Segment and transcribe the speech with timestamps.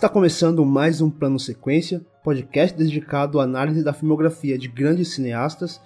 [0.00, 5.78] Está começando mais um Plano Sequência, podcast dedicado à análise da filmografia de grandes cineastas.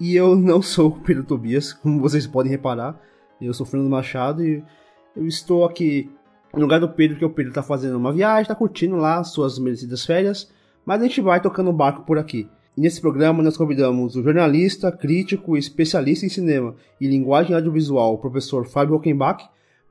[0.00, 2.98] E eu não sou o Pedro Tobias, como vocês podem reparar.
[3.38, 4.64] Eu sou Fernando Machado e
[5.14, 6.10] eu estou aqui
[6.54, 9.58] no lugar do Pedro, que o Pedro está fazendo uma viagem, está curtindo lá suas
[9.58, 10.50] merecidas férias.
[10.86, 12.48] Mas a gente vai tocando o barco por aqui.
[12.74, 18.14] E nesse programa nós convidamos o jornalista, crítico e especialista em cinema e linguagem audiovisual,
[18.14, 19.46] o professor Fábio Hockenbach,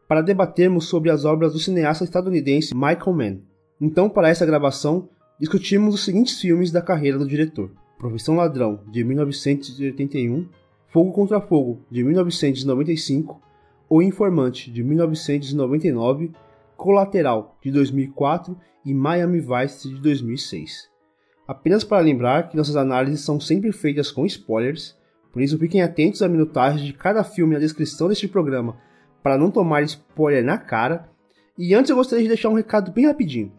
[0.08, 3.57] para debatermos sobre as obras do cineasta estadunidense Michael Mann.
[3.80, 5.08] Então, para essa gravação,
[5.40, 10.50] discutimos os seguintes filmes da carreira do diretor: Profissão Ladrão, de 1981,
[10.88, 13.40] Fogo contra Fogo, de 1995,
[13.88, 16.32] O Informante, de 1999,
[16.76, 20.90] Colateral, de 2004 e Miami Vice, de 2006.
[21.48, 24.98] Apenas para lembrar que nossas análises são sempre feitas com spoilers,
[25.32, 28.76] por isso fiquem atentos à minutagem de cada filme na descrição deste programa
[29.22, 31.10] para não tomar spoiler na cara.
[31.56, 33.52] E antes eu gostaria de deixar um recado bem rapidinho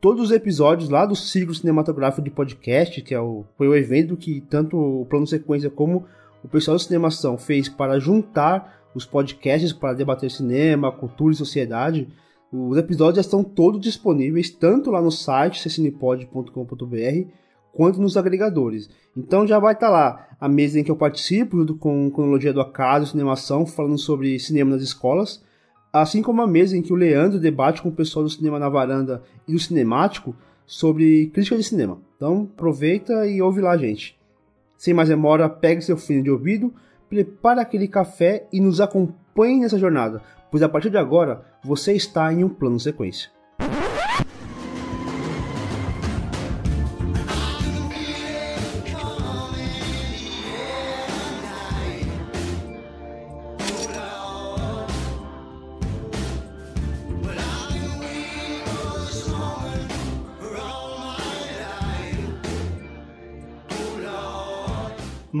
[0.00, 4.16] todos os episódios lá do ciclo cinematográfico de podcast, que é o, foi o evento
[4.16, 6.04] que tanto o Plano Sequência como
[6.42, 12.08] o pessoal do Cinemação fez para juntar os podcasts para debater cinema, cultura e sociedade.
[12.52, 17.30] Os episódios já estão todos disponíveis, tanto lá no site ccinepod.com.br,
[17.72, 18.88] quanto nos agregadores.
[19.16, 22.60] Então já vai estar lá a mesa em que eu participo, junto com Cronologia do
[22.60, 25.42] Acaso Cinemação, falando sobre cinema nas escolas
[25.92, 28.68] assim como a mesa em que o Leandro debate com o pessoal do Cinema na
[28.68, 30.34] Varanda e do Cinemático
[30.66, 31.98] sobre crítica de cinema.
[32.16, 34.18] Então aproveita e ouve lá, gente.
[34.76, 36.72] Sem mais demora, pegue seu fone de ouvido,
[37.08, 42.32] prepare aquele café e nos acompanhe nessa jornada, pois a partir de agora você está
[42.32, 43.30] em um plano sequência.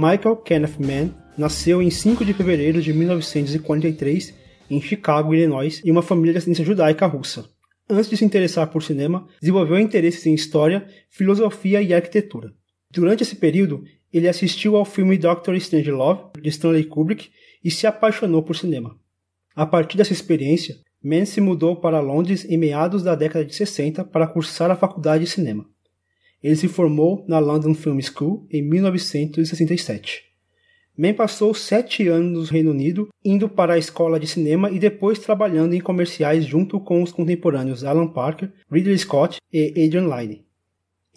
[0.00, 4.32] Michael Kenneth Mann nasceu em 5 de fevereiro de 1943
[4.70, 7.50] em Chicago, Illinois, em uma família de ascendência judaica russa.
[7.90, 12.52] Antes de se interessar por cinema, desenvolveu interesses em história, filosofia e arquitetura.
[12.92, 13.82] Durante esse período,
[14.12, 17.30] ele assistiu ao filme Doctor Strangelove, de Stanley Kubrick,
[17.64, 18.96] e se apaixonou por cinema.
[19.52, 24.04] A partir dessa experiência, Mann se mudou para Londres em meados da década de 60
[24.04, 25.66] para cursar a faculdade de cinema.
[26.42, 30.28] Ele se formou na London Film School em 1967.
[30.96, 35.20] Mann passou sete anos no Reino Unido, indo para a escola de cinema e depois
[35.20, 40.44] trabalhando em comerciais junto com os contemporâneos Alan Parker, Ridley Scott e Adrian Lyne.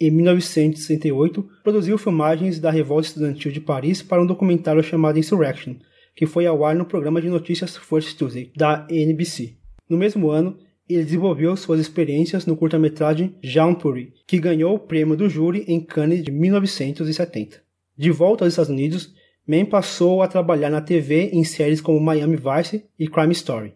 [0.00, 5.74] Em 1968, produziu filmagens da Revolta Estudantil de Paris para um documentário chamado Insurrection,
[6.14, 9.56] que foi ao ar no programa de notícias First Tuesday, da NBC.
[9.88, 10.58] No mesmo ano,
[10.94, 15.80] ele desenvolveu suas experiências no curta-metragem Jean Puri, que ganhou o prêmio do júri em
[15.80, 17.62] Cannes de 1970.
[17.96, 19.14] De volta aos Estados Unidos,
[19.46, 23.74] Mann passou a trabalhar na TV em séries como Miami Vice e Crime Story.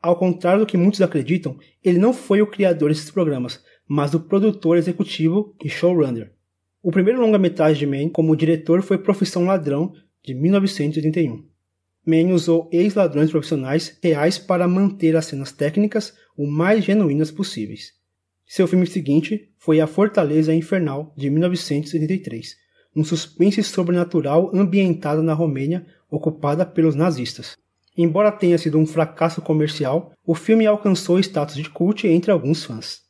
[0.00, 4.20] Ao contrário do que muitos acreditam, ele não foi o criador desses programas, mas o
[4.20, 6.32] produtor executivo e showrunner.
[6.82, 9.92] O primeiro longa-metragem de Mann como diretor foi Profissão Ladrão,
[10.24, 11.44] de 1981.
[12.06, 17.92] Mann usou ex-ladrões profissionais reais para manter as cenas técnicas o mais genuínas possíveis.
[18.46, 22.56] Seu filme seguinte foi A Fortaleza Infernal, de 1983,
[22.96, 27.58] um suspense sobrenatural ambientado na Romênia ocupada pelos nazistas.
[27.94, 33.02] Embora tenha sido um fracasso comercial, o filme alcançou status de culto entre alguns fãs.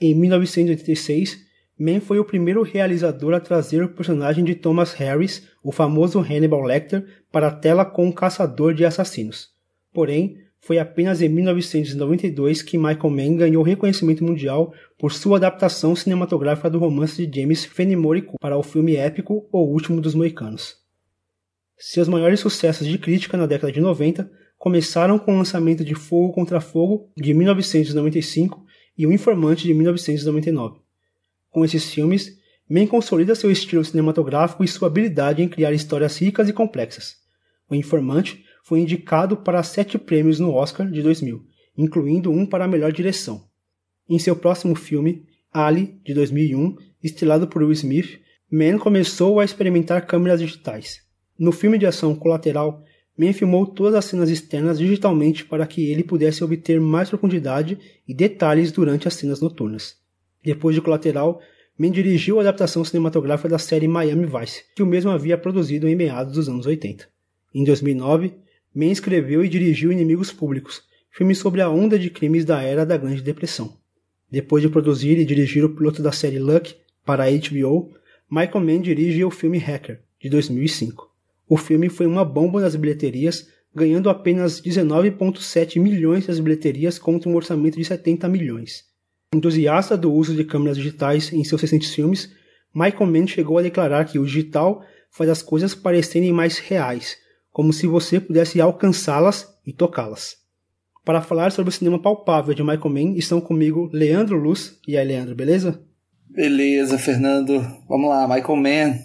[0.00, 1.38] Em 1986,
[1.78, 6.62] Mann foi o primeiro realizador a trazer o personagem de Thomas Harris, o famoso Hannibal
[6.62, 9.50] Lecter, para a tela com um caçador de assassinos.
[9.94, 16.68] Porém, foi apenas em 1992 que Michael Mann ganhou reconhecimento mundial por sua adaptação cinematográfica
[16.68, 20.74] do romance de James Fenimore para o filme épico O Último dos Moicanos.
[21.78, 24.28] Seus maiores sucessos de crítica na década de 90
[24.58, 28.64] começaram com o lançamento de Fogo contra Fogo de 1995
[28.98, 30.80] e O Informante de 1999.
[31.48, 36.48] Com esses filmes, Mann consolida seu estilo cinematográfico e sua habilidade em criar histórias ricas
[36.48, 37.18] e complexas.
[37.70, 41.40] O Informante foi indicado para sete prêmios no Oscar de 2000,
[41.78, 43.44] incluindo um para a melhor direção.
[44.08, 48.20] Em seu próximo filme, Ali, de 2001, estrelado por Will Smith,
[48.50, 51.00] Mann começou a experimentar câmeras digitais.
[51.38, 52.82] No filme de ação Colateral,
[53.16, 58.12] Mann filmou todas as cenas externas digitalmente para que ele pudesse obter mais profundidade e
[58.12, 59.96] detalhes durante as cenas noturnas.
[60.44, 61.40] Depois de Colateral,
[61.78, 65.94] Mann dirigiu a adaptação cinematográfica da série Miami Vice, que o mesmo havia produzido em
[65.94, 67.08] meados dos anos 80.
[67.54, 68.44] Em 2009,
[68.76, 72.94] Mann escreveu e dirigiu Inimigos Públicos, filme sobre a onda de crimes da era da
[72.98, 73.78] Grande Depressão.
[74.30, 77.94] Depois de produzir e dirigir o piloto da série Luck para a HBO,
[78.30, 81.10] Michael Mann dirige o filme Hacker, de 2005.
[81.48, 87.34] O filme foi uma bomba nas bilheterias, ganhando apenas 19,7 milhões das bilheterias contra um
[87.34, 88.84] orçamento de 70 milhões.
[89.34, 92.30] Entusiasta do uso de câmeras digitais em seus recentes filmes,
[92.74, 97.16] Michael Mann chegou a declarar que o digital faz as coisas parecerem mais reais,
[97.56, 100.36] como se você pudesse alcançá-las e tocá-las.
[101.02, 104.78] Para falar sobre o cinema palpável de Michael Mann, estão comigo Leandro Luz.
[104.86, 105.80] E aí, Leandro, beleza?
[106.28, 107.66] Beleza, Fernando.
[107.88, 108.98] Vamos lá, Michael Mann.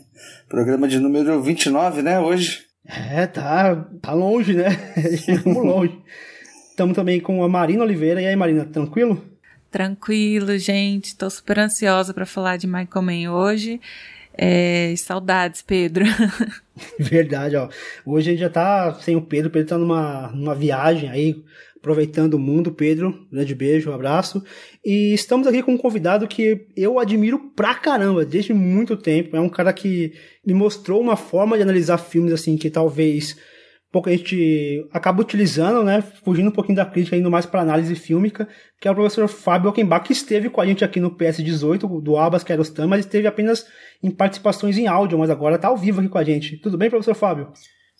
[0.50, 2.66] Programa de número 29, né, hoje?
[2.86, 4.68] É, tá, tá longe, né?
[5.00, 5.98] Estamos longe.
[6.72, 8.22] Estamos também com a Marina Oliveira.
[8.22, 9.24] E aí, Marina, tranquilo?
[9.72, 11.16] Tranquilo, gente.
[11.16, 13.80] Tô super ansiosa para falar de Michael Mann hoje.
[14.38, 16.04] É, saudades, Pedro.
[17.00, 17.70] Verdade, ó.
[18.06, 19.50] Hoje a gente já tá sem o Pedro.
[19.50, 21.44] O Pedro tá numa, numa viagem aí,
[21.78, 22.72] aproveitando o mundo.
[22.72, 24.44] Pedro, grande beijo, um abraço.
[24.84, 29.36] E estamos aqui com um convidado que eu admiro pra caramba, desde muito tempo.
[29.36, 30.14] É um cara que
[30.46, 33.38] me mostrou uma forma de analisar filmes assim que talvez
[33.92, 37.94] pouco a gente acaba utilizando, né, fugindo um pouquinho da crítica, indo mais para análise
[37.96, 38.48] fílmica,
[38.80, 42.18] que é o professor Fábio Ockenbach, que esteve com a gente aqui no PS18, do
[42.18, 43.66] Abas Kerostan, mas esteve apenas
[44.02, 46.58] em participações em áudio, mas agora está ao vivo aqui com a gente.
[46.58, 47.52] Tudo bem, professor Fábio?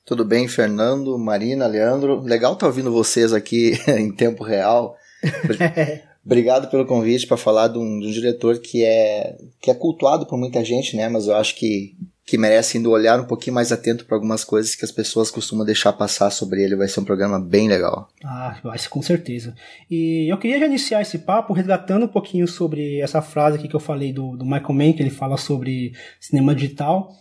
[0.06, 2.22] Tudo bem, Fernando, Marina, Leandro.
[2.22, 4.96] Legal estar tá ouvindo vocês aqui em tempo real.
[6.24, 10.26] Obrigado pelo convite para falar de um, de um, diretor que é, que é cultuado
[10.28, 11.10] por muita gente, né?
[11.10, 11.96] Mas eu acho que
[12.26, 15.66] que merece ainda olhar um pouquinho mais atento para algumas coisas que as pessoas costumam
[15.66, 16.76] deixar passar sobre ele.
[16.76, 18.08] Vai ser um programa bem legal.
[18.24, 19.56] Ah, vai ser com certeza.
[19.90, 23.76] E eu queria já iniciar esse papo resgatando um pouquinho sobre essa frase aqui que
[23.76, 27.12] eu falei do, do Michael Mann, que ele fala sobre cinema digital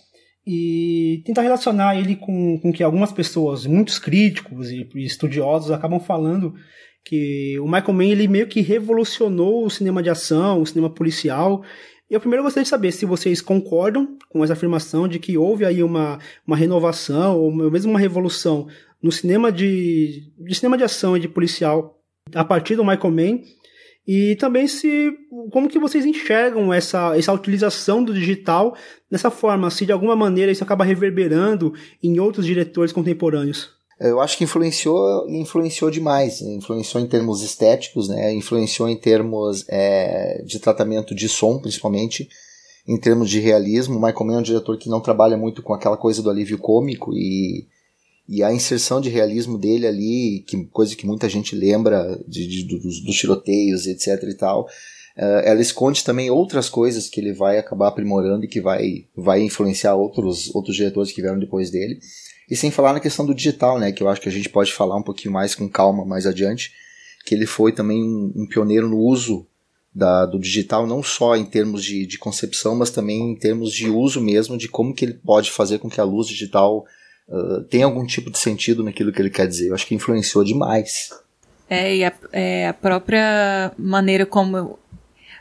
[0.47, 6.55] e tentar relacionar ele com, com que algumas pessoas, muitos críticos e estudiosos, acabam falando
[7.05, 11.63] que o Michael Mann ele meio que revolucionou o cinema de ação, o cinema policial
[12.11, 15.83] eu primeiro gostaria de saber se vocês concordam com essa afirmação de que houve aí
[15.83, 18.67] uma, uma renovação ou mesmo uma revolução
[19.01, 22.03] no cinema de, de cinema de ação e de policial
[22.35, 23.43] a partir do Michael Mann
[24.07, 25.13] e também se
[25.53, 28.77] como que vocês enxergam essa, essa utilização do digital
[29.09, 31.73] dessa forma, se de alguma maneira isso acaba reverberando
[32.03, 33.80] em outros diretores contemporâneos.
[34.01, 36.41] Eu acho que influenciou, influenciou demais.
[36.41, 38.33] Influenciou em termos estéticos, né?
[38.33, 42.27] Influenciou em termos é, de tratamento de som, principalmente.
[42.89, 45.75] Em termos de realismo, o Michael Mann é um diretor que não trabalha muito com
[45.75, 47.67] aquela coisa do alívio cômico e,
[48.27, 52.65] e a inserção de realismo dele ali, que, coisa que muita gente lembra de, de
[52.65, 57.59] dos, dos, tiroteios, etc e tal, uh, ela esconde também outras coisas que ele vai
[57.59, 62.01] acabar aprimorando e que vai, vai influenciar outros, outros diretores que vieram depois dele.
[62.51, 64.73] E sem falar na questão do digital, né, que eu acho que a gente pode
[64.73, 66.73] falar um pouquinho mais com calma mais adiante,
[67.25, 69.47] que ele foi também um, um pioneiro no uso
[69.95, 73.89] da, do digital, não só em termos de, de, concepção, mas também em termos de
[73.89, 76.85] uso mesmo, de como que ele pode fazer com que a luz digital
[77.29, 79.69] uh, tenha algum tipo de sentido naquilo que ele quer dizer.
[79.69, 81.11] Eu acho que influenciou demais.
[81.69, 84.79] É, e a, é, a própria maneira como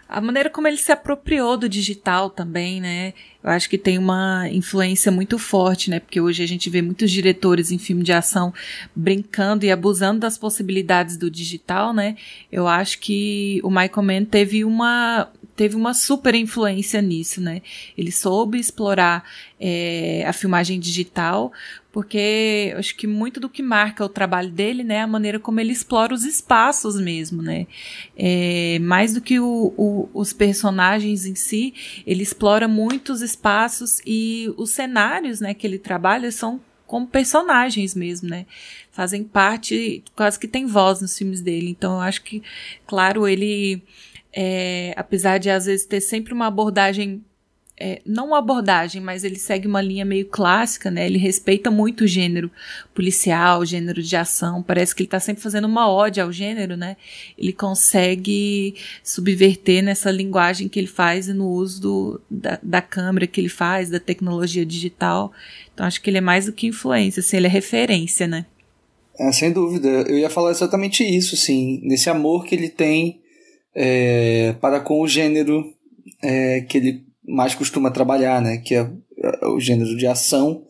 [0.07, 3.13] a maneira como ele se apropriou do digital também, né?
[3.49, 5.99] Eu acho que tem uma influência muito forte, né?
[5.99, 8.53] Porque hoje a gente vê muitos diretores em filme de ação
[8.95, 12.15] brincando e abusando das possibilidades do digital, né?
[12.51, 17.61] Eu acho que o Michael Mann teve uma teve uma super influência nisso, né?
[17.97, 19.25] Ele soube explorar
[19.59, 21.51] é, a filmagem digital,
[21.91, 25.59] porque acho que muito do que marca o trabalho dele, né, é a maneira como
[25.59, 27.67] ele explora os espaços mesmo, né?
[28.15, 31.73] É, mais do que o, o, os personagens em si,
[32.07, 33.38] ele explora muitos espaços
[34.05, 38.47] e os cenários, né, que ele trabalha são como personagens mesmo, né?
[38.91, 41.69] Fazem parte, quase que tem voz nos filmes dele.
[41.69, 42.41] Então eu acho que,
[42.87, 43.83] claro, ele
[44.33, 47.23] é, apesar de às vezes ter sempre uma abordagem
[47.79, 51.05] é, não uma abordagem, mas ele segue uma linha meio clássica, né?
[51.05, 52.51] Ele respeita muito o gênero
[52.93, 54.61] policial, gênero de ação.
[54.61, 56.97] Parece que ele está sempre fazendo uma ode ao gênero, né?
[57.37, 63.25] Ele consegue subverter nessa linguagem que ele faz e no uso do, da, da câmera
[63.25, 65.31] que ele faz, da tecnologia digital.
[65.73, 68.45] Então acho que ele é mais do que influência, assim, ele é referência, né?
[69.17, 69.87] É, sem dúvida.
[69.87, 73.21] Eu ia falar exatamente isso, assim, nesse amor que ele tem
[73.73, 75.73] é, para com o gênero
[76.21, 78.57] é, que ele mais costuma trabalhar, né?
[78.57, 78.89] Que é,
[79.43, 80.63] é o gênero de ação,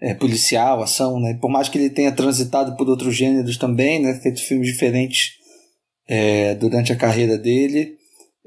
[0.00, 1.38] é, policial, ação, né?
[1.40, 4.14] Por mais que ele tenha transitado por outros gêneros também, né?
[4.22, 5.32] Feito filmes diferentes
[6.08, 7.96] é, durante a carreira dele,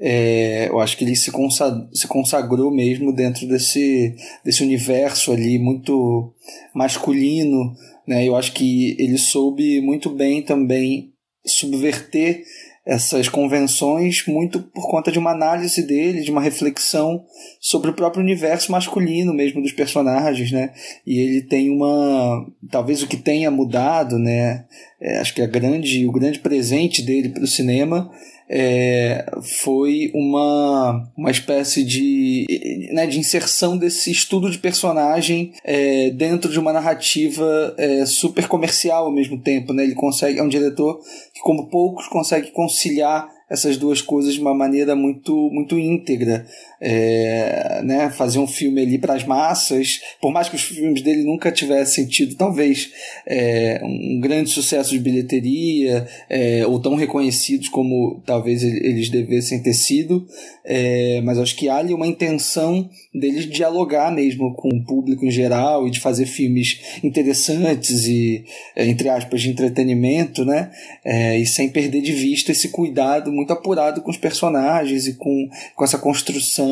[0.04, 5.60] É, eu acho que ele se, consagrou, se consagrou mesmo dentro desse, desse universo ali
[5.60, 6.34] muito
[6.74, 7.72] masculino,
[8.08, 8.26] né?
[8.26, 11.12] Eu acho que ele soube muito bem também
[11.46, 12.42] subverter
[12.84, 17.24] essas convenções muito por conta de uma análise dele, de uma reflexão
[17.60, 20.72] sobre o próprio universo masculino mesmo dos personagens, né?
[21.06, 24.64] E ele tem uma, talvez o que tenha mudado, né?
[25.00, 28.10] É, acho que a grande, o grande presente dele para o cinema
[28.54, 29.24] é,
[29.62, 32.46] foi uma, uma espécie de,
[32.92, 39.06] né, de inserção desse estudo de personagem é, dentro de uma narrativa é, super comercial
[39.06, 39.72] ao mesmo tempo.
[39.72, 39.84] Né?
[39.84, 41.00] Ele consegue, é um diretor
[41.32, 46.46] que, como poucos, consegue conciliar essas duas coisas de uma maneira muito, muito íntegra.
[46.84, 51.22] É, né, fazer um filme ali para as massas, por mais que os filmes dele
[51.22, 52.90] nunca tivessem tido, talvez,
[53.24, 59.74] é, um grande sucesso de bilheteria, é, ou tão reconhecidos como talvez eles devessem ter
[59.74, 60.26] sido,
[60.64, 65.30] é, mas acho que há ali uma intenção deles dialogar mesmo com o público em
[65.30, 70.72] geral e de fazer filmes interessantes e, é, entre aspas, de entretenimento, né,
[71.04, 75.48] é, e sem perder de vista esse cuidado muito apurado com os personagens e com,
[75.76, 76.71] com essa construção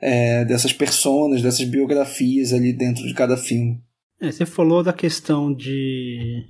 [0.00, 3.80] é, dessas personas, dessas biografias ali dentro de cada filme.
[4.20, 6.44] É, você falou da questão de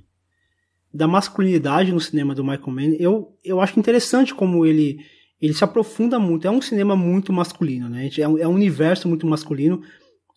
[0.91, 2.95] da masculinidade no cinema do Michael Mann.
[2.99, 4.99] Eu, eu acho interessante como ele
[5.41, 6.47] ele se aprofunda muito.
[6.47, 8.09] É um cinema muito masculino, né?
[8.17, 9.81] É um, é um universo muito masculino.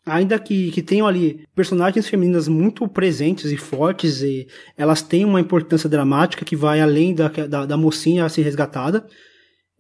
[0.05, 5.41] Ainda que, que tenham ali personagens femininas muito presentes e fortes, e elas têm uma
[5.41, 9.07] importância dramática que vai além da, da, da mocinha a ser resgatada.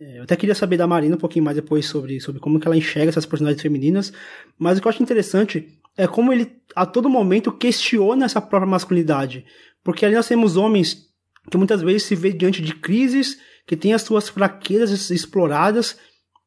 [0.02, 2.66] É, eu até queria saber da Marina um pouquinho mais depois sobre, sobre como que
[2.66, 4.12] ela enxerga essas personagens femininas,
[4.58, 8.68] mas o que eu acho interessante é como ele a todo momento questiona essa própria
[8.68, 9.44] masculinidade,
[9.84, 11.08] porque ali nós temos homens
[11.48, 15.96] que muitas vezes se vê diante de crises, que têm as suas fraquezas exploradas,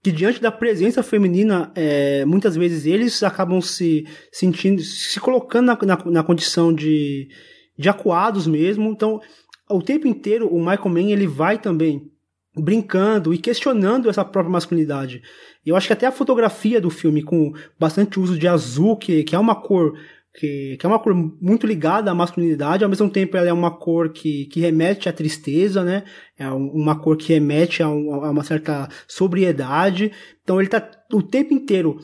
[0.03, 5.79] que diante da presença feminina, é, muitas vezes eles acabam se sentindo, se colocando na,
[5.81, 7.29] na, na condição de,
[7.77, 8.89] de acuados mesmo.
[8.89, 9.21] Então,
[9.69, 12.11] o tempo inteiro o Michael Mann ele vai também
[12.55, 15.21] brincando e questionando essa própria masculinidade.
[15.65, 19.35] Eu acho que até a fotografia do filme, com bastante uso de azul, que, que
[19.35, 19.93] é uma cor
[20.37, 23.71] que, que é uma cor muito ligada à masculinidade, ao mesmo tempo ela é uma
[23.71, 26.03] cor que, que remete à tristeza, né?
[26.37, 30.11] É uma cor que remete a, um, a uma certa sobriedade.
[30.43, 31.97] Então ele está o tempo inteiro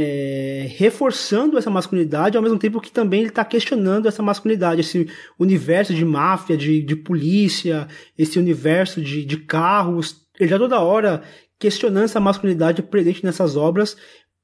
[0.00, 5.08] é, reforçando essa masculinidade, ao mesmo tempo que também ele está questionando essa masculinidade, esse
[5.38, 10.26] universo de máfia, de, de polícia, esse universo de, de carros.
[10.38, 11.22] Ele já toda hora
[11.58, 13.96] questionando essa masculinidade presente nessas obras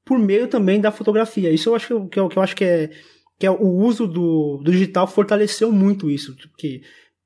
[0.05, 1.51] por meio também da fotografia.
[1.51, 2.89] Isso eu acho que, eu, que eu acho que é,
[3.39, 6.81] que é o uso do, do digital fortaleceu muito isso, porque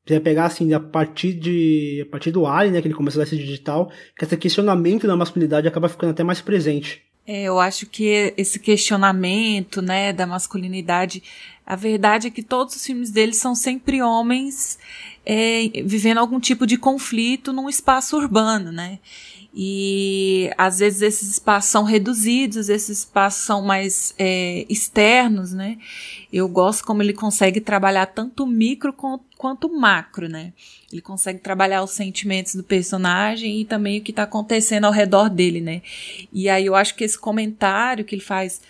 [0.06, 3.26] você pegar assim a partir de a partir do Alien, né, que ele começou a
[3.26, 7.11] ser digital, que esse questionamento da masculinidade acaba ficando até mais presente.
[7.25, 11.22] É, eu acho que esse questionamento, né, da masculinidade,
[11.66, 14.80] a verdade é que todos os filmes dele são sempre homens
[15.25, 19.00] é, vivendo algum tipo de conflito num espaço urbano, né?
[19.53, 25.77] E às vezes esses espaços são reduzidos, esses espaços são mais é, externos, né?
[26.31, 28.96] Eu gosto como ele consegue trabalhar tanto micro
[29.38, 30.53] quanto macro, né?
[30.91, 35.29] Ele consegue trabalhar os sentimentos do personagem e também o que está acontecendo ao redor
[35.29, 35.81] dele, né?
[36.31, 38.62] E aí eu acho que esse comentário que ele faz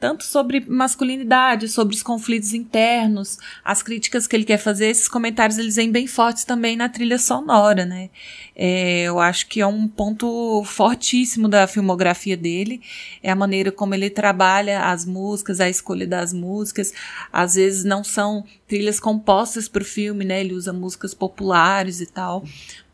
[0.00, 5.58] tanto sobre masculinidade, sobre os conflitos internos, as críticas que ele quer fazer, esses comentários
[5.58, 8.08] eles vêm bem fortes também na trilha sonora, né?
[8.56, 12.80] É, eu acho que é um ponto fortíssimo da filmografia dele,
[13.22, 16.94] é a maneira como ele trabalha as músicas, a escolha das músicas,
[17.30, 20.40] às vezes não são trilhas compostas para o filme, né?
[20.40, 22.42] Ele usa músicas populares e tal,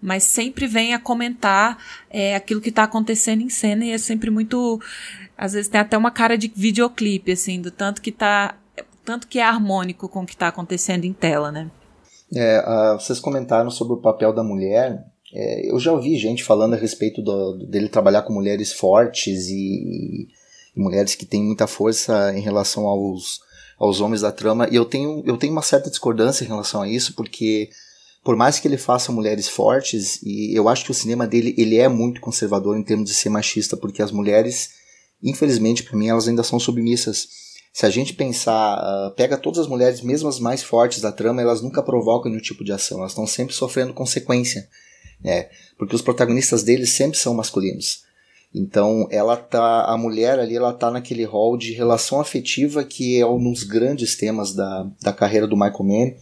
[0.06, 1.76] mas sempre vem a comentar
[2.08, 4.80] é, aquilo que está acontecendo em cena e é sempre muito
[5.36, 8.56] às vezes tem até uma cara de videoclipe, assim, do tanto que tá.
[9.04, 11.70] Tanto que é harmônico com o que está acontecendo em tela, né?
[12.34, 15.04] É, uh, vocês comentaram sobre o papel da mulher.
[15.32, 20.28] É, eu já ouvi gente falando a respeito do, dele trabalhar com mulheres fortes e,
[20.74, 23.40] e, mulheres que têm muita força em relação aos,
[23.78, 24.68] aos homens da trama.
[24.70, 27.70] E eu tenho, eu tenho uma certa discordância em relação a isso, porque
[28.26, 31.76] por mais que ele faça mulheres fortes, e eu acho que o cinema dele ele
[31.76, 34.70] é muito conservador em termos de ser machista, porque as mulheres
[35.22, 37.28] infelizmente para mim elas ainda são submissas.
[37.72, 41.40] Se a gente pensar, uh, pega todas as mulheres, mesmo as mais fortes da trama,
[41.40, 44.68] elas nunca provocam nenhum tipo de ação, elas estão sempre sofrendo consequência,
[45.22, 45.48] né?
[45.78, 48.00] Porque os protagonistas deles sempre são masculinos.
[48.52, 53.26] Então, ela tá, a mulher ali, ela tá naquele rol de relação afetiva que é
[53.26, 56.14] um dos grandes temas da, da carreira do Michael Mann,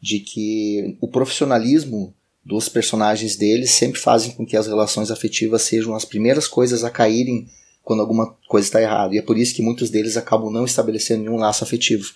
[0.00, 5.94] de que o profissionalismo dos personagens deles sempre fazem com que as relações afetivas sejam
[5.94, 7.48] as primeiras coisas a caírem
[7.82, 9.14] quando alguma coisa está errada.
[9.14, 12.10] E é por isso que muitos deles acabam não estabelecendo nenhum laço afetivo.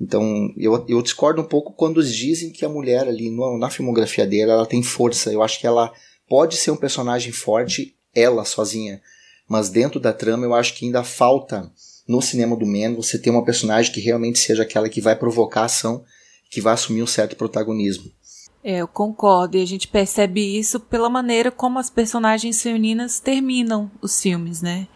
[0.00, 4.26] Então, eu, eu discordo um pouco quando dizem que a mulher ali no, na filmografia
[4.26, 5.32] dela ela tem força.
[5.32, 5.92] Eu acho que ela
[6.28, 9.00] pode ser um personagem forte, ela sozinha.
[9.48, 11.70] Mas dentro da trama eu acho que ainda falta
[12.08, 15.64] no cinema do Man você ter uma personagem que realmente seja aquela que vai provocar
[15.64, 16.04] ação,
[16.50, 18.10] que vai assumir um certo protagonismo.
[18.62, 23.90] É, eu concordo, e a gente percebe isso pela maneira como as personagens femininas terminam
[24.02, 24.86] os filmes, né?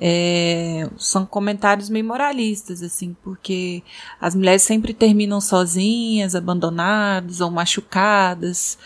[0.00, 3.82] É, são comentários meio moralistas, assim, porque
[4.20, 8.76] as mulheres sempre terminam sozinhas, abandonadas, ou machucadas,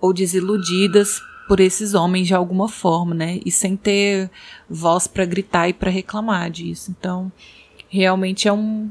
[0.00, 3.40] ou desiludidas por esses homens de alguma forma, né?
[3.44, 4.30] E sem ter
[4.68, 6.92] voz para gritar e para reclamar disso.
[6.98, 7.30] Então,
[7.88, 8.90] realmente é um,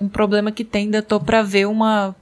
[0.00, 0.84] um problema que tem.
[0.84, 2.14] Ainda tô para ver uma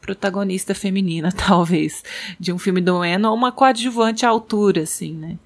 [0.00, 2.02] protagonista feminina, talvez,
[2.38, 5.38] de um filme do Eno, ou uma coadjuvante à altura, assim, né?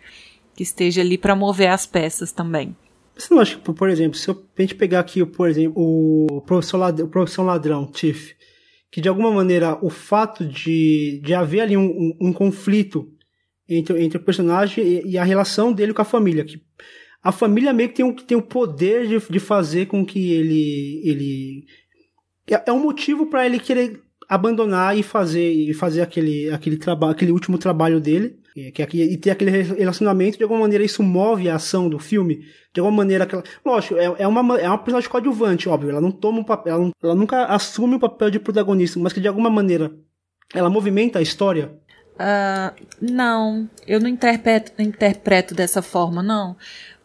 [0.55, 2.76] Que esteja ali para mover as peças também.
[3.17, 6.79] Você não acha que, por exemplo, se a gente pegar aqui, por exemplo, o professor
[6.79, 8.35] ladrão, professor ladrão Tiff,
[8.91, 13.11] que de alguma maneira o fato de, de haver ali um, um, um conflito
[13.69, 16.62] entre, entre o personagem e, e, a relação dele com a família, que
[17.23, 21.00] a família meio que tem, um, tem o poder de, de fazer com que ele
[21.05, 21.64] ele
[22.50, 27.12] é, é um motivo para ele querer abandonar e fazer e fazer aquele aquele trabalho
[27.12, 31.49] aquele último trabalho dele que, que, e ter aquele relacionamento de alguma maneira isso move
[31.49, 35.09] a ação do filme de alguma maneira aquela lógico é, é uma é uma personagem
[35.09, 38.99] coadjuvante óbvio ela não toma um papel ela, ela nunca assume o papel de protagonista
[38.99, 39.93] mas que de alguma maneira
[40.55, 41.73] ela movimenta a história?
[42.14, 46.57] Uh, não eu não interpreto interpreto dessa forma não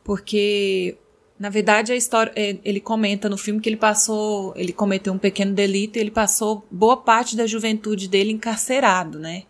[0.08, 0.98] porque
[1.40, 5.20] na verdade, a história, é, ele comenta no filme que ele passou, ele cometeu um
[5.20, 9.44] pequeno delito e ele passou boa parte da juventude dele encarcerado, né?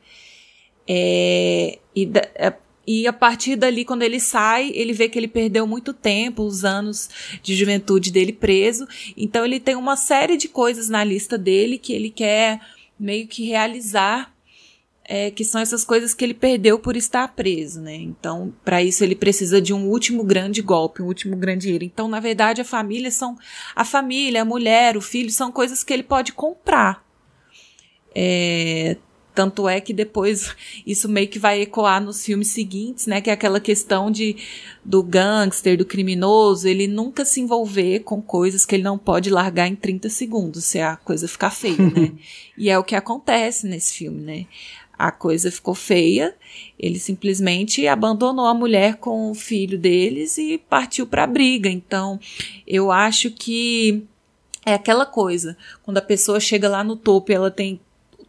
[0.85, 2.53] É, e, é,
[2.85, 6.65] e a partir dali, quando ele sai, ele vê que ele perdeu muito tempo, os
[6.65, 7.09] anos
[7.41, 8.85] de juventude dele preso.
[9.15, 12.59] Então ele tem uma série de coisas na lista dele que ele quer
[12.99, 14.33] meio que realizar
[15.07, 17.95] é, que são essas coisas que ele perdeu por estar preso, né?
[17.95, 21.83] Então, para isso ele precisa de um último grande golpe, um último grande erro.
[21.83, 23.37] Então, na verdade, a família são
[23.73, 27.05] a família, a mulher, o filho são coisas que ele pode comprar.
[28.13, 28.97] É,
[29.33, 30.53] tanto é que depois
[30.85, 33.21] isso meio que vai ecoar nos filmes seguintes, né?
[33.21, 34.35] Que é aquela questão de
[34.83, 39.67] do gangster, do criminoso, ele nunca se envolver com coisas que ele não pode largar
[39.67, 42.11] em 30 segundos, se a coisa ficar feia, né?
[42.57, 44.45] e é o que acontece nesse filme, né?
[44.97, 46.35] A coisa ficou feia.
[46.79, 51.69] Ele simplesmente abandonou a mulher com o filho deles e partiu para a briga.
[51.69, 52.19] Então,
[52.65, 54.03] eu acho que
[54.65, 57.79] é aquela coisa, quando a pessoa chega lá no topo ela tem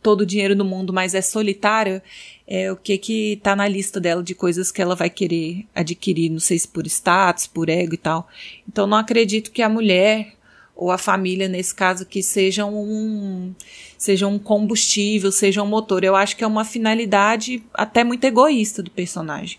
[0.00, 2.00] todo o dinheiro do mundo, mas é solitária,
[2.46, 6.30] é o que que tá na lista dela de coisas que ela vai querer adquirir,
[6.30, 8.28] não sei se por status, por ego e tal.
[8.68, 10.37] Então, não acredito que a mulher
[10.78, 13.52] ou a família, nesse caso, que sejam um,
[13.98, 16.04] seja um combustível, seja um motor.
[16.04, 19.58] Eu acho que é uma finalidade até muito egoísta do personagem.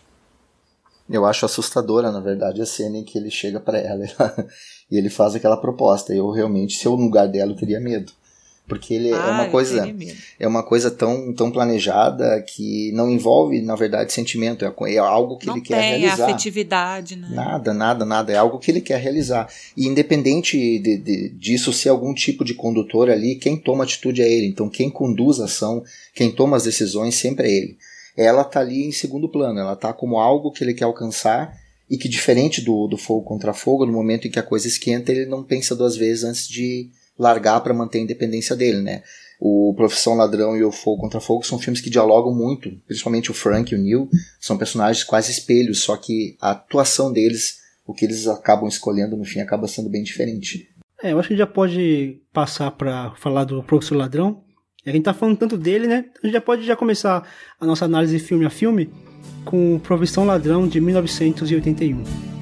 [1.10, 4.06] Eu acho assustadora, na verdade, a cena em que ele chega para ela
[4.90, 6.16] e ele faz aquela proposta.
[6.16, 8.14] Eu realmente, se eu no lugar dela, eu teria medo
[8.70, 9.96] porque ele é ah, é uma coisa
[10.40, 14.64] é uma coisa tão, tão planejada que não envolve na verdade sentimento.
[14.64, 16.26] É, é algo que não ele quer realizar.
[16.26, 17.28] afetividade né?
[17.32, 18.32] nada nada nada.
[18.32, 19.50] É algo que ele quer realizar.
[19.76, 24.32] E independente de, de, disso ser algum tipo de condutor ali quem toma atitude é
[24.32, 24.46] ele.
[24.46, 27.78] Então quem conduz a ação quem toma as decisões sempre é ele.
[28.16, 29.60] Ela tá ali em segundo plano.
[29.60, 31.58] Ela tá como algo que ele quer alcançar
[31.90, 35.12] e que diferente do, do fogo contra fogo no momento em que a coisa esquenta
[35.12, 39.04] ele não pensa duas vezes antes de largar para manter a independência dele, né?
[39.40, 43.34] O Profissão Ladrão e o Fogo contra Fogo são filmes que dialogam muito, principalmente o
[43.34, 48.06] Frank e o Neil, são personagens quase espelhos, só que a atuação deles, o que
[48.06, 50.70] eles acabam escolhendo no fim, acaba sendo bem diferente.
[51.02, 54.44] É, eu acho que já pode passar para falar do Professor Ladrão.
[54.86, 56.06] A gente tá falando tanto dele, né?
[56.22, 57.28] A gente já pode já começar
[57.60, 58.90] a nossa análise filme a filme
[59.46, 62.39] com Profissão Ladrão de 1981.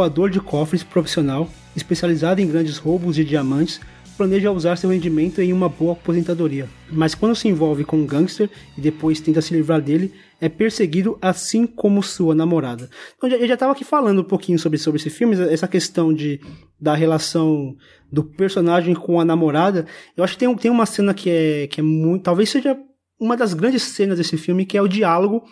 [0.00, 3.80] Arrombador de cofres profissional, especializado em grandes roubos de diamantes,
[4.16, 6.68] planeja usar seu rendimento em uma boa aposentadoria.
[6.90, 11.18] Mas quando se envolve com um gangster e depois tenta se livrar dele, é perseguido
[11.20, 12.88] assim como sua namorada.
[13.16, 16.40] Então, eu já estava aqui falando um pouquinho sobre, sobre esse filme, essa questão de,
[16.78, 17.74] da relação
[18.10, 19.86] do personagem com a namorada.
[20.16, 22.22] Eu acho que tem, tem uma cena que é, que é muito.
[22.22, 22.76] Talvez seja
[23.18, 25.44] uma das grandes cenas desse filme, que é o diálogo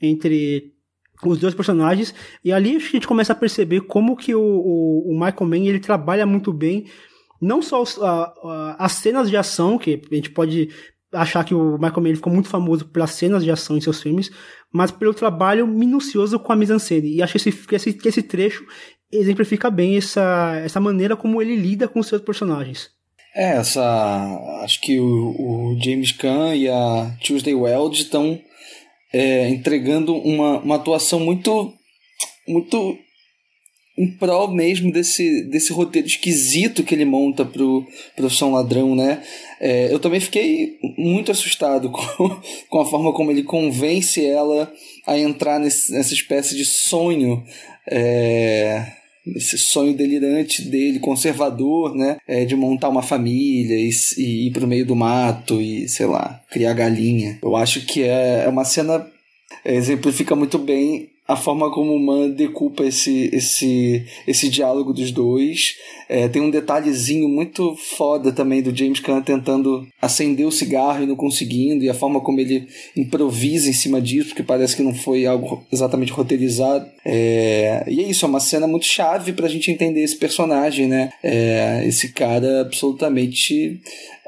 [0.00, 0.72] entre
[1.30, 2.14] os dois personagens.
[2.44, 5.80] E ali a gente começa a perceber como que o, o, o Michael Mann ele
[5.80, 6.86] trabalha muito bem.
[7.40, 10.68] Não só os, a, a, as cenas de ação, que a gente pode
[11.12, 14.30] achar que o Michael Mann ficou muito famoso pelas cenas de ação em seus filmes,
[14.72, 17.16] mas pelo trabalho minucioso com a mise-en-scène.
[17.16, 18.64] E acho que esse, que esse, que esse trecho
[19.10, 22.90] exemplifica bem essa, essa maneira como ele lida com os seus personagens.
[23.34, 23.82] É, essa.
[24.62, 28.40] Acho que o, o James Caan e a Tuesday Weld estão
[29.12, 31.72] é, entregando uma, uma atuação muito.
[32.48, 32.98] muito
[33.96, 39.22] em prol mesmo desse, desse roteiro esquisito que ele monta pro Profissão Ladrão, né?
[39.60, 44.72] É, eu também fiquei muito assustado com, com a forma como ele convence ela
[45.06, 47.44] a entrar nesse, nessa espécie de sonho.
[47.90, 52.16] É, esse sonho delirante dele, conservador, né?
[52.26, 56.40] É, de montar uma família e, e ir pro meio do mato e, sei lá,
[56.50, 57.38] criar galinha.
[57.42, 59.06] Eu acho que é, é uma cena.
[59.64, 65.10] É, exemplifica muito bem a forma como o Man decupa esse, esse, esse diálogo dos
[65.10, 65.76] dois.
[66.06, 71.06] É, tem um detalhezinho muito foda também do James Caan tentando acender o cigarro e
[71.06, 74.94] não conseguindo, e a forma como ele improvisa em cima disso, porque parece que não
[74.94, 76.86] foi algo exatamente roteirizado.
[77.02, 81.10] É, e é isso, é uma cena muito chave pra gente entender esse personagem, né?
[81.22, 83.80] É, esse cara absolutamente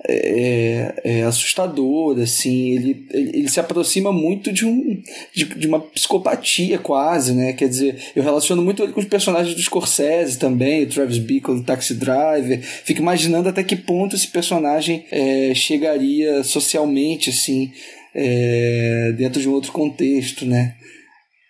[0.07, 5.81] é, é, assustador, assim, ele, ele, ele, se aproxima muito de, um, de, de, uma
[5.81, 10.87] psicopatia quase, né, quer dizer, eu relaciono muito ele com os personagens do Scorsese também,
[10.87, 17.73] Travis Bickle, Taxi Driver, fico imaginando até que ponto esse personagem é, chegaria socialmente, assim,
[18.15, 20.75] é, dentro de um outro contexto, né,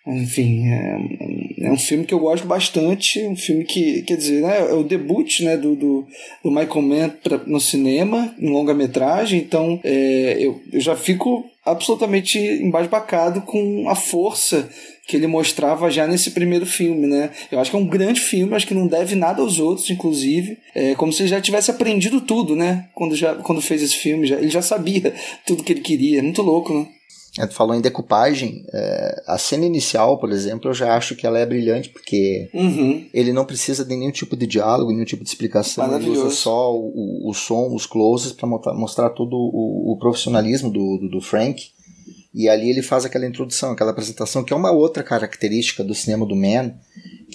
[0.07, 4.59] enfim, é, é, um filme que eu gosto bastante, um filme que, quer dizer, né,
[4.69, 6.07] é o debut né, do, do,
[6.43, 12.37] do Michael Mann pra, no cinema, em longa-metragem, então é, eu, eu já fico absolutamente
[12.37, 14.69] embasbacado com a força
[15.07, 17.29] que ele mostrava já nesse primeiro filme, né?
[17.51, 20.57] Eu acho que é um grande filme, acho que não deve nada aos outros, inclusive.
[20.73, 22.87] É como se ele já tivesse aprendido tudo, né?
[22.93, 25.13] Quando, já, quando fez esse filme, já, ele já sabia
[25.45, 26.19] tudo que ele queria.
[26.19, 26.87] É muito louco, né?
[27.37, 31.27] É, tu falou em decupagem, é, a cena inicial, por exemplo, eu já acho que
[31.27, 33.05] ela é brilhante, porque uhum.
[33.13, 36.73] ele não precisa de nenhum tipo de diálogo, nenhum tipo de explicação, ele usa só
[36.73, 41.71] o, o som, os closes para mostrar todo o, o profissionalismo do, do, do, Frank.
[42.33, 46.25] E ali ele faz aquela introdução, aquela apresentação, que é uma outra característica do cinema
[46.25, 46.73] do Man,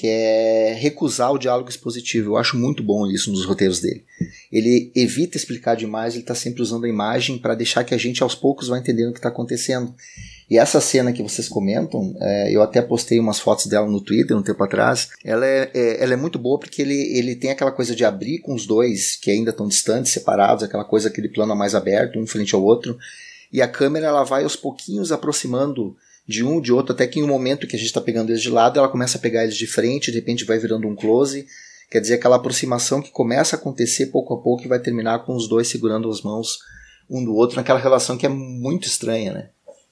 [0.00, 2.30] que é recusar o diálogo expositivo.
[2.30, 4.02] Eu acho muito bom isso nos roteiros dele.
[4.50, 8.22] Ele evita explicar demais, ele está sempre usando a imagem para deixar que a gente
[8.22, 9.94] aos poucos vá entendendo o que está acontecendo.
[10.48, 14.34] E essa cena que vocês comentam, é, eu até postei umas fotos dela no Twitter
[14.34, 15.10] um tempo atrás.
[15.22, 18.38] Ela é, é, ela é muito boa porque ele, ele tem aquela coisa de abrir
[18.38, 22.26] com os dois que ainda estão distantes, separados, aquela coisa, aquele plano mais aberto, um
[22.26, 22.98] frente ao outro.
[23.52, 25.94] E a câmera ela vai aos pouquinhos aproximando
[26.30, 28.40] de um, de outro, até que em um momento que a gente está pegando eles
[28.40, 31.44] de lado, ela começa a pegar eles de frente, de repente vai virando um close.
[31.90, 35.34] Quer dizer, aquela aproximação que começa a acontecer pouco a pouco e vai terminar com
[35.34, 36.58] os dois segurando as mãos
[37.10, 39.48] um do outro, naquela relação que é muito estranha, né?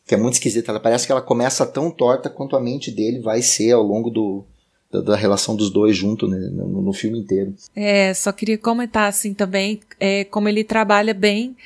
[0.07, 0.71] Que é muito esquisita.
[0.71, 4.09] Ela parece que ela começa tão torta quanto a mente dele vai ser ao longo
[4.09, 4.47] do,
[4.93, 7.53] da, da relação dos dois junto né, no, no, filme inteiro.
[7.75, 11.57] É, só queria comentar assim também é, como ele trabalha bem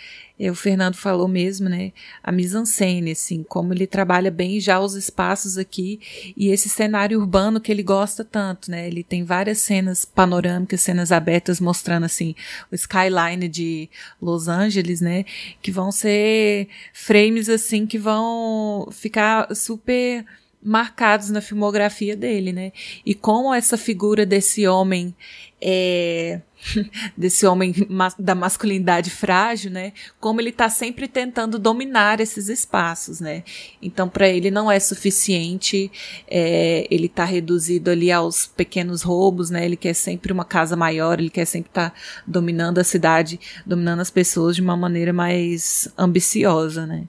[0.50, 1.92] o Fernando falou mesmo, né?
[2.22, 6.00] A mise-en-scène, assim, como ele trabalha bem já os espaços aqui
[6.36, 8.86] e esse cenário urbano que ele gosta tanto, né?
[8.86, 12.34] Ele tem várias cenas panorâmicas, cenas abertas mostrando, assim,
[12.70, 13.88] o skyline de
[14.20, 15.24] Los Angeles, né?
[15.62, 20.24] Que vão ser frames, assim, que vão ficar super
[20.62, 22.72] marcados na filmografia dele, né?
[23.04, 25.14] E como essa figura desse homem
[25.62, 26.40] é,
[27.16, 27.72] desse homem
[28.18, 29.92] da masculinidade frágil, né?
[30.20, 33.44] Como ele está sempre tentando dominar esses espaços, né?
[33.80, 35.90] Então, para ele não é suficiente,
[36.28, 39.64] é, ele está reduzido ali aos pequenos roubos, né?
[39.64, 41.96] Ele quer sempre uma casa maior, ele quer sempre estar tá
[42.26, 47.06] dominando a cidade, dominando as pessoas de uma maneira mais ambiciosa, né?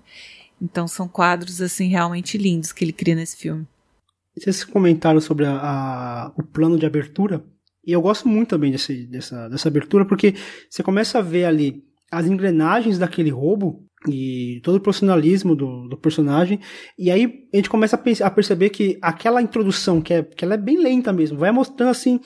[0.61, 3.67] Então são quadros assim realmente lindos que ele cria nesse filme.
[4.35, 7.43] Vocês comentaram sobre a, a, o plano de abertura,
[7.86, 10.34] e eu gosto muito também desse, dessa, dessa abertura, porque
[10.69, 15.98] você começa a ver ali as engrenagens daquele roubo e todo o profissionalismo do, do
[15.98, 16.60] personagem.
[16.98, 20.54] E aí a gente começa a, a perceber que aquela introdução, que, é, que ela
[20.54, 22.19] é bem lenta mesmo, vai mostrando assim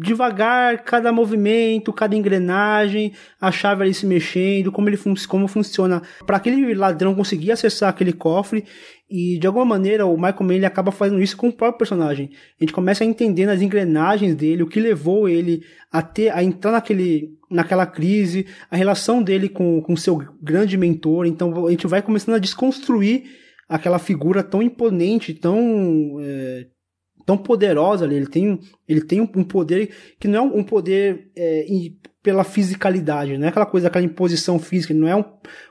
[0.00, 6.02] devagar cada movimento, cada engrenagem, a chave ali se mexendo, como ele fun como funciona
[6.26, 8.64] para aquele ladrão conseguir acessar aquele cofre
[9.10, 12.30] e de alguma maneira o Michael Mann ele acaba fazendo isso com o próprio personagem.
[12.58, 16.42] A gente começa a entender as engrenagens dele, o que levou ele a ter a
[16.42, 21.26] entrar naquele naquela crise, a relação dele com com seu grande mentor.
[21.26, 23.24] Então a gente vai começando a desconstruir
[23.68, 26.66] aquela figura tão imponente, tão é,
[27.30, 28.16] tão poderosa ali.
[28.16, 31.64] Ele tem, ele tem um, poder que não é um poder é,
[32.20, 35.24] pela fisicalidade, não é aquela coisa, aquela imposição física, ele não é um,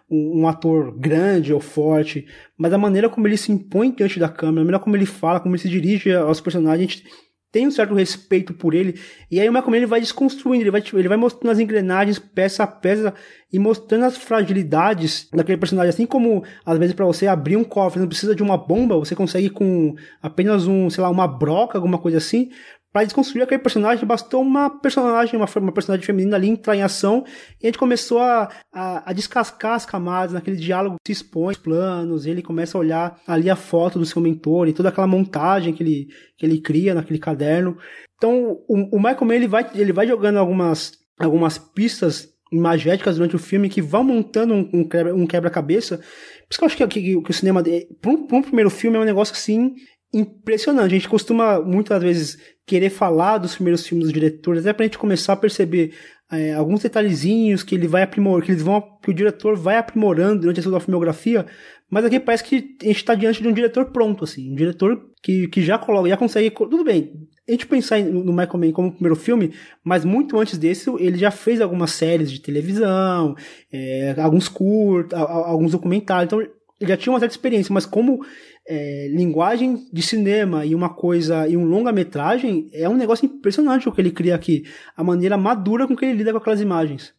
[0.10, 2.26] um, um, ator grande ou forte,
[2.58, 5.40] mas a maneira como ele se impõe diante da câmera, a maneira como ele fala,
[5.40, 7.04] como ele se dirige aos personagens, a gente
[7.52, 9.00] tem um certo respeito por ele.
[9.30, 12.20] E aí o Michael Mann ele vai desconstruindo, ele vai, ele vai mostrando as engrenagens
[12.20, 13.14] peça a peça
[13.52, 15.90] e mostrando as fragilidades daquele personagem.
[15.90, 19.16] Assim como, às vezes, para você abrir um cofre, não precisa de uma bomba, você
[19.16, 22.52] consegue com apenas um, sei lá, uma broca, alguma coisa assim,
[22.92, 27.24] para desconstruir aquele personagem, bastou uma personagem, uma, uma personagem feminina ali entrar em ação
[27.62, 31.58] e a gente começou a, a, a descascar as camadas naquele diálogo se expõe os
[31.58, 35.74] planos, ele começa a olhar ali a foto do seu mentor e toda aquela montagem
[35.74, 37.78] que ele, que ele cria naquele caderno.
[38.18, 43.36] Então, o, o Michael Mann, ele vai, ele vai jogando algumas, algumas pistas imagéticas durante
[43.36, 45.98] o filme que vão montando um, um, quebra, um quebra-cabeça.
[45.98, 46.06] Por
[46.50, 47.64] isso que eu acho que, que, que o cinema,
[48.02, 49.76] para um, um primeiro filme, é um negócio assim
[50.14, 50.88] impressionante.
[50.88, 54.98] A gente costuma muitas vezes querer falar dos primeiros filmes dos diretores, até pra gente
[54.98, 55.94] começar a perceber
[56.32, 60.42] é, alguns detalhezinhos que ele vai aprimorando, que eles vão, que o diretor vai aprimorando
[60.42, 61.46] durante a sua filmografia,
[61.90, 65.10] mas aqui parece que a gente está diante de um diretor pronto, assim, um diretor
[65.24, 68.92] que, que já coloca, já consegue, tudo bem, a gente pensar no Michael Mann como
[68.92, 69.52] primeiro filme,
[69.84, 73.36] mas muito antes desse ele já fez algumas séries de televisão,
[73.74, 76.42] é, alguns curtos, alguns documentários, então
[76.80, 78.24] ele já tinha uma certa experiência, mas como
[78.72, 83.92] é, linguagem de cinema e uma coisa e um longa-metragem é um negócio impressionante o
[83.92, 84.64] que ele cria aqui.
[84.96, 87.12] A maneira madura com que ele lida com aquelas imagens.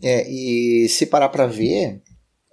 [0.00, 2.00] É, e se parar para ver,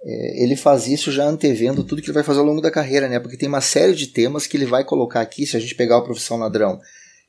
[0.02, 3.08] é, ele faz isso já antevendo tudo que ele vai fazer ao longo da carreira,
[3.08, 3.20] né?
[3.20, 5.98] Porque tem uma série de temas que ele vai colocar aqui, se a gente pegar
[5.98, 6.80] o Profissão Ladrão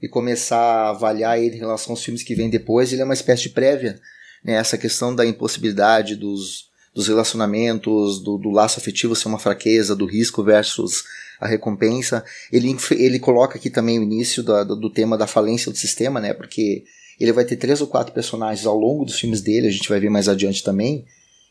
[0.01, 3.13] e começar a avaliar ele em relação aos filmes que vêm depois, ele é uma
[3.13, 3.99] espécie de prévia,
[4.43, 4.53] né?
[4.53, 10.05] Essa questão da impossibilidade dos dos relacionamentos, do, do, laço afetivo ser uma fraqueza, do
[10.05, 11.03] risco versus
[11.39, 12.23] a recompensa.
[12.51, 16.33] Ele, ele coloca aqui também o início do, do, tema da falência do sistema, né?
[16.33, 16.83] Porque
[17.19, 19.99] ele vai ter três ou quatro personagens ao longo dos filmes dele, a gente vai
[19.99, 21.05] ver mais adiante também,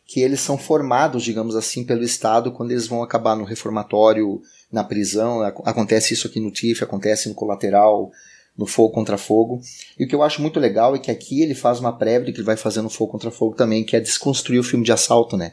[0.07, 4.41] que eles são formados, digamos assim, pelo Estado quando eles vão acabar no reformatório,
[4.73, 5.43] na prisão.
[5.43, 8.11] Acontece isso aqui no TIF, acontece no Colateral,
[8.59, 9.61] no Fogo contra Fogo.
[9.97, 12.41] E o que eu acho muito legal é que aqui ele faz uma prévia que
[12.41, 15.37] ele vai fazer no Fogo contra Fogo também, que é desconstruir o filme de assalto,
[15.37, 15.53] né?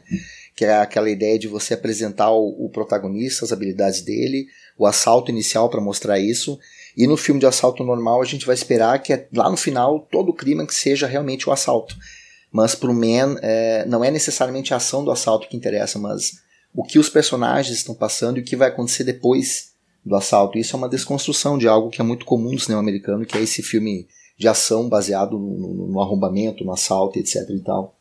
[0.56, 5.30] Que é aquela ideia de você apresentar o, o protagonista, as habilidades dele, o assalto
[5.30, 6.58] inicial para mostrar isso.
[6.96, 10.00] E no filme de assalto normal a gente vai esperar que é, lá no final
[10.10, 11.94] todo o crime que seja realmente o assalto.
[12.50, 16.32] Mas para o Man é, não é necessariamente a ação do assalto que interessa, mas
[16.74, 19.75] o que os personagens estão passando e o que vai acontecer depois
[20.06, 20.56] do assalto.
[20.56, 23.42] Isso é uma desconstrução de algo que é muito comum no cinema americano, que é
[23.42, 24.06] esse filme
[24.38, 27.96] de ação baseado no, no, no arrombamento, no assalto, etc e tal.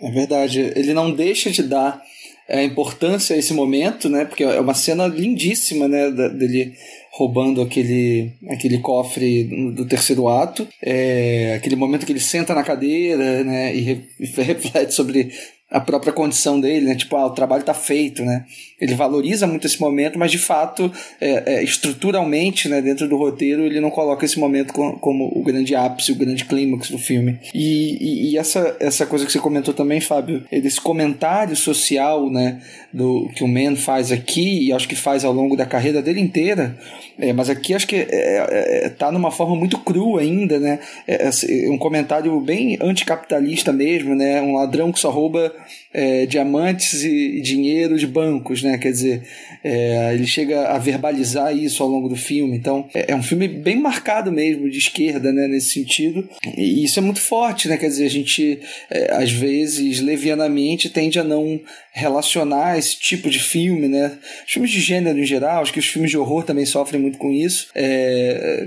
[0.00, 0.60] É verdade.
[0.76, 2.00] Ele não deixa de dar
[2.48, 4.24] é, importância a esse momento, né?
[4.24, 6.10] Porque é uma cena lindíssima, né?
[6.10, 6.74] Dele
[7.12, 10.66] roubando aquele, aquele cofre do terceiro ato.
[10.82, 13.74] É, aquele momento que ele senta na cadeira, né?
[13.74, 15.32] E, re, e reflete sobre
[15.72, 16.94] a própria condição dele, né?
[16.94, 18.44] Tipo, ah, o trabalho está feito, né?
[18.82, 20.90] Ele valoriza muito esse momento, mas de fato,
[21.20, 25.42] é, é, estruturalmente, né, dentro do roteiro, ele não coloca esse momento como, como o
[25.44, 27.38] grande ápice, o grande clímax do filme.
[27.54, 32.60] E, e, e, essa, essa coisa que você comentou também, Fábio, desse comentário social, né,
[32.92, 36.20] do que o Man faz aqui, e acho que faz ao longo da carreira dele
[36.20, 36.76] inteira,
[37.18, 40.80] é, mas aqui acho que é, é, é numa forma muito crua ainda, né?
[41.06, 44.40] É, é, um comentário bem anticapitalista mesmo, né?
[44.40, 45.52] Um ladrão que só rouba
[45.92, 48.78] é, diamantes e, dinheiro de bancos, né?
[48.78, 49.22] Quer dizer,
[49.62, 52.56] é, ele chega a verbalizar isso ao longo do filme.
[52.56, 55.46] Então, é, é, um filme bem marcado mesmo de esquerda, né?
[55.46, 56.28] Nesse sentido.
[56.56, 57.76] E isso é muito forte, né?
[57.76, 61.60] Quer dizer, a gente, é, às vezes, levianamente tende a não
[61.92, 64.12] relacionar esse tipo de filme, né?
[64.46, 67.30] Filmes de gênero em geral, acho que os filmes de horror também sofrem muito com
[67.30, 67.68] isso.
[67.74, 68.66] É,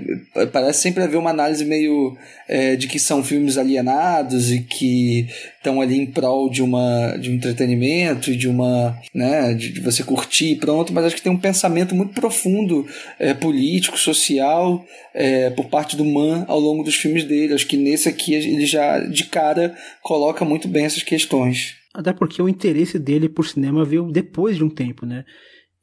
[0.52, 2.16] parece sempre haver uma análise meio
[2.48, 5.28] é, de que são filmes alienados e que
[5.66, 9.80] estão ali em prol de uma de um entretenimento e de uma, né, de, de
[9.82, 12.86] você curtir e pronto, mas acho que tem um pensamento muito profundo
[13.18, 17.54] é, político, social, é, por parte do Man ao longo dos filmes dele.
[17.54, 21.76] Acho que nesse aqui ele já de cara coloca muito bem essas questões.
[21.94, 25.24] Até porque o interesse dele por cinema veio depois de um tempo, né?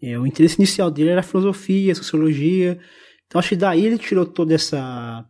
[0.01, 2.79] É, o interesse inicial dele era filosofia, sociologia.
[3.27, 5.25] Então acho que daí ele tirou toda essa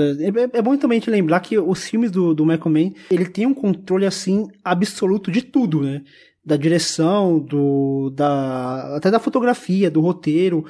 [0.00, 3.46] é, é bom também te lembrar que os filmes do, do Michael Mann, ele tem
[3.46, 6.02] um controle, assim, absoluto de tudo, né?
[6.44, 10.64] Da direção, do, da, até da fotografia, do roteiro.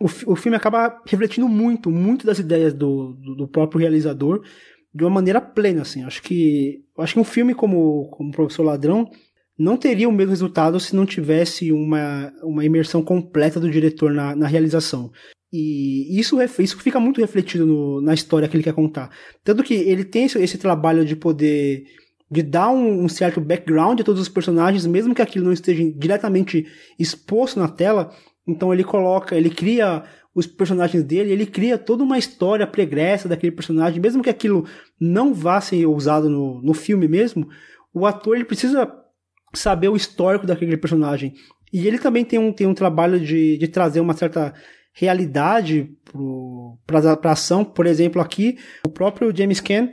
[0.00, 4.42] O, o filme acaba refletindo muito, muito das ideias do, do, do próprio realizador
[4.94, 6.04] de uma maneira plena, assim.
[6.04, 9.10] Acho que, acho que um filme como, como Professor Ladrão
[9.58, 14.34] não teria o mesmo resultado se não tivesse uma, uma imersão completa do diretor na,
[14.36, 15.10] na realização.
[15.56, 19.08] E isso, isso fica muito refletido no, na história que ele quer contar.
[19.44, 21.84] Tanto que ele tem esse, esse trabalho de poder
[22.28, 25.84] de dar um, um, certo background a todos os personagens, mesmo que aquilo não esteja
[25.96, 26.66] diretamente
[26.98, 28.10] exposto na tela.
[28.44, 30.02] Então ele coloca, ele cria
[30.34, 34.66] os personagens dele, ele cria toda uma história pregressa daquele personagem, mesmo que aquilo
[35.00, 37.48] não vá ser usado no, no filme mesmo,
[37.92, 38.92] o ator ele precisa
[39.52, 41.32] saber o histórico daquele personagem.
[41.72, 44.52] E ele também tem um, tem um trabalho de, de trazer uma certa
[44.94, 45.90] realidade
[46.86, 47.64] para a ação.
[47.64, 49.90] Por exemplo, aqui, o próprio James Caan,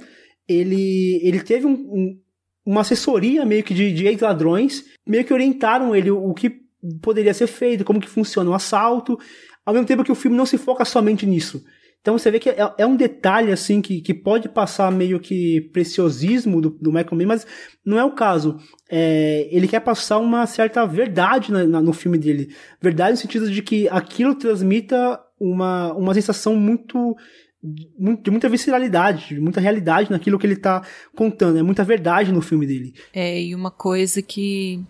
[0.48, 2.20] ele, ele teve um, um,
[2.64, 6.62] uma assessoria meio que de, de ex-ladrões, meio que orientaram ele o, o que
[7.02, 9.18] poderia ser feito, como que funciona o assalto,
[9.66, 11.64] ao mesmo tempo que o filme não se foca somente nisso.
[12.02, 15.62] Então você vê que é, é, um detalhe assim que, que pode passar meio que
[15.72, 17.46] preciosismo do, do Michael Mann, mas
[17.86, 18.58] não é o caso.
[18.90, 22.54] É, ele quer passar uma certa verdade na, na, no filme dele.
[22.82, 27.16] Verdade no sentido de que aquilo transmita uma, uma sensação muito
[27.64, 30.82] de muita visceralidade, de muita realidade naquilo que ele está
[31.16, 31.60] contando.
[31.60, 32.96] É muita verdade no filme dele.
[33.14, 34.84] É, e uma coisa que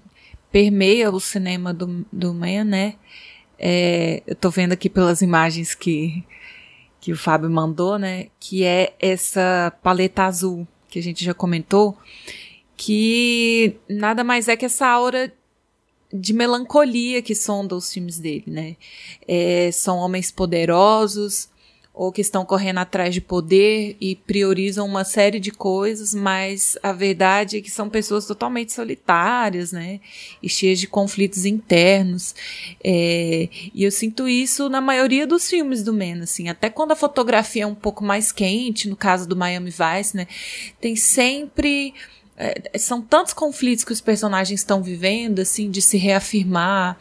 [0.50, 2.96] permeia o cinema do, do Man, né?
[3.60, 6.24] É, eu tô vendo aqui pelas imagens que
[7.02, 8.28] que o Fábio mandou, né?
[8.40, 11.98] Que é essa paleta azul que a gente já comentou,
[12.78, 15.34] que nada mais é que essa aura
[16.14, 18.76] de melancolia que sonda os filmes dele, né?
[19.28, 21.50] É, são homens poderosos,
[21.94, 26.94] ou que estão correndo atrás de poder e priorizam uma série de coisas, mas a
[26.94, 30.00] verdade é que são pessoas totalmente solitárias, né?
[30.42, 32.34] E cheias de conflitos internos.
[32.82, 36.48] É, e eu sinto isso na maioria dos filmes do Men, assim.
[36.48, 40.28] Até quando a fotografia é um pouco mais quente, no caso do Miami Vice, né?
[40.80, 41.94] Tem sempre
[42.42, 46.98] é, são tantos conflitos que os personagens estão vivendo, assim, de se reafirmar,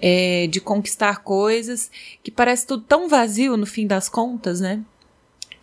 [0.00, 1.90] é, de conquistar coisas,
[2.22, 4.80] que parece tudo tão vazio no fim das contas, né?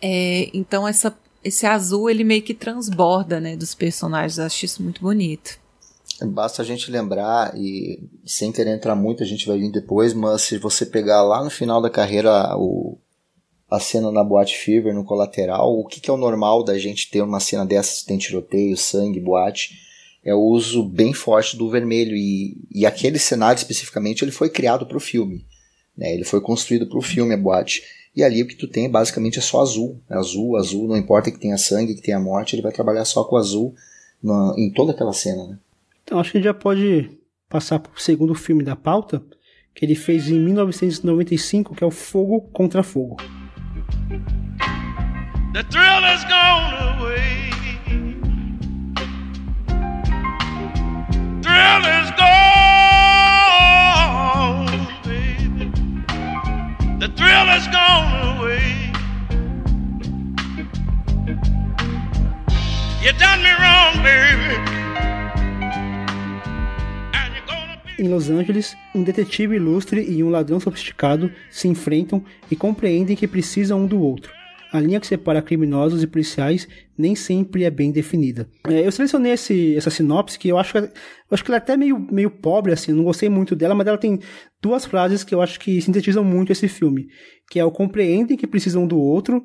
[0.02, 4.38] É, então essa, esse azul ele meio que transborda, né, dos personagens.
[4.38, 5.58] Acho isso muito bonito.
[6.22, 10.42] Basta a gente lembrar, e sem querer entrar muito, a gente vai vir depois, mas
[10.42, 12.98] se você pegar lá no final da carreira o,
[13.76, 17.10] a cena na Boate Fever, no colateral, o que, que é o normal da gente
[17.10, 19.78] ter uma cena dessas, tem tiroteio, sangue, boate,
[20.24, 24.86] é o uso bem forte do vermelho, e, e aquele cenário especificamente ele foi criado
[24.86, 25.44] para o filme,
[25.96, 26.12] né?
[26.12, 27.82] ele foi construído para o filme, a boate,
[28.14, 31.30] e ali o que tu tem basicamente é só azul, é azul, azul, não importa
[31.30, 33.74] que tenha sangue, que tenha morte, ele vai trabalhar só com azul
[34.22, 35.46] na, em toda aquela cena.
[35.46, 35.58] Né?
[36.02, 37.10] Então acho que a gente já pode
[37.48, 39.22] passar para o segundo filme da pauta,
[39.74, 43.18] que ele fez em 1995, que é o Fogo contra Fogo.
[45.52, 47.50] The thrill has gone away.
[51.42, 52.46] Thrill is gone,
[55.04, 55.72] baby.
[57.00, 58.92] The thrill has gone away.
[63.02, 64.85] You done me wrong, baby.
[67.98, 73.26] Em Los Angeles, um detetive ilustre e um ladrão sofisticado se enfrentam e compreendem que
[73.26, 74.30] precisam um do outro
[74.72, 78.48] a linha que separa criminosos e policiais nem sempre é bem definida.
[78.68, 80.90] É, eu selecionei esse, essa sinopse que eu acho, eu
[81.30, 83.98] acho que ela é até meio, meio pobre, assim, não gostei muito dela, mas ela
[83.98, 84.18] tem
[84.60, 87.08] duas frases que eu acho que sintetizam muito esse filme,
[87.50, 89.44] que é o compreendem que precisam um do outro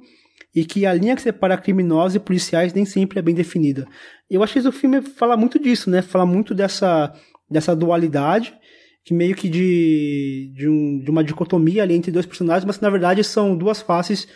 [0.54, 3.88] e que a linha que separa criminosos e policiais nem sempre é bem definida.
[4.30, 6.02] Eu acho que o filme fala muito disso, né?
[6.02, 7.14] Fala muito dessa,
[7.52, 8.54] dessa dualidade,
[9.04, 12.84] que meio que de, de, um, de uma dicotomia ali entre dois personagens, mas que
[12.84, 14.28] na verdade são duas faces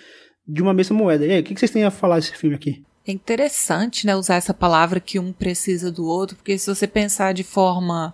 [0.48, 1.26] de uma mesma moeda.
[1.26, 2.84] E aí, o que vocês têm a falar desse filme aqui?
[3.08, 7.34] É interessante, né, usar essa palavra que um precisa do outro, porque se você pensar
[7.34, 8.14] de forma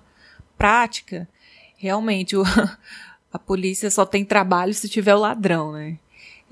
[0.58, 1.28] prática,
[1.78, 2.44] realmente o,
[3.32, 5.98] a polícia só tem trabalho se tiver o ladrão, né?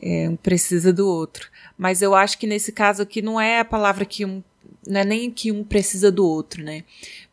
[0.01, 1.49] É, um precisa do outro.
[1.77, 4.41] Mas eu acho que nesse caso aqui não é a palavra que um,
[4.87, 6.85] não é nem que um precisa do outro, né?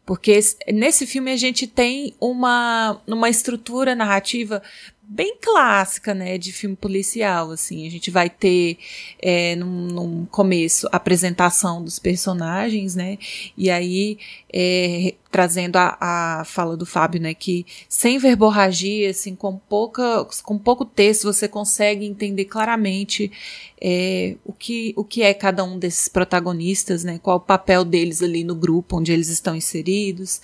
[0.07, 0.39] Porque
[0.73, 4.63] nesse filme a gente tem uma, uma estrutura narrativa
[5.09, 7.87] bem clássica, né, de filme policial, assim.
[7.87, 8.77] A gente vai ter,
[9.23, 13.17] é, num, num começo, a apresentação dos personagens, né,
[13.57, 14.19] e aí,
[14.53, 20.59] é, trazendo a, a fala do Fábio, né, que sem verborragia, assim, com, pouca, com
[20.59, 23.31] pouco texto, você consegue entender claramente
[23.81, 28.23] é, o, que, o que é cada um desses protagonistas, né, qual o papel deles
[28.23, 30.41] ali no grupo onde eles estão inseridos,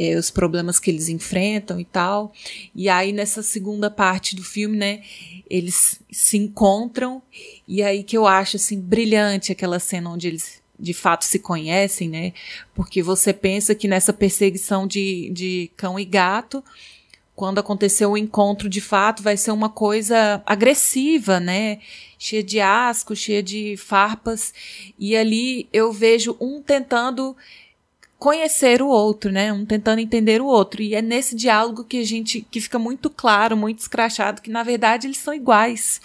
[0.00, 2.32] é, os problemas que eles enfrentam e tal.
[2.74, 5.02] E aí, nessa segunda parte do filme, né,
[5.48, 7.20] eles se encontram,
[7.68, 12.08] e aí que eu acho, assim, brilhante aquela cena onde eles de fato se conhecem,
[12.08, 12.32] né?
[12.74, 16.64] Porque você pensa que nessa perseguição de, de cão e gato,
[17.36, 21.80] quando aconteceu o encontro de fato, vai ser uma coisa agressiva, né?
[22.18, 24.54] Cheia de asco, cheia de farpas.
[24.98, 27.36] E ali eu vejo um tentando
[28.20, 29.50] conhecer o outro, né?
[29.50, 30.82] Um tentando entender o outro.
[30.82, 34.62] E é nesse diálogo que a gente que fica muito claro, muito escrachado, que na
[34.62, 36.02] verdade eles são iguais.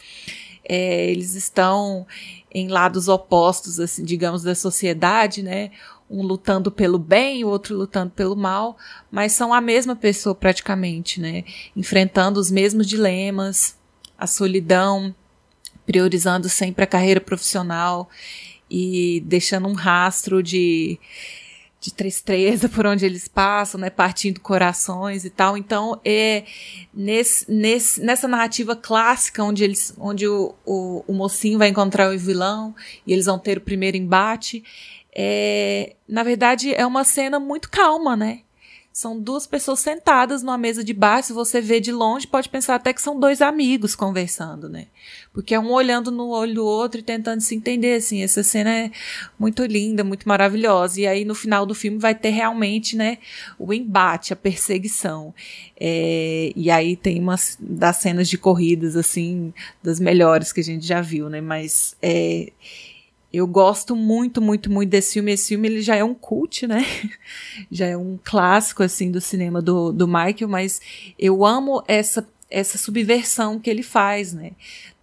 [0.67, 2.07] É, eles estão
[2.49, 5.71] em lados opostos, assim, digamos, da sociedade, né?
[6.09, 8.77] Um lutando pelo bem, o outro lutando pelo mal,
[9.11, 11.43] mas são a mesma pessoa praticamente, né?
[11.75, 13.77] Enfrentando os mesmos dilemas,
[14.17, 15.13] a solidão,
[15.85, 18.09] priorizando sempre a carreira profissional
[18.71, 20.97] e deixando um rastro de
[21.85, 25.55] de tristeza por onde eles passam, né, partindo corações e tal.
[25.55, 26.43] Então, é
[26.91, 32.17] nesse, nesse, nessa narrativa clássica onde eles, onde o, o, o mocinho vai encontrar o
[32.17, 32.75] vilão
[33.05, 34.63] e eles vão ter o primeiro embate,
[35.15, 38.41] é, na verdade é uma cena muito calma, né?
[38.95, 41.21] São duas pessoas sentadas numa mesa de bar.
[41.21, 44.87] Se você vê de longe, pode pensar até que são dois amigos conversando, né?
[45.33, 48.23] Porque é um olhando no olho do outro e tentando se entender, assim.
[48.23, 48.91] Essa cena é
[49.37, 51.01] muito linda, muito maravilhosa.
[51.01, 53.17] E aí, no final do filme, vai ter realmente, né,
[53.59, 55.35] o embate, a perseguição.
[55.77, 60.87] É, e aí tem umas das cenas de corridas, assim, das melhores que a gente
[60.87, 61.41] já viu, né?
[61.41, 62.49] Mas é
[63.35, 65.31] eu gosto muito, muito, muito desse filme.
[65.31, 66.85] Esse filme ele já é um cult, né?
[67.71, 70.79] já é um clássico assim do cinema do, do Michael, mas
[71.17, 74.51] eu amo essa essa subversão que ele faz, né?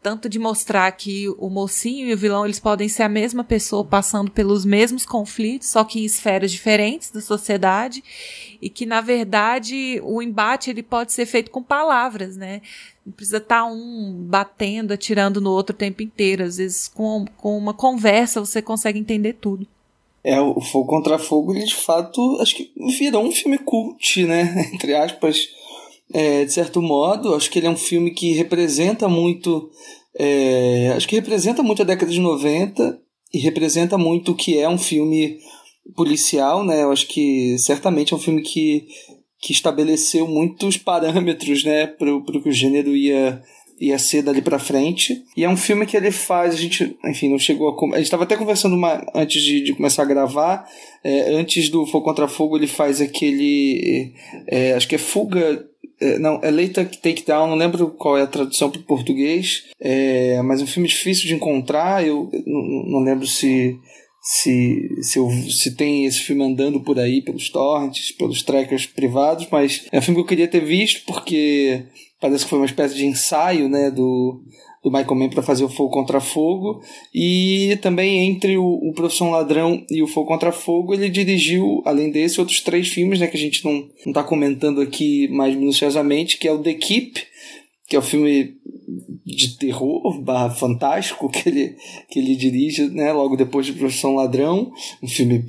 [0.03, 3.85] tanto de mostrar que o mocinho e o vilão eles podem ser a mesma pessoa
[3.85, 8.03] passando pelos mesmos conflitos, só que em esferas diferentes da sociedade,
[8.63, 12.63] e que na verdade o embate ele pode ser feito com palavras, né?
[13.05, 16.45] Não precisa estar tá um batendo, atirando no outro o tempo inteiro.
[16.45, 19.67] Às vezes com, com uma conversa você consegue entender tudo.
[20.23, 24.71] É, o Fogo contra Fogo, ele de fato, acho que virou um filme cult, né?
[24.73, 25.49] Entre aspas
[26.13, 27.35] é, de certo modo.
[27.35, 29.71] Acho que ele é um filme que representa muito.
[30.17, 33.01] É, acho que representa muito a década de 90
[33.33, 35.39] e representa muito o que é um filme
[35.95, 36.83] policial, né?
[36.83, 38.87] Eu acho que certamente é um filme que,
[39.41, 43.43] que estabeleceu muitos parâmetros, né, para o que o gênero ia
[43.80, 45.24] ia ser dali para frente.
[45.37, 47.95] E é um filme que ele faz, a gente, enfim, não chegou a.
[47.95, 50.68] A gente estava até conversando uma, antes de, de começar a gravar.
[51.03, 54.12] É, antes do Fogo contra Fogo, ele faz aquele.
[54.47, 55.68] É, acho que é Fuga
[56.03, 60.43] é, não, é Leita Takedown, não lembro qual é a tradução para o português, é,
[60.43, 63.78] mas é um filme difícil de encontrar, eu, eu não, não lembro se,
[64.23, 69.49] se, se, eu, se tem esse filme andando por aí, pelos torrents, pelos trackers privados,
[69.51, 71.83] mas é um filme que eu queria ter visto, porque
[72.20, 74.41] parece que foi uma espécie de ensaio né, do,
[74.81, 76.81] do Michael Mann para fazer o Fogo contra Fogo.
[77.12, 82.09] E também entre o, o Profissão Ladrão e o Fogo contra Fogo ele dirigiu além
[82.09, 86.47] desse outros três filmes né que a gente não está comentando aqui mais minuciosamente que
[86.47, 87.23] é o The Keep
[87.93, 88.57] que é o filme
[89.22, 91.76] de terror barra fantástico que ele
[92.09, 94.72] que ele dirige né logo depois de Profissão Ladrão.
[95.03, 95.45] Um filme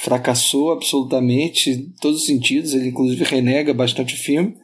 [0.00, 2.72] fracassou absolutamente em todos os sentidos.
[2.72, 4.54] Ele inclusive renega bastante o filme.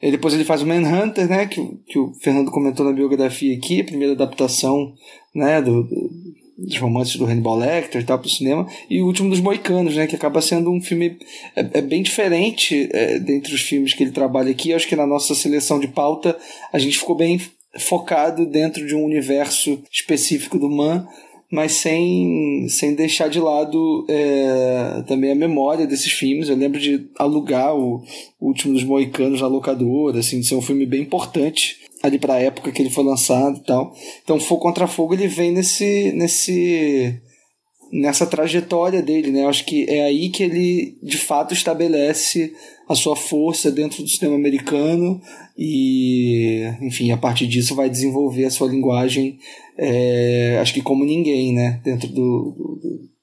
[0.00, 3.80] E depois ele faz o Manhunter, né, que, que o Fernando comentou na biografia aqui,
[3.80, 4.94] a primeira adaptação
[5.34, 6.10] né, do, do,
[6.58, 9.94] dos romances do Hannibal Lecter e tal para o cinema, e o último dos Moicanos,
[9.94, 11.16] né, que acaba sendo um filme
[11.54, 14.70] é, é bem diferente é, dentre os filmes que ele trabalha aqui.
[14.70, 16.36] Eu acho que na nossa seleção de pauta
[16.72, 17.40] a gente ficou bem
[17.78, 21.06] focado dentro de um universo específico do Man,
[21.50, 26.48] mas sem, sem deixar de lado é, também a memória desses filmes.
[26.48, 28.02] Eu lembro de alugar o,
[28.40, 32.34] o Último dos Moicanos na locadora, assim, de ser um filme bem importante ali para
[32.34, 33.94] a época que ele foi lançado e tal.
[34.22, 37.20] Então, Fogo contra Fogo ele vem nesse nesse
[37.92, 39.46] nessa trajetória dele, né?
[39.46, 42.52] Acho que é aí que ele de fato estabelece
[42.88, 45.20] a sua força dentro do cinema americano
[45.56, 49.38] e, enfim, a partir disso vai desenvolver a sua linguagem,
[49.76, 51.80] é, acho que como ninguém, né?
[51.84, 52.78] Dentro do,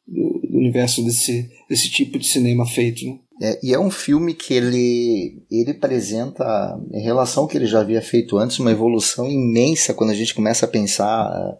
[0.07, 3.17] do, do universo desse, desse tipo de cinema feito, né?
[3.41, 7.81] É, e é um filme que ele, ele apresenta, em relação ao que ele já
[7.81, 11.57] havia feito antes, uma evolução imensa quando a gente começa a pensar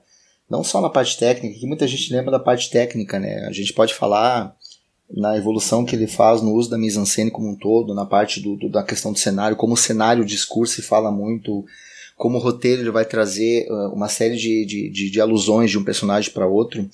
[0.50, 3.46] não só na parte técnica, que muita gente lembra da parte técnica, né?
[3.48, 4.56] A gente pode falar
[5.10, 8.56] na evolução que ele faz no uso da mise-en-scène como um todo, na parte do,
[8.56, 11.66] do, da questão do cenário, como o cenário, discurso se fala muito,
[12.16, 15.78] como o roteiro ele vai trazer uh, uma série de, de, de, de, alusões de
[15.78, 16.88] um personagem para outro.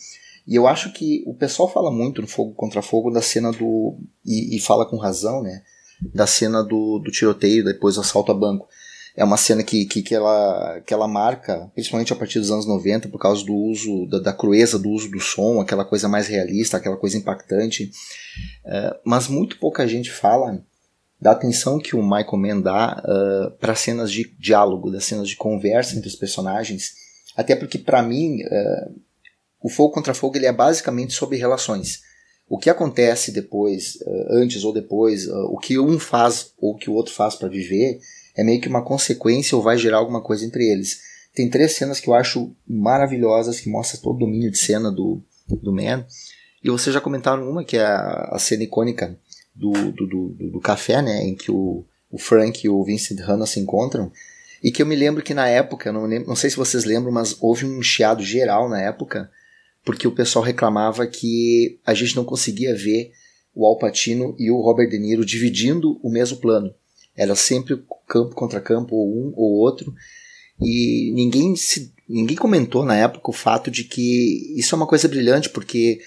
[0.52, 3.98] E eu acho que o pessoal fala muito no Fogo contra Fogo da cena do.
[4.26, 5.62] E, e fala com razão, né?
[6.14, 8.68] Da cena do, do tiroteio, depois do assalto a banco
[9.16, 12.66] é uma cena que, que, que, ela, que ela marca, principalmente a partir dos anos
[12.66, 16.28] 90, por causa do uso, da, da crueza do uso do som, aquela coisa mais
[16.28, 17.92] realista, aquela coisa impactante.
[18.66, 20.64] É, mas muito pouca gente fala
[21.20, 25.36] da atenção que o Michael Mann dá uh, para cenas de diálogo, das cenas de
[25.36, 26.94] conversa entre os personagens.
[27.38, 28.96] Até porque, para mim, uh,
[29.62, 32.02] o Fogo contra Fogo ele é basicamente sobre relações.
[32.50, 36.90] O que acontece depois, uh, antes ou depois, o que um faz ou o que
[36.90, 38.00] o outro faz para viver,
[38.36, 41.00] é meio que uma consequência ou vai gerar alguma coisa entre eles.
[41.34, 45.22] Tem três cenas que eu acho maravilhosas, que mostram todo o domínio de cena do,
[45.48, 46.06] do Man.
[46.64, 49.18] E vocês já comentaram uma, que é a, a cena icônica
[49.56, 51.24] do, do, do, do, café, né?
[51.24, 54.12] Em que o, o Frank e o Vincent Hanna se encontram.
[54.64, 57.12] E que eu me lembro que na época, não, lembro, não sei se vocês lembram,
[57.12, 59.32] mas houve um chiado geral na época,
[59.84, 63.12] porque o pessoal reclamava que a gente não conseguia ver
[63.54, 66.74] o Al Pacino e o Robert De Niro dividindo o mesmo plano.
[67.16, 69.94] Era sempre campo contra campo, ou um ou outro.
[70.62, 75.08] E ninguém, se, ninguém comentou na época o fato de que isso é uma coisa
[75.08, 76.00] brilhante, porque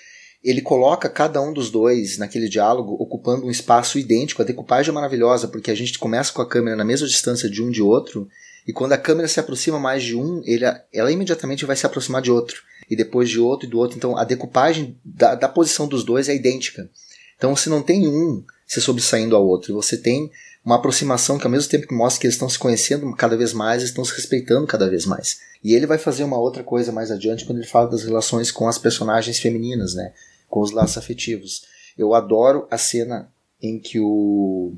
[0.43, 4.43] ele coloca cada um dos dois naquele diálogo ocupando um espaço idêntico.
[4.43, 7.63] A decupagem é maravilhosa, porque a gente começa com a câmera na mesma distância de
[7.63, 8.29] um de outro,
[8.67, 12.23] e quando a câmera se aproxima mais de um, ele, ela imediatamente vai se aproximar
[12.23, 13.97] de outro, e depois de outro e do outro.
[13.97, 16.89] Então a decupagem da, da posição dos dois é idêntica.
[17.37, 20.31] Então você não tem um se sobressaindo ao outro, você tem
[20.65, 23.53] uma aproximação que ao mesmo tempo que mostra que eles estão se conhecendo cada vez
[23.53, 25.39] mais, estão se respeitando cada vez mais.
[25.63, 28.67] E ele vai fazer uma outra coisa mais adiante quando ele fala das relações com
[28.67, 30.13] as personagens femininas, né?
[30.49, 31.65] Com os laços afetivos.
[31.99, 33.31] Eu adoro a cena
[33.61, 34.75] em que o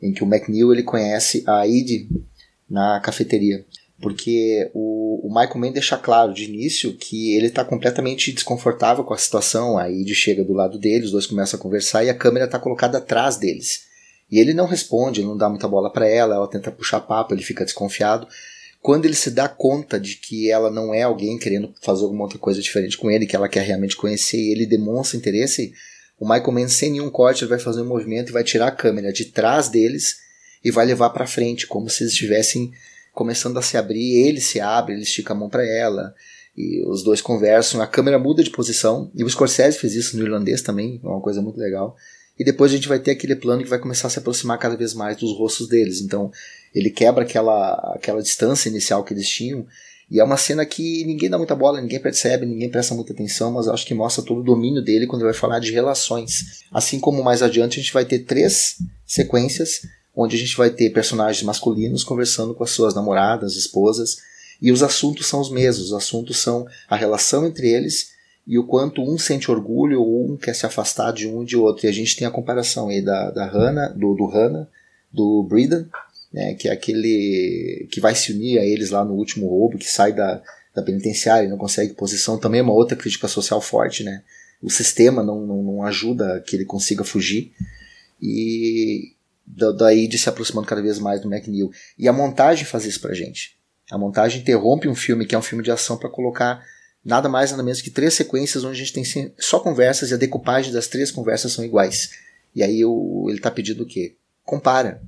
[0.00, 2.08] em que o McNeil ele conhece a Id
[2.68, 3.66] na cafeteria,
[4.00, 9.12] porque o, o Michael Mann deixa claro de início que ele está completamente desconfortável com
[9.12, 9.76] a situação.
[9.76, 12.58] A Id chega do lado dele, os dois começam a conversar e a câmera está
[12.58, 13.82] colocada atrás deles.
[14.30, 17.34] E ele não responde, ele não dá muita bola para ela, ela tenta puxar papo,
[17.34, 18.26] ele fica desconfiado.
[18.80, 22.38] Quando ele se dá conta de que ela não é alguém querendo fazer alguma outra
[22.38, 25.74] coisa diferente com ele, que ela quer realmente conhecer, e ele demonstra interesse,
[26.18, 29.12] o Michael Mann, sem nenhum corte, vai fazer um movimento e vai tirar a câmera
[29.12, 30.16] de trás deles
[30.64, 32.72] e vai levar para frente, como se eles estivessem
[33.12, 34.26] começando a se abrir.
[34.26, 36.14] Ele se abre, ele estica a mão para ela,
[36.56, 37.80] e os dois conversam.
[37.80, 41.20] A câmera muda de posição, e o Scorsese fez isso no irlandês também, é uma
[41.20, 41.96] coisa muito legal
[42.40, 44.74] e depois a gente vai ter aquele plano que vai começar a se aproximar cada
[44.74, 46.00] vez mais dos rostos deles.
[46.00, 46.32] Então
[46.74, 49.66] ele quebra aquela, aquela distância inicial que eles tinham.
[50.10, 53.52] E é uma cena que ninguém dá muita bola, ninguém percebe, ninguém presta muita atenção,
[53.52, 56.64] mas acho que mostra todo o domínio dele quando ele vai falar de relações.
[56.72, 59.82] Assim como mais adiante a gente vai ter três sequências
[60.14, 64.18] onde a gente vai ter personagens masculinos conversando com as suas namoradas, esposas,
[64.60, 65.86] e os assuntos são os mesmos.
[65.86, 68.10] Os assuntos são a relação entre eles
[68.46, 71.56] e o quanto um sente orgulho ou um quer se afastar de um e de
[71.56, 71.86] outro.
[71.86, 74.68] E a gente tem a comparação aí da, da Hannah, do, do Hannah,
[75.12, 75.86] do Breeden,
[76.32, 79.88] né, que é aquele que vai se unir a eles lá no último roubo, que
[79.88, 80.42] sai da,
[80.74, 82.38] da penitenciária e não consegue posição.
[82.38, 84.22] Também é uma outra crítica social forte, né?
[84.62, 87.52] O sistema não, não, não ajuda que ele consiga fugir.
[88.20, 89.12] E
[89.76, 91.70] daí de se aproximando cada vez mais do McNeil.
[91.98, 93.56] E a montagem faz isso pra gente.
[93.90, 96.62] A montagem interrompe um filme que é um filme de ação para colocar
[97.04, 100.18] nada mais nada menos que três sequências onde a gente tem só conversas e a
[100.18, 102.10] decupagem das três conversas são iguais.
[102.54, 104.14] E aí o, ele está pedindo o quê?
[104.44, 105.02] Compara.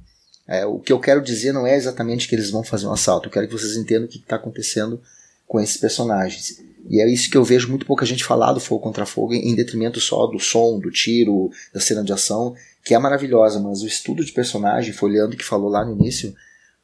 [0.47, 3.29] É, o que eu quero dizer não é exatamente que eles vão fazer um assalto,
[3.29, 5.01] eu quero que vocês entendam o que está acontecendo
[5.47, 6.61] com esses personagens.
[6.89, 9.55] E é isso que eu vejo muito pouca gente falar do Fogo contra Fogo, em
[9.55, 13.87] detrimento só do som, do tiro, da cena de ação, que é maravilhosa, mas o
[13.87, 16.35] estudo de personagem, foi o Leandro que falou lá no início,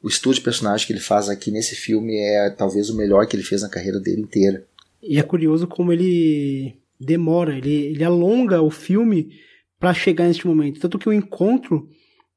[0.01, 3.35] o estudo de personagem que ele faz aqui nesse filme é talvez o melhor que
[3.35, 4.65] ele fez na carreira dele inteira.
[5.03, 9.29] E é curioso como ele demora, ele, ele alonga o filme
[9.79, 10.79] para chegar neste momento.
[10.79, 11.87] Tanto que o encontro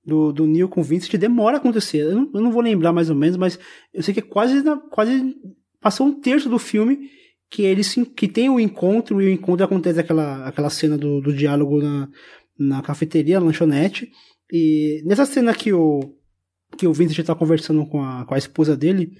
[0.04, 1.98] do, do Neil com o Vincent demora a acontecer.
[1.98, 3.58] Eu não, eu não, vou lembrar mais ou menos, mas
[3.92, 5.36] eu sei que é quase, quase
[5.80, 7.10] passou um terço do filme
[7.50, 11.34] que eles que tem o encontro e o encontro acontece aquela, aquela cena do, do
[11.34, 12.08] diálogo na,
[12.59, 14.11] na cafeteria, na lanchonete.
[14.50, 16.00] E nessa cena que o,
[16.76, 19.12] que o Vincent está conversando com a, com a esposa dele,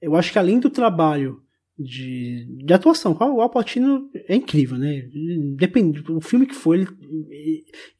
[0.00, 1.42] eu acho que além do trabalho
[1.78, 5.08] de, de atuação, o Alpatino é incrível, né?
[5.56, 6.86] Depende, o filme que for, ele,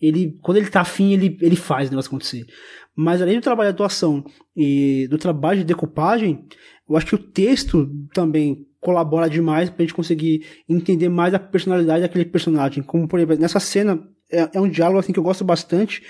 [0.01, 2.47] ele quando ele tá afim, ele, ele faz o negócio acontecer.
[2.95, 6.47] Mas além do trabalho de atuação e do trabalho de decupagem,
[6.89, 12.03] eu acho que o texto também colabora demais pra gente conseguir entender mais a personalidade
[12.03, 12.83] daquele personagem.
[12.83, 14.03] Como, por exemplo, nessa cena,
[14.33, 16.03] é, é um diálogo assim que eu gosto bastante,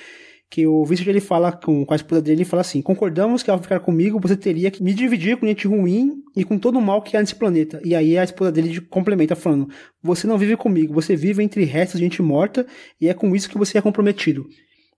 [0.52, 3.50] que o Vincent ele fala com, com a esposa dele, ele fala assim: concordamos que
[3.50, 6.82] ao ficar comigo você teria que me dividir com gente ruim e com todo o
[6.82, 7.80] mal que há nesse planeta.
[7.82, 9.68] E aí a esposa dele complementa falando:
[10.02, 12.66] você não vive comigo, você vive entre restos de gente morta
[13.00, 14.46] e é com isso que você é comprometido.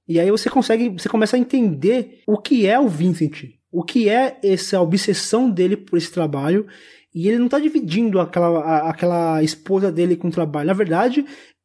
[0.09, 4.09] E aí você consegue, você começa a entender o que é o Vincent, o que
[4.09, 6.67] é essa obsessão dele por esse trabalho.
[7.15, 10.67] E ele não está dividindo aquela, a, aquela esposa dele com o trabalho.
[10.67, 11.25] Na verdade,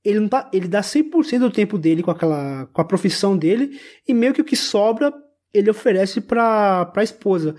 [0.09, 3.79] ele não tá, ele dá 100% do tempo dele com aquela com a profissão dele
[4.07, 5.13] e meio que o que sobra
[5.53, 7.55] ele oferece para para a esposa.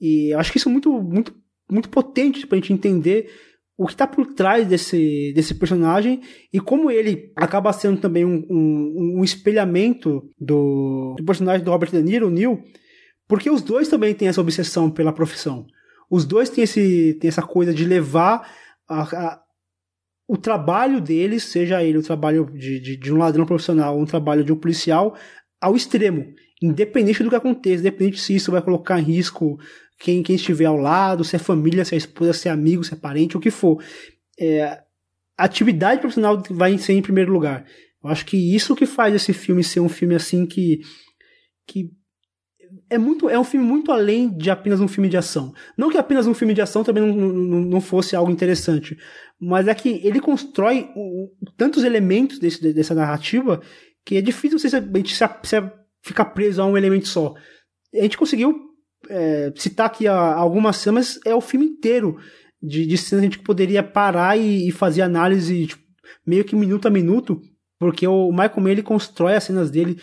[0.00, 1.34] E eu acho que isso é muito muito
[1.70, 3.30] muito potente pra gente entender
[3.76, 6.20] o que está por trás desse, desse personagem
[6.52, 11.90] e como ele acaba sendo também um, um, um espelhamento do, do, personagem do Robert
[11.90, 12.62] De Niro, o Neil,
[13.26, 15.66] porque os dois também têm essa obsessão pela profissão.
[16.08, 18.48] Os dois têm, esse, têm essa coisa de levar
[18.88, 19.42] a, a,
[20.26, 24.06] o trabalho deles, seja ele o trabalho de, de, de um ladrão profissional ou um
[24.06, 25.16] trabalho de um policial,
[25.60, 26.26] ao extremo.
[26.62, 29.58] Independente do que aconteça, independente se isso vai colocar em risco
[29.98, 32.94] quem, quem estiver ao lado, se é família, se é esposa, se é amigo, se
[32.94, 33.82] é parente, o que for.
[34.38, 34.64] É,
[35.36, 37.66] a atividade profissional vai ser em primeiro lugar.
[38.02, 40.80] Eu acho que isso que faz esse filme ser um filme assim que.
[41.66, 41.90] que
[42.88, 45.52] é muito é um filme muito além de apenas um filme de ação.
[45.76, 48.96] Não que apenas um filme de ação também não, não, não fosse algo interessante,
[49.40, 53.60] mas é que ele constrói o, tantos elementos desse, dessa narrativa
[54.04, 55.62] que é difícil você, a gente se, se
[56.02, 57.34] ficar preso a um elemento só.
[57.94, 58.54] A gente conseguiu
[59.08, 62.18] é, citar aqui algumas cenas, é o filme inteiro
[62.62, 65.82] de, de cenas que a gente poderia parar e, e fazer análise tipo,
[66.26, 67.40] meio que minuto a minuto,
[67.78, 69.98] porque o Michael Mann ele constrói as cenas dele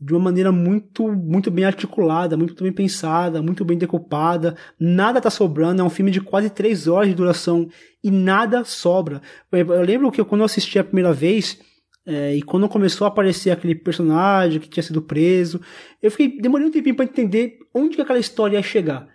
[0.00, 4.56] de uma maneira muito muito bem articulada, muito bem pensada, muito bem decopada.
[4.78, 5.80] Nada tá sobrando.
[5.80, 7.68] É um filme de quase três horas de duração
[8.02, 9.22] e nada sobra.
[9.50, 11.58] Eu lembro que quando eu assisti a primeira vez
[12.06, 15.60] é, e quando começou a aparecer aquele personagem que tinha sido preso,
[16.02, 19.08] eu fiquei demorei um tempinho para entender onde que aquela história ia chegar.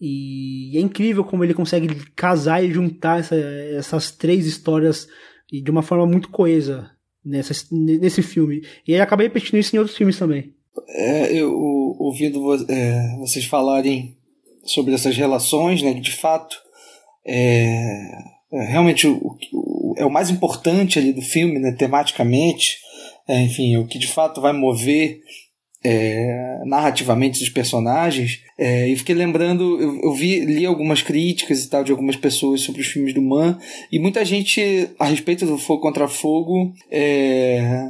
[0.00, 5.06] E é incrível como ele consegue casar e juntar essa, essas três histórias
[5.52, 6.90] de uma forma muito coesa
[7.24, 8.62] nessa, nesse filme.
[8.86, 10.52] E aí acabei repetindo isso em outros filmes também.
[10.88, 11.52] É, eu
[11.98, 14.16] ouvindo é, vocês falarem
[14.64, 16.56] sobre essas relações, né, que de fato
[17.26, 18.10] é,
[18.52, 22.78] é realmente o, o, é o mais importante ali do filme, né, tematicamente,
[23.28, 25.20] é, enfim, o que de fato vai mover
[25.84, 28.40] é, narrativamente os personagens.
[28.56, 32.60] É, e fiquei lembrando, eu, eu, vi, li algumas críticas e tal de algumas pessoas
[32.60, 33.58] sobre os filmes do Man,
[33.90, 37.88] e muita gente, a respeito do Fogo contra Fogo, é,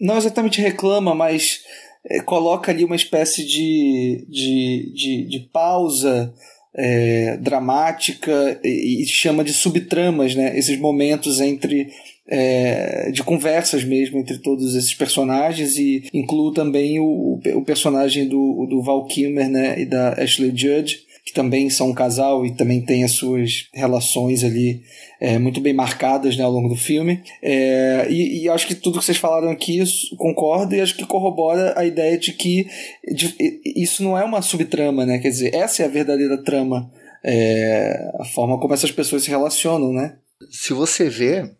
[0.00, 1.60] não exatamente reclama, mas
[2.06, 6.34] é, coloca ali uma espécie de, de, de, de pausa.
[6.80, 10.56] É, dramática e, e chama de subtramas, né?
[10.56, 11.88] Esses momentos entre
[12.28, 18.66] é, de conversas mesmo entre todos esses personagens e incluo também o, o personagem do,
[18.68, 22.80] do Val Kilmer né, e da Ashley Judge, que também são um casal e também
[22.80, 24.82] tem as suas relações ali
[25.20, 27.22] é, muito bem marcadas né, ao longo do filme.
[27.42, 29.82] É, e, e, acho que tudo que vocês falaram aqui
[30.16, 32.66] concordo e acho que corrobora a ideia de que
[33.06, 33.34] de,
[33.76, 35.18] isso não é uma subtrama, né?
[35.18, 36.90] Quer dizer, essa é a verdadeira trama,
[37.22, 40.16] é, a forma como essas pessoas se relacionam, né?
[40.50, 41.50] Se você vê,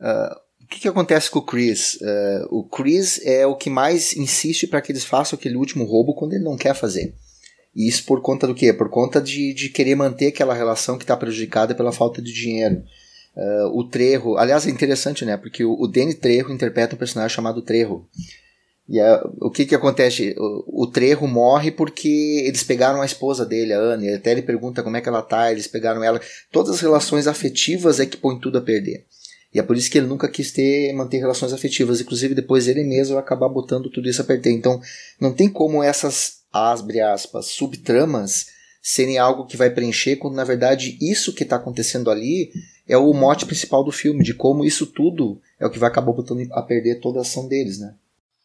[0.00, 1.94] Uh, o que, que, acontece com o Chris?
[1.94, 6.14] Uh, o Chris é o que mais insiste para que eles façam aquele último roubo
[6.14, 7.14] quando ele não quer fazer.
[7.74, 8.72] E isso por conta do quê?
[8.72, 12.82] Por conta de, de querer manter aquela relação que está prejudicada pela falta de dinheiro.
[13.36, 15.36] Uh, o Trejo, aliás, é interessante, né?
[15.36, 18.04] Porque o, o Danny Trejo interpreta um personagem chamado Trejo.
[18.88, 18.98] E
[19.40, 20.34] o que que acontece?
[20.38, 24.14] O, o Trejo morre porque eles pegaram a esposa dele, a Anne.
[24.14, 26.20] Até ele pergunta como é que ela tá, eles pegaram ela.
[26.50, 29.06] Todas as relações afetivas é que põe tudo a perder.
[29.52, 32.00] E é por isso que ele nunca quis ter manter relações afetivas.
[32.00, 34.52] Inclusive, depois ele mesmo vai acabar botando tudo isso a perder.
[34.52, 34.80] Então,
[35.20, 38.46] não tem como essas, abre aspas, subtramas
[38.82, 42.50] serem algo que vai preencher, quando na verdade isso que está acontecendo ali
[42.86, 46.12] é o mote principal do filme, de como isso tudo é o que vai acabar
[46.12, 47.94] botando a perder toda a ação deles, né?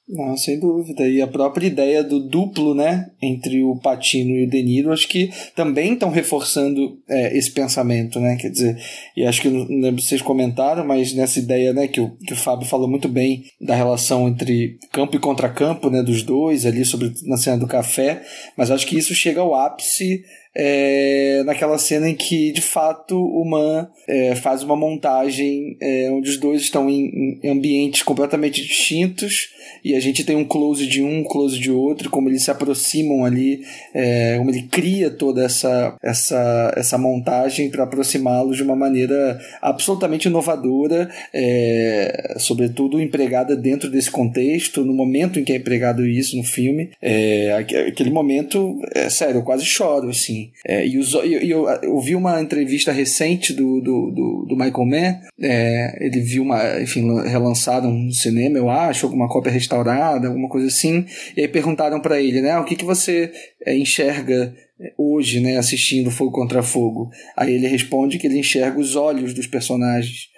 [0.08, 1.08] Não, sem dúvida.
[1.08, 5.08] E a própria ideia do duplo, né, entre o Patino e o De Niro, acho
[5.08, 8.36] que também estão reforçando é, esse pensamento, né?
[8.36, 8.78] Quer dizer,
[9.16, 12.34] e acho que não lembro se vocês comentaram, mas nessa ideia, né, que o, que
[12.34, 16.84] o Fábio falou muito bem da relação entre campo e contracampo, né, dos dois ali
[16.84, 18.22] sobre na cena do café,
[18.58, 20.22] mas acho que isso chega ao ápice
[20.56, 26.30] é, naquela cena em que, de fato, o Man é, faz uma montagem é, onde
[26.30, 29.50] os dois estão em, em, ambientes completamente distintos
[29.84, 32.52] e a gente tem um close de um, um close de outro, como eles se
[32.52, 33.62] aproximam ali,
[33.94, 40.28] é, como ele cria toda essa, essa, essa montagem para aproximá-los de uma maneira absolutamente
[40.28, 46.44] inovadora, é, sobretudo empregada dentro desse contexto, no momento em que é empregado isso no
[46.44, 46.92] filme.
[47.02, 47.54] É,
[47.88, 50.43] aquele momento, é sério, eu quase choro, assim.
[50.66, 54.86] É, e, os, e eu, eu, vi uma entrevista recente do, do, do, do Michael
[54.86, 60.50] Mann, é, ele viu uma, enfim, relançado no cinema, eu acho, alguma cópia restaurada, alguma
[60.50, 63.32] coisa assim, e aí perguntaram para ele, né, o que, que você
[63.66, 64.54] é, enxerga
[64.98, 67.10] hoje, né, assistindo Fogo contra Fogo?
[67.38, 70.30] Aí ele responde que ele enxerga os olhos dos personagens,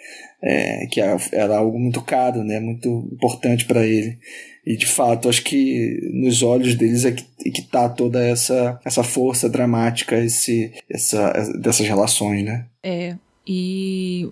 [0.44, 4.18] é, que é, era algo muito caro, né, muito importante para ele.
[4.66, 8.80] E de fato, acho que nos olhos deles é que, é que tá toda essa,
[8.84, 12.66] essa força dramática, esse, essa, dessas relações, né?
[12.82, 14.28] É, e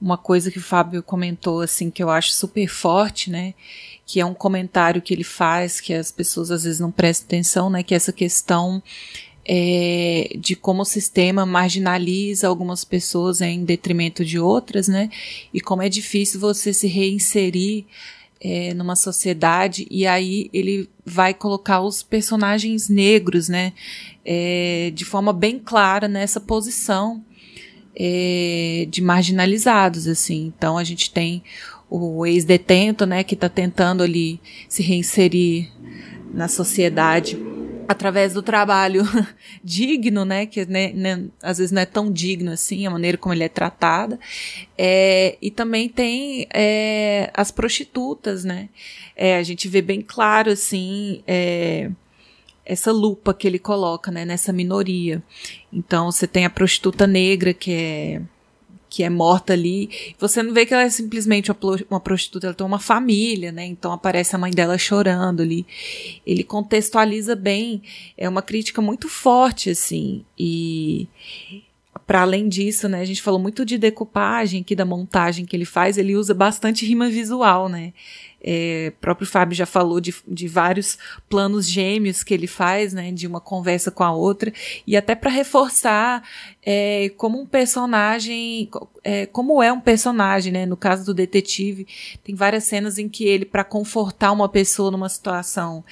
[0.00, 3.54] uma coisa que o Fábio comentou, assim, que eu acho super forte, né?
[4.04, 7.70] Que é um comentário que ele faz, que as pessoas às vezes não prestam atenção,
[7.70, 7.84] né?
[7.84, 8.82] Que é essa questão
[9.48, 15.08] é, de como o sistema marginaliza algumas pessoas em detrimento de outras, né?
[15.54, 17.84] E como é difícil você se reinserir
[18.40, 23.72] é, numa sociedade e aí ele vai colocar os personagens negros, né,
[24.24, 27.24] é, de forma bem clara nessa posição
[27.94, 30.52] é, de marginalizados, assim.
[30.56, 31.42] Então a gente tem
[31.88, 35.70] o ex-detento, né, que está tentando ali se reinserir
[36.34, 37.38] na sociedade
[37.88, 39.02] através do trabalho
[39.62, 43.34] digno, né, que né, né, às vezes não é tão digno assim, a maneira como
[43.34, 44.18] ele é tratada,
[44.76, 48.68] é, e também tem é, as prostitutas, né,
[49.16, 51.90] é, a gente vê bem claro, assim, é,
[52.64, 55.22] essa lupa que ele coloca, né, nessa minoria.
[55.72, 58.22] Então, você tem a prostituta negra, que é
[58.96, 59.90] que é morta ali.
[60.18, 61.52] Você não vê que ela é simplesmente
[61.90, 63.66] uma prostituta, ela tem uma família, né?
[63.66, 65.66] Então aparece a mãe dela chorando ali.
[66.26, 67.82] Ele contextualiza bem,
[68.16, 70.24] é uma crítica muito forte, assim.
[70.38, 71.06] E
[72.06, 75.66] para além disso, né, a gente falou muito de decupagem aqui da montagem que ele
[75.66, 77.92] faz, ele usa bastante rima visual, né?
[78.48, 80.96] É, próprio Fábio já falou de, de vários
[81.28, 84.52] planos gêmeos que ele faz, né, de uma conversa com a outra,
[84.86, 86.22] e até para reforçar
[86.62, 88.70] é, como um personagem,
[89.02, 91.88] é, como é um personagem, né, no caso do detetive,
[92.22, 95.84] tem várias cenas em que ele, para confortar uma pessoa numa situação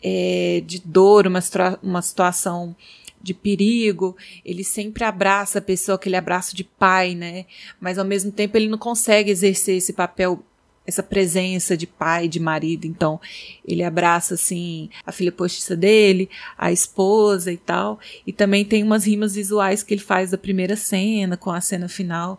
[0.00, 1.40] é, de dor, uma,
[1.82, 2.76] uma situação
[3.20, 7.46] de perigo, ele sempre abraça a pessoa, aquele abraço de pai, né?
[7.80, 10.44] Mas ao mesmo tempo ele não consegue exercer esse papel
[10.86, 12.86] essa presença de pai, de marido.
[12.86, 13.20] Então,
[13.66, 17.98] ele abraça assim a filha postiça dele, a esposa e tal.
[18.26, 21.88] E também tem umas rimas visuais que ele faz da primeira cena com a cena
[21.88, 22.38] final,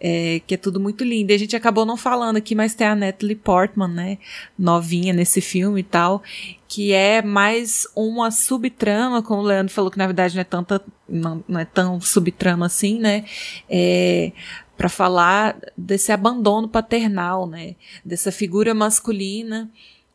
[0.00, 1.32] é, que é tudo muito lindo.
[1.32, 4.18] E a gente acabou não falando aqui, mas tem a Natalie Portman, né,
[4.58, 6.22] novinha nesse filme e tal,
[6.68, 10.82] que é mais uma subtrama, como o Leandro falou que na verdade não é tanta,
[11.08, 13.24] não, não é tão subtrama assim, né?
[13.68, 14.32] É,
[14.78, 17.74] para falar desse abandono paternal, né?
[18.04, 19.68] Dessa figura masculina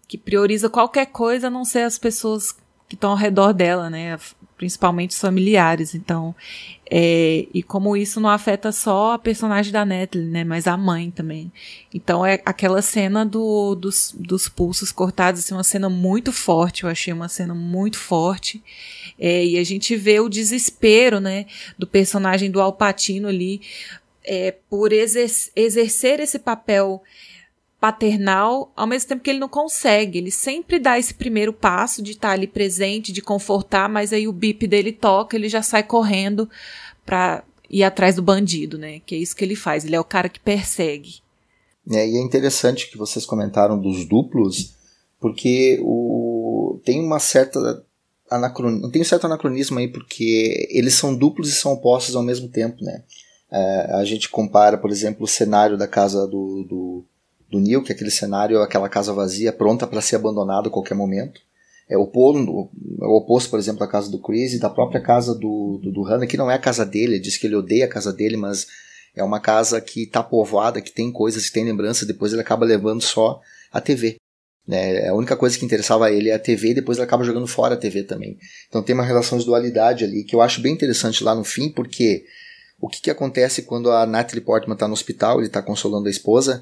[0.07, 2.53] que prioriza qualquer coisa a não ser as pessoas
[2.88, 4.18] que estão ao redor dela, né?
[4.55, 5.93] Principalmente os familiares.
[5.93, 6.34] Então,
[6.89, 10.45] é, e como isso não afeta só a personagem da Natalie, né?
[10.45, 11.51] Mas a mãe também.
[11.93, 16.84] Então, é aquela cena do, dos, dos pulsos cortados, assim, uma cena muito forte.
[16.84, 18.64] Eu achei uma cena muito forte.
[19.20, 21.47] É, e a gente vê o desespero, né?
[21.78, 23.61] Do personagem do Alpatino ali
[24.24, 27.01] é, por exer exercer esse papel
[27.80, 30.17] paternal, ao mesmo tempo que ele não consegue.
[30.17, 34.32] Ele sempre dá esse primeiro passo de estar ali presente, de confortar, mas aí o
[34.32, 36.49] bip dele toca, ele já sai correndo
[37.05, 39.01] para ir atrás do bandido, né?
[39.05, 39.84] Que é isso que ele faz.
[39.84, 41.15] Ele é o cara que persegue.
[41.91, 44.76] É, e é interessante que vocês comentaram dos duplos,
[45.19, 47.86] porque o tem uma certa
[48.30, 52.47] anacronismo, tem um certo anacronismo aí porque eles são duplos e são opostos ao mesmo
[52.47, 53.03] tempo, né?
[53.54, 57.06] É, a gente compara, por exemplo, o cenário da casa do, do,
[57.51, 60.95] do Neil, que é aquele cenário, aquela casa vazia, pronta para ser abandonada a qualquer
[60.95, 61.39] momento.
[61.88, 64.99] É o, oposto, é o oposto, por exemplo, da casa do Chris e da própria
[64.99, 67.56] casa do, do, do Hannah, que não é a casa dele, ele diz que ele
[67.56, 68.66] odeia a casa dele, mas
[69.16, 72.66] é uma casa que está povoada, que tem coisas, que tem lembrança, depois ele acaba
[72.66, 73.39] levando só
[73.72, 74.16] a TV.
[74.68, 75.08] Né?
[75.08, 77.45] A única coisa que interessava a ele é a TV e depois ele acaba jogando
[77.45, 78.38] fora a TV também.
[78.68, 81.70] Então tem uma relação de dualidade ali que eu acho bem interessante lá no fim,
[81.70, 82.24] porque
[82.84, 86.12] o que, que acontece quando a Natalie Portman está no hospital, ele está consolando a
[86.12, 86.62] esposa,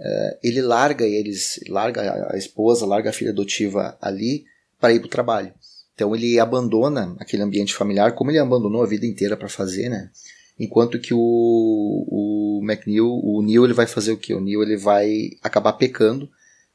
[0.00, 4.46] uh, ele larga eles, larga a esposa, larga a filha adotiva ali
[4.80, 5.52] para ir para o trabalho.
[5.94, 10.08] Então ele abandona aquele ambiente familiar, como ele abandonou a vida inteira para fazer, né?
[10.58, 14.32] Enquanto que o, o McNeil, o Neil, ele vai fazer o que?
[14.32, 16.30] O Neil ele vai acabar pecando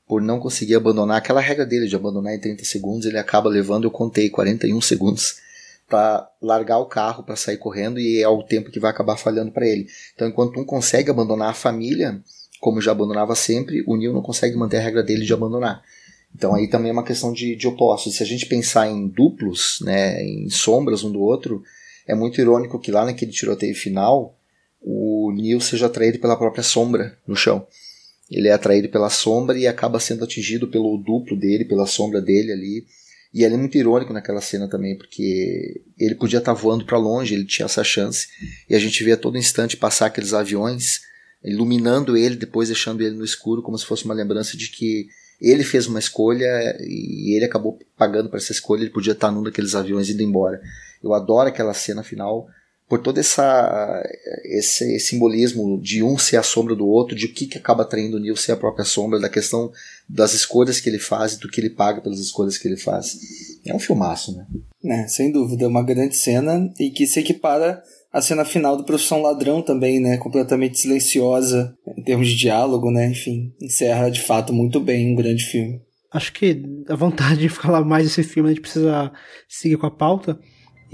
[0.08, 3.86] por não conseguir abandonar aquela regra dele de abandonar em 30 segundos, ele acaba levando,
[3.86, 5.42] eu contei, 41 segundos
[5.88, 9.52] para largar o carro para sair correndo e é o tempo que vai acabar falhando
[9.52, 9.88] para ele.
[10.16, 12.22] Então, enquanto um consegue abandonar a família,
[12.60, 15.84] como já abandonava sempre, o Neil não consegue manter a regra dele de abandonar.
[16.36, 18.16] Então aí também é uma questão de, de opostos.
[18.16, 21.62] Se a gente pensar em duplos, né, em sombras um do outro,
[22.08, 24.36] é muito irônico que lá naquele tiroteio final,
[24.82, 27.68] o Neil seja atraído pela própria sombra no chão.
[28.32, 32.52] Ele é atraído pela sombra e acaba sendo atingido pelo duplo dele, pela sombra dele
[32.52, 32.86] ali.
[33.34, 37.34] E ele é muito irônico naquela cena também, porque ele podia estar voando para longe,
[37.34, 38.28] ele tinha essa chance.
[38.70, 41.02] E a gente vê a todo instante passar aqueles aviões,
[41.44, 45.08] iluminando ele, depois deixando ele no escuro, como se fosse uma lembrança de que
[45.42, 49.44] ele fez uma escolha e ele acabou pagando para essa escolha, ele podia estar num
[49.44, 50.62] daqueles aviões indo embora.
[51.04, 52.48] Eu adoro aquela cena final
[52.94, 54.04] por todo essa,
[54.46, 58.18] esse simbolismo de um ser a sombra do outro, de o que, que acaba traindo
[58.18, 59.72] o Neil ser a própria sombra, da questão
[60.08, 63.18] das escolhas que ele faz e do que ele paga pelas escolhas que ele faz.
[63.66, 64.46] É um filmaço, né?
[64.86, 67.82] É, sem dúvida, é uma grande cena e que se equipara
[68.12, 70.18] à cena final do Profissão Ladrão também, né?
[70.18, 73.08] Completamente silenciosa em termos de diálogo, né?
[73.08, 75.82] Enfim, encerra de fato muito bem um grande filme.
[76.12, 79.12] Acho que a vontade de falar mais desse filme, a gente precisa
[79.50, 80.40] seguir com a pauta.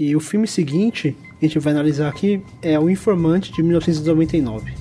[0.00, 4.72] E o filme seguinte, que a gente vai analisar aqui, é O Informante de 1999.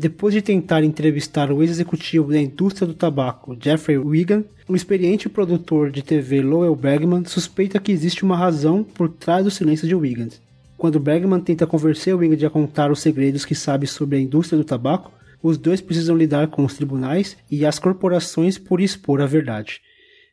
[0.00, 5.90] Depois de tentar entrevistar o ex-executivo da indústria do tabaco, Jeffrey Wigan, o experiente produtor
[5.90, 10.28] de TV Lowell Bergman suspeita que existe uma razão por trás do silêncio de Wigan.
[10.76, 14.64] Quando Bergman tenta convencer Wigan a contar os segredos que sabe sobre a indústria do
[14.64, 15.10] tabaco,
[15.42, 19.80] os dois precisam lidar com os tribunais e as corporações por expor a verdade.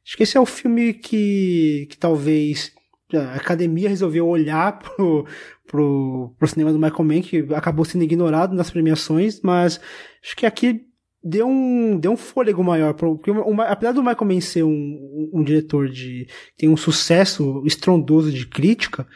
[0.05, 2.71] Acho que esse é o filme que, que talvez
[3.13, 5.25] a academia resolveu olhar pro,
[5.67, 9.79] pro, pro cinema do Michael Mann, que acabou sendo ignorado nas premiações, mas
[10.23, 10.81] acho que aqui
[11.23, 12.93] deu um, deu um fôlego maior.
[12.93, 13.31] Porque,
[13.67, 16.27] apesar do Michael Mann ser um, um, um, diretor de.
[16.57, 19.07] tem um sucesso estrondoso de crítica,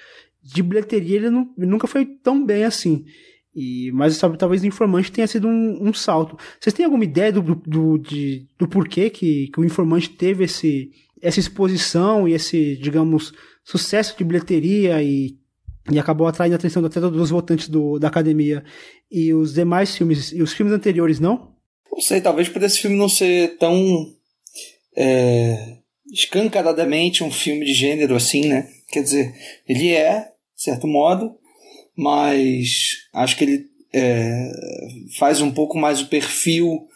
[0.42, 3.06] de bilheteria ele, não, nunca foi tão bem assim.
[3.56, 6.38] E, mas sabe, talvez o Informante tenha sido um, um salto.
[6.60, 10.92] Vocês têm alguma ideia do, do, de, do porquê que, que o Informante teve esse,
[11.22, 13.34] essa exposição e esse, digamos,
[13.70, 15.38] sucesso de bilheteria e,
[15.92, 18.64] e acabou atraindo a atenção até dos votantes do, da academia.
[19.12, 21.54] E os demais filmes, e os filmes anteriores não?
[21.92, 24.12] Não sei, talvez por esse filme não ser tão
[24.98, 25.78] é,
[26.12, 28.68] escancaradamente um filme de gênero assim, né?
[28.88, 29.36] Quer dizer,
[29.68, 30.22] ele é,
[30.56, 31.36] de certo modo,
[31.96, 34.52] mas acho que ele é,
[35.20, 36.88] faz um pouco mais o perfil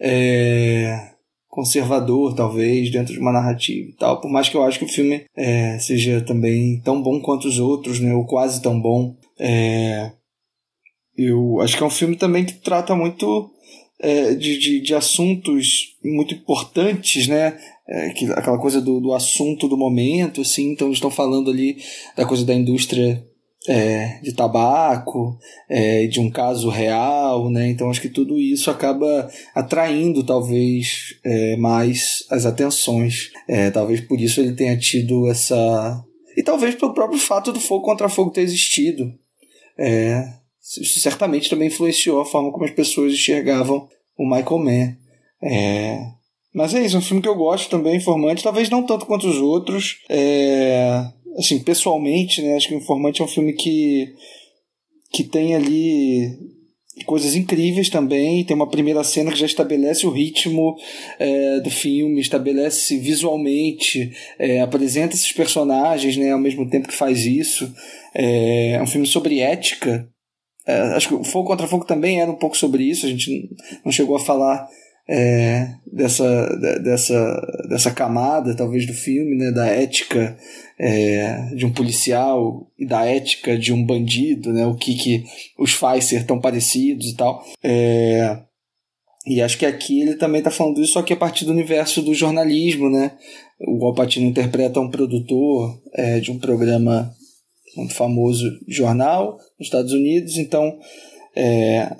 [0.00, 1.12] é,
[1.56, 4.20] conservador, talvez, dentro de uma narrativa e tal.
[4.20, 7.58] Por mais que eu acho que o filme é, seja também tão bom quanto os
[7.58, 8.14] outros, né?
[8.14, 9.16] Ou quase tão bom.
[9.40, 10.12] É,
[11.16, 13.50] eu acho que é um filme também que trata muito
[13.98, 17.58] é, de, de, de, assuntos muito importantes, né?
[17.88, 20.72] É, que, aquela coisa do, do assunto do momento, assim.
[20.72, 21.78] Então, estão falando ali
[22.14, 23.26] da coisa da indústria
[23.68, 25.38] é, de tabaco,
[25.68, 27.68] é, de um caso real, né?
[27.68, 33.30] Então acho que tudo isso acaba atraindo talvez é, mais as atenções.
[33.48, 36.04] É, talvez por isso ele tenha tido essa
[36.36, 39.12] e talvez pelo próprio fato do fogo contra fogo ter existido.
[39.78, 40.28] É,
[40.60, 43.88] isso certamente também influenciou a forma como as pessoas enxergavam
[44.18, 44.96] o Michael Mann.
[45.42, 45.98] É,
[46.54, 49.36] mas é isso, um filme que eu gosto também, informante, talvez não tanto quanto os
[49.36, 49.98] outros.
[50.08, 51.04] É,
[51.36, 54.14] assim, pessoalmente, né, acho que o Informante é um filme que,
[55.12, 56.38] que tem ali
[57.04, 58.44] coisas incríveis também.
[58.44, 60.76] Tem uma primeira cena que já estabelece o ritmo
[61.18, 67.26] é, do filme, estabelece visualmente, é, apresenta esses personagens né, ao mesmo tempo que faz
[67.26, 67.72] isso.
[68.14, 70.08] É, é um filme sobre ética.
[70.66, 73.50] É, acho que o Fogo contra Fogo também era um pouco sobre isso, a gente
[73.84, 74.66] não chegou a falar
[75.08, 76.48] é, dessa,
[76.82, 80.36] dessa, dessa camada, talvez, do filme, né, da ética
[80.78, 84.66] é, de um policial e da ética de um bandido, né?
[84.66, 85.24] O que, que
[85.58, 87.44] os faz ser tão parecidos e tal.
[87.62, 88.38] É,
[89.26, 92.02] e acho que aqui ele também está falando isso, só que a partir do universo
[92.02, 93.12] do jornalismo, né?
[93.60, 97.12] O Alpatino interpreta um produtor é, de um programa
[97.76, 100.78] muito famoso jornal nos Estados Unidos, então
[101.36, 101.94] é,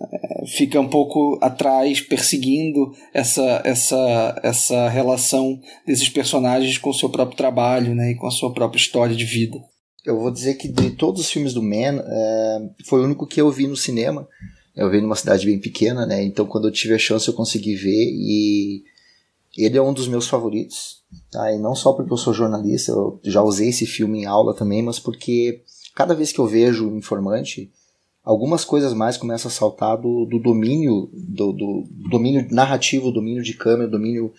[0.47, 7.37] fica um pouco atrás, perseguindo essa, essa, essa relação desses personagens com o seu próprio
[7.37, 9.59] trabalho né, e com a sua própria história de vida.
[10.05, 13.41] Eu vou dizer que de todos os filmes do Man, é, foi o único que
[13.41, 14.27] eu vi no cinema.
[14.75, 16.23] Eu vi numa cidade bem pequena, né?
[16.23, 18.85] Então quando eu tive a chance eu consegui ver e
[19.57, 21.03] ele é um dos meus favoritos.
[21.31, 21.53] Tá?
[21.53, 24.83] E não só porque eu sou jornalista, eu já usei esse filme em aula também,
[24.83, 25.63] mas porque
[25.95, 27.73] cada vez que eu vejo o Informante,
[28.27, 33.55] algumas coisas mais começam a saltar do, do domínio, do, do, domínio narrativo, domínio de
[33.55, 34.35] câmera, domínio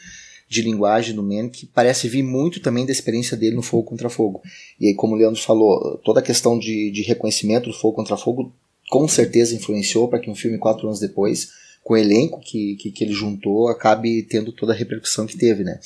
[0.50, 4.10] de linguagem do Man, que parece vir muito também da experiência dele no Fogo Contra
[4.10, 4.42] Fogo.
[4.78, 8.18] E aí, como o Leandro falou, toda a questão de, de reconhecimento do Fogo Contra
[8.18, 8.54] Fogo
[8.90, 11.50] com certeza influenciou para que um filme quatro anos depois,
[11.82, 15.64] com o elenco que, que, que ele juntou, acabe tendo toda a repercussão que teve,
[15.64, 15.80] né?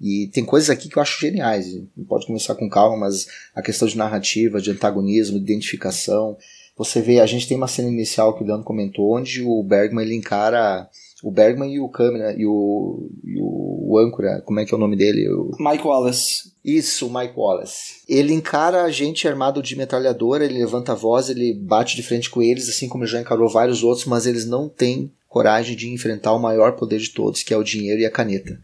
[0.00, 1.78] E tem coisas aqui que eu acho geniais.
[2.08, 6.36] Pode começar com calma, mas a questão de narrativa, de antagonismo, de identificação,
[6.76, 10.04] você vê, a gente tem uma cena inicial que o Leandro comentou, onde o Bergman
[10.04, 10.88] ele encara
[11.22, 14.76] o Bergman e o câmera e o, e o, o âncora, como é que é
[14.76, 15.28] o nome dele?
[15.28, 15.52] O...
[15.58, 16.52] Mike Wallace.
[16.64, 18.02] Isso, o Mike Wallace.
[18.08, 22.28] Ele encara a gente armado de metralhadora, ele levanta a voz, ele bate de frente
[22.28, 26.34] com eles, assim como já encarou vários outros, mas eles não têm coragem de enfrentar
[26.34, 28.58] o maior poder de todos, que é o dinheiro e a caneta.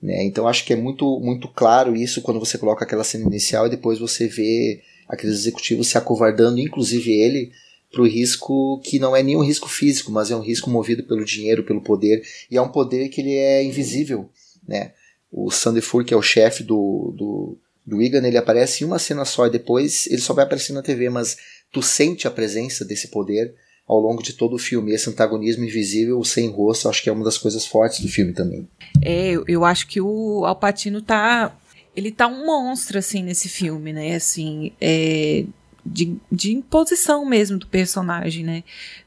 [0.00, 0.24] Né?
[0.24, 3.70] Então acho que é muito, muito claro isso quando você coloca aquela cena inicial e
[3.70, 7.52] depois você vê aqueles executivos se acovardando, inclusive ele,
[7.90, 11.24] para o risco que não é nenhum risco físico, mas é um risco movido pelo
[11.24, 14.28] dinheiro, pelo poder, e é um poder que ele é invisível,
[14.66, 14.92] né?
[15.30, 19.24] O Sandefur, que é o chefe do, do, do Egan, ele aparece em uma cena
[19.24, 21.36] só e depois ele só vai aparecer na TV, mas
[21.72, 23.54] tu sente a presença desse poder
[23.86, 24.92] ao longo de todo o filme.
[24.92, 28.68] Esse antagonismo invisível, sem rosto, acho que é uma das coisas fortes do filme também.
[29.02, 31.56] É, eu acho que o Alpatino tá
[31.96, 34.14] ele tá um monstro, assim, nesse filme, né?
[34.14, 35.46] Assim, é,
[35.84, 38.62] de, de imposição mesmo do personagem, né?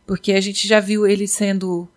[0.08, 1.88] Porque a gente já viu ele sendo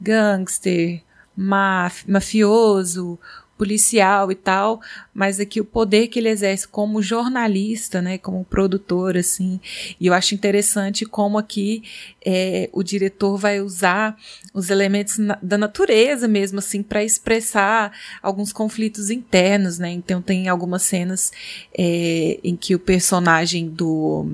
[0.00, 1.00] gangster,
[1.36, 3.18] maf mafioso,
[3.62, 4.80] policial e tal,
[5.14, 9.60] mas aqui o poder que ele exerce como jornalista, né, como produtor, assim,
[10.00, 11.84] e eu acho interessante como aqui
[12.26, 14.16] é, o diretor vai usar
[14.52, 20.48] os elementos na, da natureza mesmo, assim, para expressar alguns conflitos internos, né, então tem
[20.48, 21.30] algumas cenas
[21.72, 24.26] é, em que o personagem do,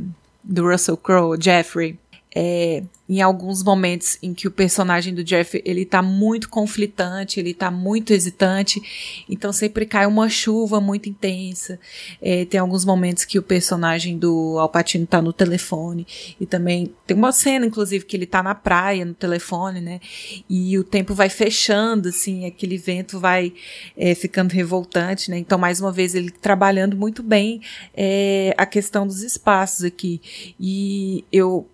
[0.43, 1.99] do Russell Crowe, Jeffrey,
[2.41, 7.53] é, em alguns momentos em que o personagem do Jeff ele tá muito conflitante, ele
[7.53, 8.81] tá muito hesitante,
[9.29, 11.81] então sempre cai uma chuva muito intensa.
[12.23, 16.07] É, tem alguns momentos que o personagem do Alpatino tá no telefone
[16.41, 20.01] e também tem uma cena, inclusive, que ele tá na praia no telefone, né?
[20.49, 23.53] E o tempo vai fechando, assim, aquele vento vai
[23.97, 25.39] é, ficando revoltante, né?
[25.39, 27.63] Então mais uma vez ele trabalhando muito bem
[27.97, 30.21] é, a questão dos espaços aqui
[30.61, 31.67] e eu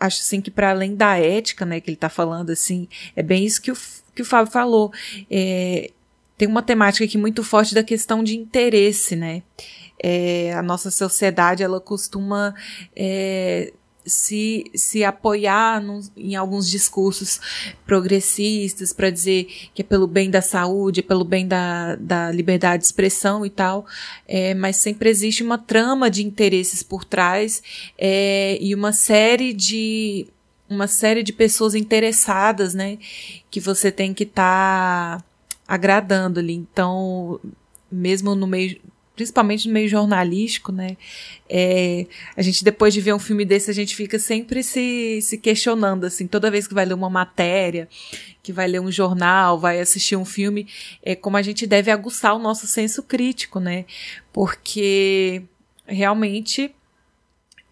[0.00, 3.44] acho assim que para além da ética, né, que ele está falando assim, é bem
[3.44, 3.76] isso que o,
[4.14, 4.92] que o Fábio falou.
[5.30, 5.90] É,
[6.36, 9.42] tem uma temática aqui muito forte da questão de interesse, né?
[10.02, 12.54] É, a nossa sociedade ela costuma
[12.96, 13.70] é,
[14.04, 15.82] se, se apoiar
[16.16, 17.40] em alguns discursos
[17.84, 19.44] progressistas para dizer
[19.74, 23.50] que é pelo bem da saúde, é pelo bem da, da liberdade de expressão e
[23.50, 23.86] tal,
[24.26, 27.62] é, mas sempre existe uma trama de interesses por trás
[27.98, 30.26] é, e uma série de
[30.68, 32.96] uma série de pessoas interessadas, né,
[33.50, 35.24] que você tem que estar tá
[35.66, 36.54] agradando ali.
[36.54, 37.40] Então,
[37.90, 38.80] mesmo no meio
[39.20, 40.96] principalmente no meio jornalístico, né?
[41.46, 45.36] É, a gente, depois de ver um filme desse, a gente fica sempre se, se
[45.36, 47.86] questionando, assim, toda vez que vai ler uma matéria,
[48.42, 50.66] que vai ler um jornal, vai assistir um filme,
[51.02, 53.84] é como a gente deve aguçar o nosso senso crítico, né?
[54.32, 55.42] Porque
[55.86, 56.74] realmente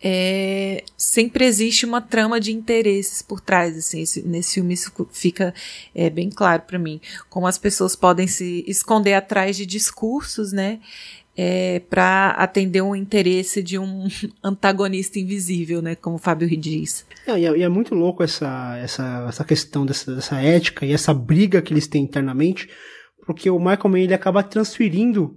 [0.00, 5.52] é, sempre existe uma trama de interesses por trás, assim, esse, nesse filme isso fica
[5.94, 10.78] é, bem claro para mim, como as pessoas podem se esconder atrás de discursos, né,
[11.40, 14.08] é, para atender um interesse de um
[14.42, 17.06] antagonista invisível, né, como o Fábio diz.
[17.24, 20.92] É, e, é, e é muito louco essa, essa, essa questão dessa, dessa ética e
[20.92, 22.68] essa briga que eles têm internamente,
[23.24, 25.36] porque o Michael Mann ele acaba transferindo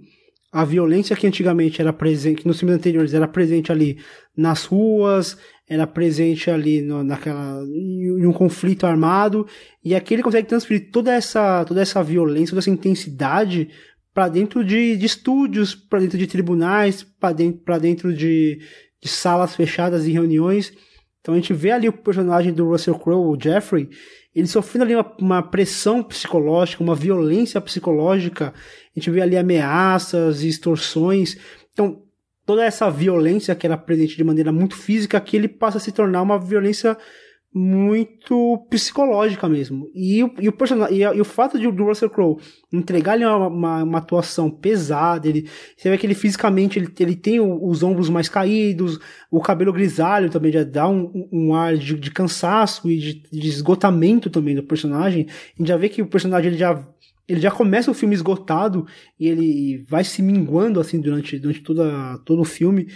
[0.50, 3.98] a violência que antigamente era presente, nos filmes anteriores era presente ali
[4.36, 5.38] nas ruas,
[5.68, 9.46] era presente ali no, naquela em um conflito armado,
[9.84, 13.70] e aqui ele consegue transferir toda essa toda essa violência, toda essa intensidade
[14.14, 18.60] para dentro de, de estúdios, para dentro de tribunais, para dentro, dentro de,
[19.00, 20.72] de salas fechadas e reuniões.
[21.20, 23.88] Então a gente vê ali o personagem do Russell Crowe, o Jeffrey,
[24.34, 28.52] ele sofrendo ali uma, uma, pressão psicológica, uma violência psicológica.
[28.54, 31.36] A gente vê ali ameaças, extorsões.
[31.72, 32.02] Então,
[32.44, 35.92] toda essa violência que era presente de maneira muito física, que ele passa a se
[35.92, 36.96] tornar uma violência
[37.54, 39.90] muito psicológica mesmo.
[39.94, 42.38] E, e o personagem, e, o fato de o Russell Crowe
[42.72, 45.46] entregar ele uma, uma, uma, atuação pesada, ele,
[45.76, 48.98] você vê que ele fisicamente ele, ele tem os ombros mais caídos,
[49.30, 53.48] o cabelo grisalho também já dá um, um ar de, de cansaço e de, de,
[53.48, 55.26] esgotamento também do personagem.
[55.28, 56.86] A gente já vê que o personagem ele já
[57.28, 58.86] ele já começa o filme esgotado
[59.18, 62.88] e ele vai se minguando assim durante, durante toda, todo o filme.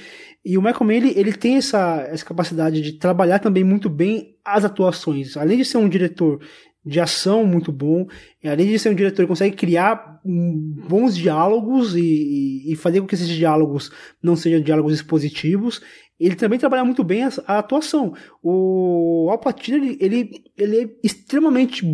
[0.49, 4.37] E o Michael Mann, ele, ele tem essa, essa capacidade de trabalhar também muito bem
[4.45, 5.37] as atuações.
[5.37, 6.41] Além de ser um diretor
[6.85, 8.07] de ação muito bom,
[8.45, 13.17] além de ser um diretor que consegue criar bons diálogos e, e, fazer com que
[13.17, 13.91] esses diálogos
[14.23, 15.83] não sejam diálogos expositivos,
[16.19, 18.15] ele também trabalha muito bem a, a atuação.
[18.41, 21.85] O Al Pacino, ele, ele, ele é extremamente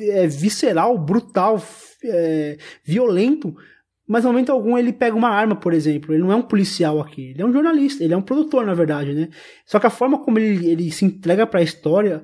[0.00, 1.60] é, visceral, brutal,
[2.04, 3.52] é, violento,
[4.06, 6.14] mas no momento algum ele pega uma arma, por exemplo.
[6.14, 8.74] Ele não é um policial aqui, ele é um jornalista, ele é um produtor, na
[8.74, 9.28] verdade, né?
[9.64, 12.22] Só que a forma como ele, ele se entrega para a história,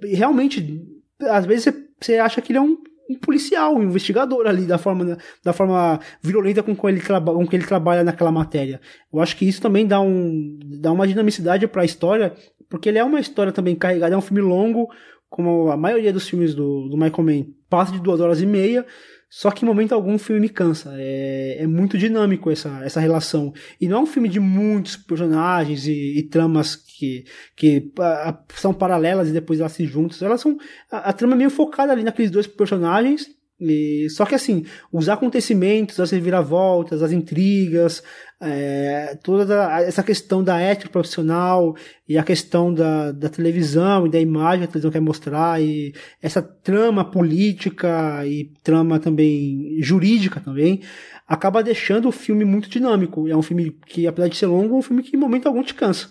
[0.00, 0.82] realmente,
[1.20, 2.78] às vezes você, acha que ele é um,
[3.10, 7.56] um, policial, um investigador ali, da forma, da forma violenta com que, ele com que
[7.56, 8.80] ele trabalha naquela matéria.
[9.12, 12.32] Eu acho que isso também dá, um, dá uma dinamicidade para a história,
[12.70, 14.88] porque ele é uma história também carregada, é um filme longo,
[15.28, 18.86] como a maioria dos filmes do, do Michael Mann, passa de duas horas e meia,
[19.30, 20.94] só que em momento algum o filme me cansa.
[20.96, 23.52] É, é muito dinâmico essa, essa relação.
[23.80, 27.24] E não é um filme de muitos personagens e, e tramas que,
[27.54, 30.16] que a, são paralelas e depois elas se juntam.
[30.26, 30.56] Elas são.
[30.90, 35.08] A, a trama é meio focada ali naqueles dois personagens e, só que assim, os
[35.08, 38.02] acontecimentos, as reviravoltas, as intrigas,
[38.40, 41.74] é, toda essa questão da ética profissional
[42.08, 45.92] e a questão da, da televisão e da imagem que a televisão quer mostrar e
[46.22, 50.82] essa trama política e trama também jurídica também,
[51.26, 53.26] acaba deixando o filme muito dinâmico.
[53.28, 55.64] É um filme que, apesar de ser longo, é um filme que em momento algum
[55.64, 56.08] te cansa.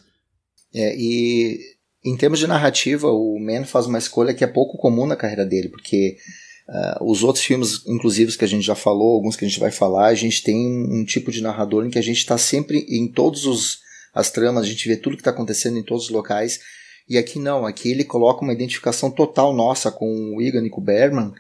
[0.76, 1.58] É, e
[2.06, 5.46] em termos de narrativa, o Man faz uma escolha que é pouco comum na carreira
[5.46, 6.18] dele, porque
[6.70, 9.72] Uh, os outros filmes, inclusive, que a gente já falou, alguns que a gente vai
[9.72, 12.86] falar, a gente tem um, um tipo de narrador em que a gente está sempre
[12.90, 13.80] em todos os
[14.14, 16.60] as tramas, a gente vê tudo que está acontecendo em todos os locais.
[17.08, 20.82] E aqui não, aqui ele coloca uma identificação total nossa com o Egan e com
[20.82, 21.32] o Berman,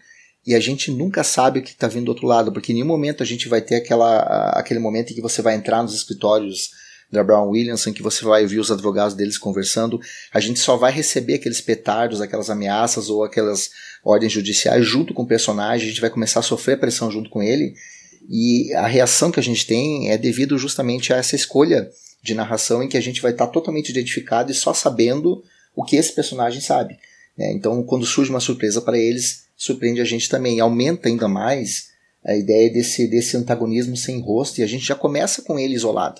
[0.45, 2.88] e a gente nunca sabe o que está vindo do outro lado, porque em nenhum
[2.88, 4.19] momento a gente vai ter aquela,
[4.51, 6.69] aquele momento em que você vai entrar nos escritórios
[7.11, 9.99] da Brown Williamson, que você vai ouvir os advogados deles conversando,
[10.34, 13.69] a gente só vai receber aqueles petardos, aquelas ameaças ou aquelas
[14.07, 17.43] ordens judiciais junto com o personagem, a gente vai começar a sofrer pressão junto com
[17.43, 17.73] ele,
[18.29, 21.89] e a reação que a gente tem é devido justamente a essa escolha
[22.23, 25.43] de narração em que a gente vai estar totalmente identificado e só sabendo
[25.75, 26.97] o que esse personagem sabe.
[27.37, 27.51] Né?
[27.53, 30.59] Então, quando surge uma surpresa para eles, surpreende a gente também.
[30.59, 31.89] Aumenta ainda mais
[32.25, 36.19] a ideia desse, desse antagonismo sem rosto e a gente já começa com ele isolado.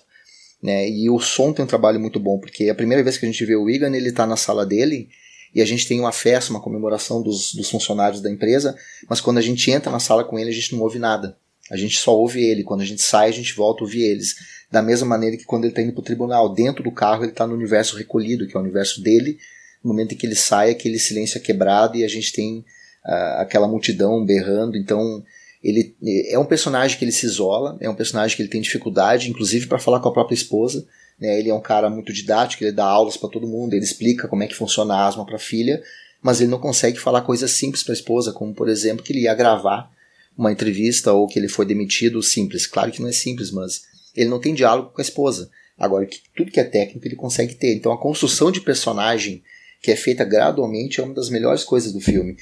[0.62, 0.90] Né?
[0.90, 3.46] E o som tem um trabalho muito bom, porque a primeira vez que a gente
[3.46, 5.10] vê o Egan, ele está na sala dele
[5.58, 8.78] e a gente tem uma festa, uma comemoração dos, dos funcionários da empresa,
[9.10, 11.36] mas quando a gente entra na sala com ele, a gente não ouve nada.
[11.72, 12.64] A gente só ouve ele.
[12.64, 14.36] Quando a gente sai, a gente volta a ouvir eles.
[14.70, 17.32] Da mesma maneira que quando ele está indo para o tribunal, dentro do carro, ele
[17.32, 19.40] está no universo recolhido, que é o universo dele.
[19.84, 23.42] No momento em que ele sai, aquele silêncio é quebrado e a gente tem uh,
[23.42, 24.78] aquela multidão berrando.
[24.78, 25.24] Então,
[25.64, 25.96] ele
[26.30, 29.66] é um personagem que ele se isola, é um personagem que ele tem dificuldade, inclusive
[29.66, 30.86] para falar com a própria esposa.
[31.20, 31.40] Né?
[31.40, 34.44] Ele é um cara muito didático, ele dá aulas para todo mundo, ele explica como
[34.44, 35.82] é que funciona a asma para a filha,
[36.22, 39.22] mas ele não consegue falar coisas simples para a esposa, como por exemplo que ele
[39.22, 39.92] ia gravar
[40.38, 42.68] uma entrevista ou que ele foi demitido simples.
[42.68, 43.84] Claro que não é simples, mas
[44.16, 45.50] ele não tem diálogo com a esposa.
[45.78, 47.74] Agora, tudo que é técnico ele consegue ter.
[47.76, 49.44] Então a construção de personagem
[49.82, 52.36] que é feita gradualmente é uma das melhores coisas do filme.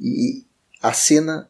[0.00, 0.44] E
[0.82, 1.48] a cena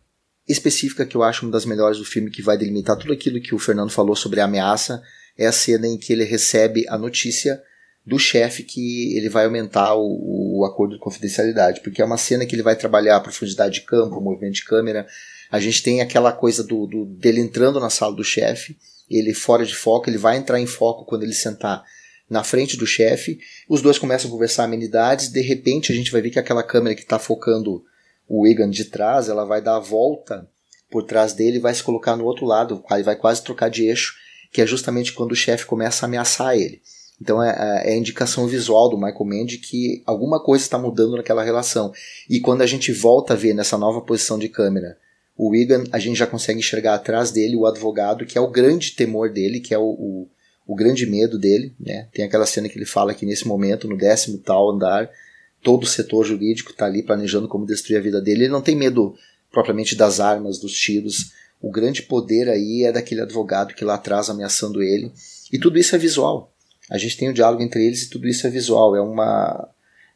[0.48, 3.54] específica que eu acho uma das melhores do filme, que vai delimitar tudo aquilo que
[3.54, 5.02] o Fernando falou sobre a ameaça,
[5.36, 7.62] é a cena em que ele recebe a notícia
[8.06, 12.46] do chefe que ele vai aumentar o, o, acordo de confidencialidade, porque é uma cena
[12.46, 15.06] que ele vai trabalhar a profundidade de campo, movimento de câmera.
[15.50, 18.76] A gente tem aquela coisa do, do dele entrando na sala do chefe,
[19.08, 21.84] ele fora de foco, ele vai entrar em foco quando ele sentar
[22.28, 23.38] na frente do chefe.
[23.68, 26.94] Os dois começam a conversar amenidades, de repente a gente vai ver que aquela câmera
[26.94, 27.84] que está focando
[28.28, 30.48] o Egan de trás, ela vai dar a volta
[30.90, 34.14] por trás dele vai se colocar no outro lado, vai quase trocar de eixo,
[34.50, 36.80] que é justamente quando o chefe começa a ameaçar ele.
[37.20, 41.16] Então é, é, é a indicação visual do Michael Mann que alguma coisa está mudando
[41.16, 41.92] naquela relação.
[42.28, 44.96] E quando a gente volta a ver nessa nova posição de câmera
[45.40, 48.92] o Wigan, a gente já consegue enxergar atrás dele o advogado, que é o grande
[48.92, 50.28] temor dele, que é o, o,
[50.66, 51.72] o grande medo dele.
[51.80, 52.08] Né?
[52.12, 55.08] Tem aquela cena que ele fala que nesse momento, no décimo tal andar,
[55.62, 58.44] todo o setor jurídico está ali planejando como destruir a vida dele.
[58.44, 59.14] Ele não tem medo
[59.50, 61.32] propriamente das armas, dos tiros.
[61.60, 65.12] O grande poder aí é daquele advogado que lá atrás ameaçando ele.
[65.52, 66.52] E tudo isso é visual.
[66.90, 68.96] A gente tem o um diálogo entre eles e tudo isso é visual.
[68.96, 69.68] É uma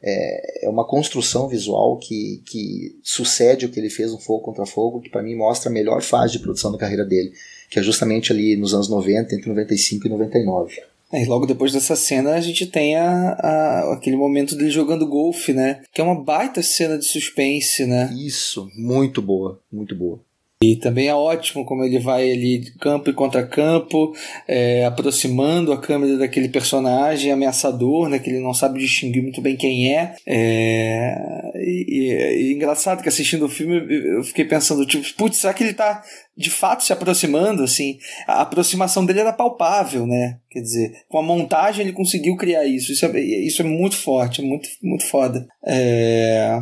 [0.05, 4.65] é, é uma construção visual que, que sucede o que ele fez no Fogo contra
[4.65, 7.33] Fogo, que para mim mostra a melhor fase de produção da carreira dele,
[7.69, 10.81] que é justamente ali nos anos 90, entre 95 e 99.
[11.11, 15.07] É, e logo depois dessa cena a gente tem a, a, aquele momento dele jogando
[15.07, 15.81] golfe, né?
[15.91, 18.13] Que é uma baita cena de suspense, né?
[18.15, 20.19] Isso, muito boa, muito boa.
[20.63, 24.13] E também é ótimo como ele vai ali campo e contra campo,
[24.47, 29.57] é, aproximando a câmera daquele personagem ameaçador, né, que ele não sabe distinguir muito bem
[29.57, 30.15] quem é.
[30.25, 33.85] é e, e, e engraçado que assistindo o filme
[34.17, 36.01] eu fiquei pensando, tipo, putz, será que ele tá
[36.37, 37.97] de fato se aproximando, assim?
[38.25, 40.37] A aproximação dele era palpável, né?
[40.49, 42.91] Quer dizer, com a montagem ele conseguiu criar isso.
[42.91, 45.47] Isso é, isso é muito forte, muito, muito foda.
[45.65, 46.61] É...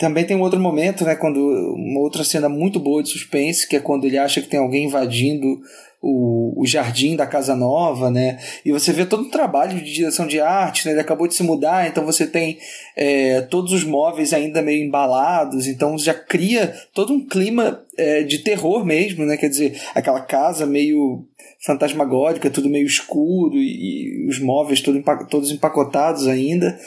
[0.00, 1.38] Também tem um outro momento, né, quando
[1.74, 4.86] uma outra cena muito boa de suspense, que é quando ele acha que tem alguém
[4.86, 5.60] invadindo
[6.00, 8.38] o, o jardim da casa nova, né?
[8.64, 10.92] E você vê todo o trabalho de direção de arte, né?
[10.92, 12.56] Ele acabou de se mudar, então você tem
[12.96, 18.38] é, todos os móveis ainda meio embalados, então já cria todo um clima é, de
[18.38, 19.36] terror mesmo, né?
[19.36, 21.26] Quer dizer, aquela casa meio
[21.60, 26.78] fantasmagórica, tudo meio escuro e, e os móveis todo, todos empacotados ainda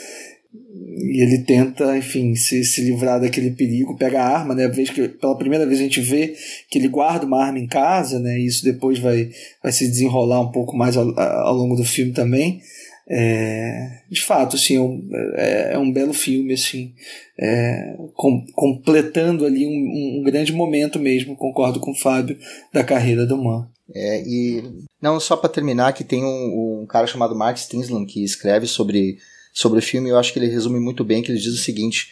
[0.54, 4.68] e ele tenta, enfim, se, se livrar daquele perigo, pega a arma, né?
[4.68, 6.34] Vez que pela primeira vez a gente vê
[6.70, 8.38] que ele guarda uma arma em casa, né?
[8.38, 9.30] E isso depois vai,
[9.62, 12.60] vai se desenrolar um pouco mais ao, ao longo do filme também.
[13.08, 16.94] É, de fato, assim, é um, é, é um belo filme, assim,
[17.38, 22.38] é, com, completando ali um, um, grande momento mesmo, concordo com o Fábio,
[22.72, 23.68] da carreira do Man.
[23.94, 24.62] É, e
[25.02, 29.18] não, só para terminar, que tem um, um cara chamado Mark Stinsland que escreve sobre
[29.54, 32.08] sobre o filme, eu acho que ele resume muito bem, que ele diz o seguinte,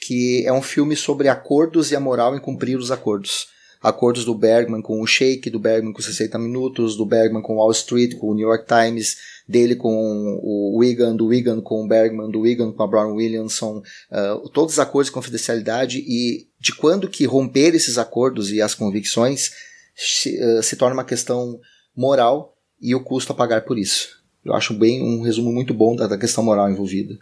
[0.00, 3.48] que é um filme sobre acordos e a moral em cumprir os acordos.
[3.82, 7.70] Acordos do Bergman com o Shake, do Bergman com 60 Minutos, do Bergman com Wall
[7.70, 9.16] Street, com o New York Times,
[9.46, 13.82] dele com o Wigan, do Wigan com o Bergman, do Wigan com a Brown Williamson,
[14.10, 18.74] uh, todos os acordos de confidencialidade e de quando que romper esses acordos e as
[18.74, 19.50] convicções
[19.94, 21.60] se, uh, se torna uma questão
[21.94, 24.15] moral e o custo a pagar por isso.
[24.46, 27.18] Eu acho bem um resumo muito bom da, da questão moral envolvida.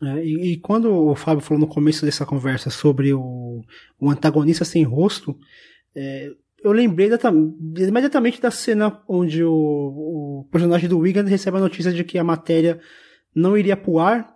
[0.00, 3.64] É, e, e, quando o Fábio falou no começo dessa conversa sobre o,
[3.98, 5.36] o antagonista sem rosto,
[5.94, 6.30] é,
[6.62, 7.10] eu lembrei
[7.76, 12.24] imediatamente da cena onde o, o, personagem do Wigan recebe a notícia de que a
[12.24, 12.78] matéria
[13.34, 14.32] não iria pro ar,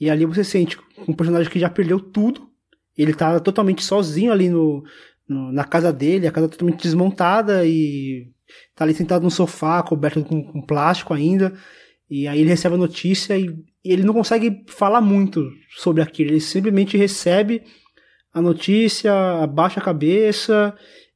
[0.00, 2.48] e ali você sente um personagem que já perdeu tudo,
[2.96, 4.82] ele tá totalmente sozinho ali no,
[5.28, 8.30] no na casa dele, a casa totalmente desmontada e
[8.74, 11.52] tá ali sentado no sofá, coberto com, com plástico ainda,
[12.10, 13.46] e aí ele recebe a notícia e,
[13.84, 17.62] e ele não consegue falar muito sobre aquilo, ele simplesmente recebe
[18.32, 19.12] a notícia,
[19.42, 20.74] abaixa a cabeça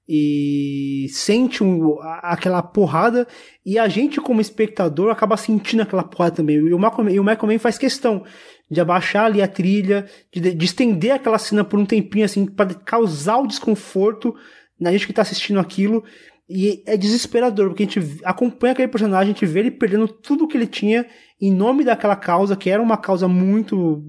[0.08, 3.26] e sente um, aquela porrada.
[3.64, 6.56] E a gente como espectador acaba sentindo aquela porrada também.
[6.56, 8.24] E o Michael, e o Michael Mann faz questão
[8.70, 12.74] de abaixar ali a trilha, de, de estender aquela cena por um tempinho assim para
[12.74, 14.34] causar o desconforto
[14.78, 16.04] na gente que está assistindo aquilo
[16.48, 20.46] e é desesperador, porque a gente acompanha aquele personagem, a gente vê ele perdendo tudo
[20.46, 21.04] que ele tinha
[21.40, 24.02] em nome daquela causa, que era uma causa muito.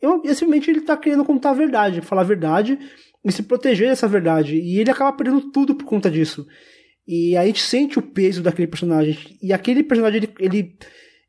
[0.00, 2.78] Eu, simplesmente ele tá querendo contar a verdade, falar a verdade
[3.24, 4.56] e se proteger dessa verdade.
[4.56, 6.46] E ele acaba perdendo tudo por conta disso.
[7.06, 9.18] E a gente sente o peso daquele personagem.
[9.42, 10.76] E aquele personagem, ele, ele,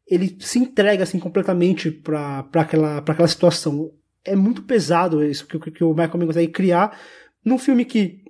[0.07, 3.89] ele se entrega assim completamente para aquela, pra aquela situação.
[4.23, 6.95] É muito pesado isso que, que o Michael Mann consegue criar
[7.43, 8.20] num filme que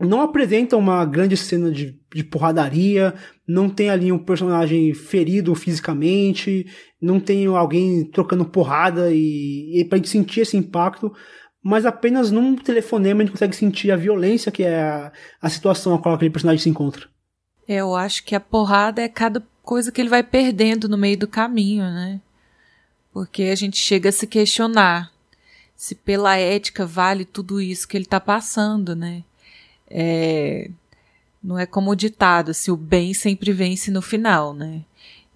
[0.00, 3.14] não apresenta uma grande cena de, de porradaria,
[3.46, 6.66] não tem ali um personagem ferido fisicamente,
[7.00, 11.12] não tem alguém trocando porrada e, e pra gente sentir esse impacto,
[11.62, 15.12] mas apenas num telefonema a gente consegue sentir a violência que é a,
[15.42, 17.06] a situação a qual aquele personagem se encontra.
[17.68, 21.28] Eu acho que a porrada é cada coisa que ele vai perdendo no meio do
[21.28, 22.20] caminho, né?
[23.12, 25.12] Porque a gente chega a se questionar
[25.76, 29.22] se pela ética vale tudo isso que ele tá passando, né?
[29.90, 30.70] É,
[31.42, 34.84] não é como o ditado, assim, o bem sempre vence no final, né?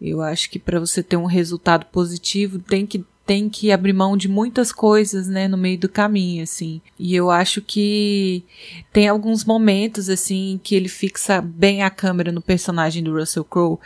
[0.00, 4.16] Eu acho que para você ter um resultado positivo tem que tem que abrir mão
[4.16, 6.80] de muitas coisas, né, no meio do caminho, assim.
[6.98, 8.44] E eu acho que
[8.92, 13.78] tem alguns momentos, assim, que ele fixa bem a câmera no personagem do Russell Crowe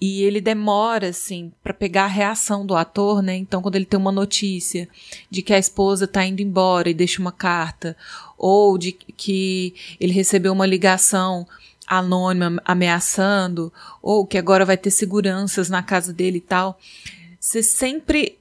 [0.00, 3.36] e ele demora, assim, para pegar a reação do ator, né?
[3.36, 4.88] Então, quando ele tem uma notícia
[5.30, 7.94] de que a esposa tá indo embora e deixa uma carta,
[8.38, 11.46] ou de que ele recebeu uma ligação
[11.86, 13.70] anônima ameaçando,
[14.00, 16.78] ou que agora vai ter seguranças na casa dele e tal,
[17.38, 18.38] você sempre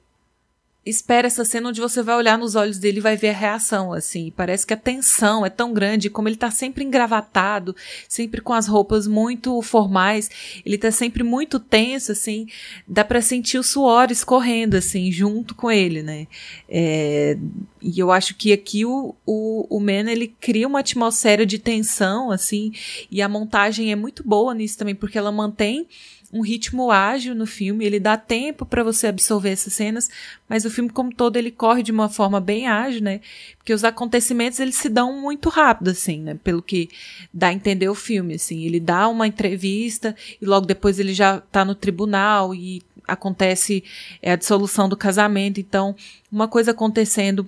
[0.84, 3.94] espera essa cena onde você vai olhar nos olhos dele e vai ver a reação,
[3.94, 4.34] assim.
[4.36, 7.76] Parece que a tensão é tão grande, como ele tá sempre engravatado,
[8.10, 10.30] sempre com as roupas muito formais,
[10.66, 12.48] ele tá sempre muito tenso, assim.
[12.88, 16.28] Dá para sentir o suor escorrendo, assim, junto com ele, né?
[16.68, 17.38] É,
[17.80, 22.32] e eu acho que aqui o, o, o Man, ele cria uma atmosfera de tensão,
[22.32, 22.72] assim,
[23.12, 25.88] e a montagem é muito boa nisso também, porque ela mantém
[26.34, 30.10] um ritmo ágil no filme, ele dá tempo para você absorver essas cenas,
[30.48, 33.20] mas o filme como todo ele corre de uma forma bem ágil, né?
[33.58, 36.40] Porque os acontecimentos eles se dão muito rápido assim, né?
[36.44, 36.90] Pelo que
[37.34, 41.40] dá a entender o filme, assim, ele dá uma entrevista e logo depois ele já
[41.40, 43.84] tá no tribunal e acontece
[44.22, 45.96] é, a dissolução do casamento, então
[46.32, 47.48] uma coisa acontecendo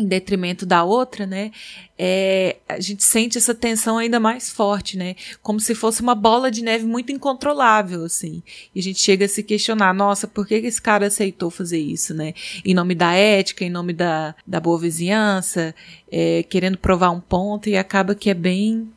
[0.00, 1.50] em detrimento da outra, né?
[1.98, 5.14] É, a gente sente essa tensão ainda mais forte, né?
[5.42, 8.42] Como se fosse uma bola de neve muito incontrolável, assim.
[8.74, 12.14] E a gente chega a se questionar, nossa, por que esse cara aceitou fazer isso,
[12.14, 12.32] né?
[12.64, 15.74] Em nome da ética, em nome da, da boa vizinhança,
[16.10, 18.90] é, querendo provar um ponto e acaba que é bem,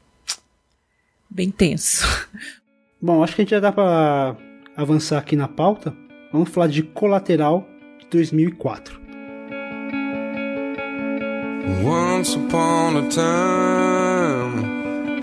[1.30, 2.06] bem tenso.
[3.02, 4.38] Bom, acho que a gente já dá para
[4.78, 5.94] avançar aqui na pauta.
[6.32, 7.68] Vamos falar de Colateral
[8.00, 9.03] de 2004.
[11.66, 14.66] Once upon a time,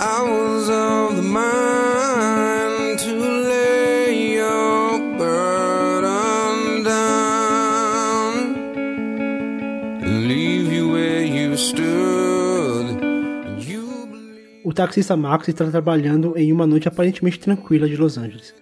[0.00, 8.54] I was of the mind to lay your burden down,
[10.26, 12.98] leave you where you stood.
[14.64, 18.54] O taxista Max está trabalhando em uma noite aparentemente tranquila de Los Angeles,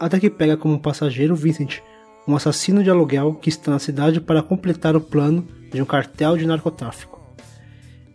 [0.00, 1.82] até que pega como passageiro Vincent,
[2.26, 6.38] um assassino de aluguel que está na cidade para completar o plano de um cartel
[6.38, 7.15] de narcotráfico.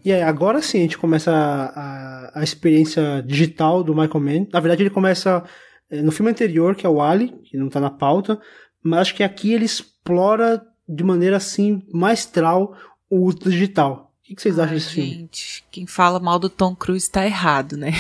[0.04, 4.48] E aí, agora sim a gente começa a, a, a, experiência digital do Michael Mann.
[4.52, 5.44] Na verdade, ele começa
[5.90, 8.40] é, no filme anterior, que é o Ali, que não tá na pauta,
[8.84, 12.76] mas acho que aqui ele explora de maneira assim maestral
[13.10, 14.12] o uso digital.
[14.30, 15.12] O que vocês acham desse gente, filme?
[15.14, 17.92] Gente, quem fala mal do Tom Cruise tá errado, né?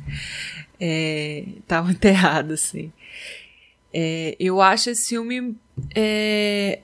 [0.78, 2.92] é, tá muito errado, assim.
[3.94, 5.56] É, eu acho esse filme
[5.94, 6.80] é,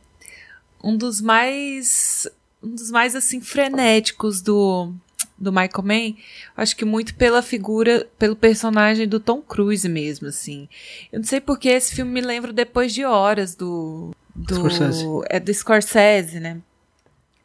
[0.82, 2.28] um dos mais
[2.62, 4.92] um dos mais assim frenéticos do
[5.36, 6.16] do Michael Mann,
[6.56, 10.68] acho que muito pela figura, pelo personagem do Tom Cruise mesmo, assim.
[11.12, 15.04] Eu não sei porque esse filme me lembra depois de horas do do Scorsese.
[15.28, 16.60] é do Scorsese, né?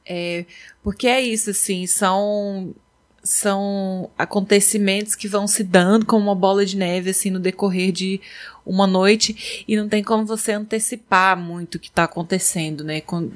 [0.06, 0.46] É,
[0.84, 2.76] porque é isso assim, são
[3.24, 8.20] são acontecimentos que vão se dando como uma bola de neve assim no decorrer de
[8.66, 13.28] uma noite e não tem como você antecipar muito o que está acontecendo, né, com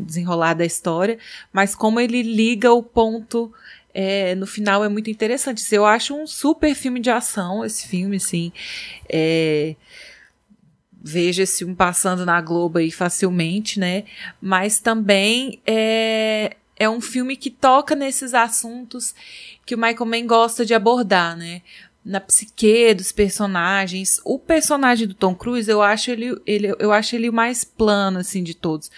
[0.00, 1.18] desenrolar da história,
[1.52, 3.52] mas como ele liga o ponto
[3.94, 5.64] é, no final é muito interessante.
[5.72, 8.52] Eu acho um super filme de ação esse filme, assim.
[9.08, 9.76] É,
[11.00, 14.04] veja esse filme passando na Globo aí facilmente, né?
[14.42, 19.14] Mas também é, é um filme que toca nesses assuntos
[19.64, 21.62] que o Michael Mann gosta de abordar, né?
[22.04, 24.20] Na psique dos personagens.
[24.24, 28.18] O personagem do Tom Cruise, eu acho ele, ele, eu acho ele o mais plano,
[28.18, 28.90] assim, de todos.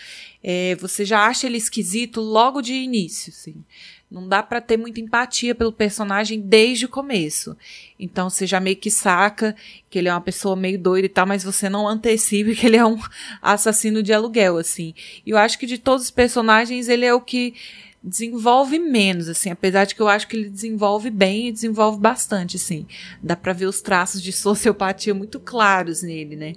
[0.43, 3.65] É, você já acha ele esquisito logo de início, assim.
[4.09, 7.57] Não dá para ter muita empatia pelo personagem desde o começo.
[7.99, 9.57] Então você já meio que saca
[9.91, 12.77] que ele é uma pessoa meio doida e tal, mas você não antecipa que ele
[12.77, 13.01] é um
[13.43, 14.95] assassino de aluguel, assim.
[15.25, 17.55] E eu acho que de todos os personagens, ele é o que
[18.03, 22.57] desenvolve menos, assim, apesar de que eu acho que ele desenvolve bem e desenvolve bastante,
[22.57, 22.87] assim.
[23.23, 26.55] Dá para ver os traços de sociopatia muito claros nele, né?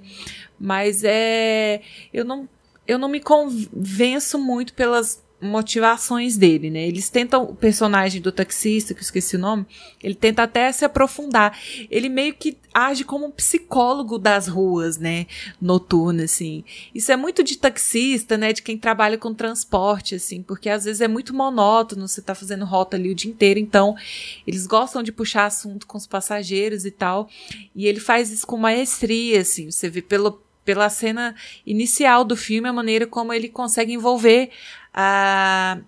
[0.58, 1.80] Mas é,
[2.12, 2.48] eu não
[2.86, 6.86] eu não me convenço muito pelas motivações dele, né?
[6.86, 9.66] Eles tentam, o personagem do taxista, que eu esqueci o nome,
[10.02, 11.58] ele tenta até se aprofundar.
[11.90, 15.26] Ele meio que age como um psicólogo das ruas, né?
[15.60, 16.64] Noturno, assim.
[16.94, 18.52] Isso é muito de taxista, né?
[18.52, 22.64] De quem trabalha com transporte, assim, porque às vezes é muito monótono, você tá fazendo
[22.64, 23.96] rota ali o dia inteiro, então
[24.46, 27.28] eles gostam de puxar assunto com os passageiros e tal.
[27.74, 29.70] E ele faz isso com maestria, assim.
[29.70, 31.34] Você vê pelo pela cena
[31.66, 34.50] inicial do filme, a maneira como ele consegue envolver
[34.92, 35.78] a,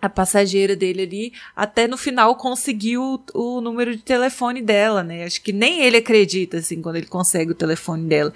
[0.00, 5.24] a passageira dele ali, até no final conseguiu o, o, número de telefone dela, né?
[5.24, 8.32] Acho que nem ele acredita, assim, quando ele consegue o telefone dela.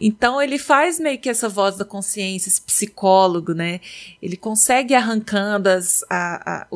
[0.00, 3.80] Então ele faz meio que essa voz da consciência, esse psicólogo, né?
[4.20, 6.66] Ele consegue arrancando as, a, a,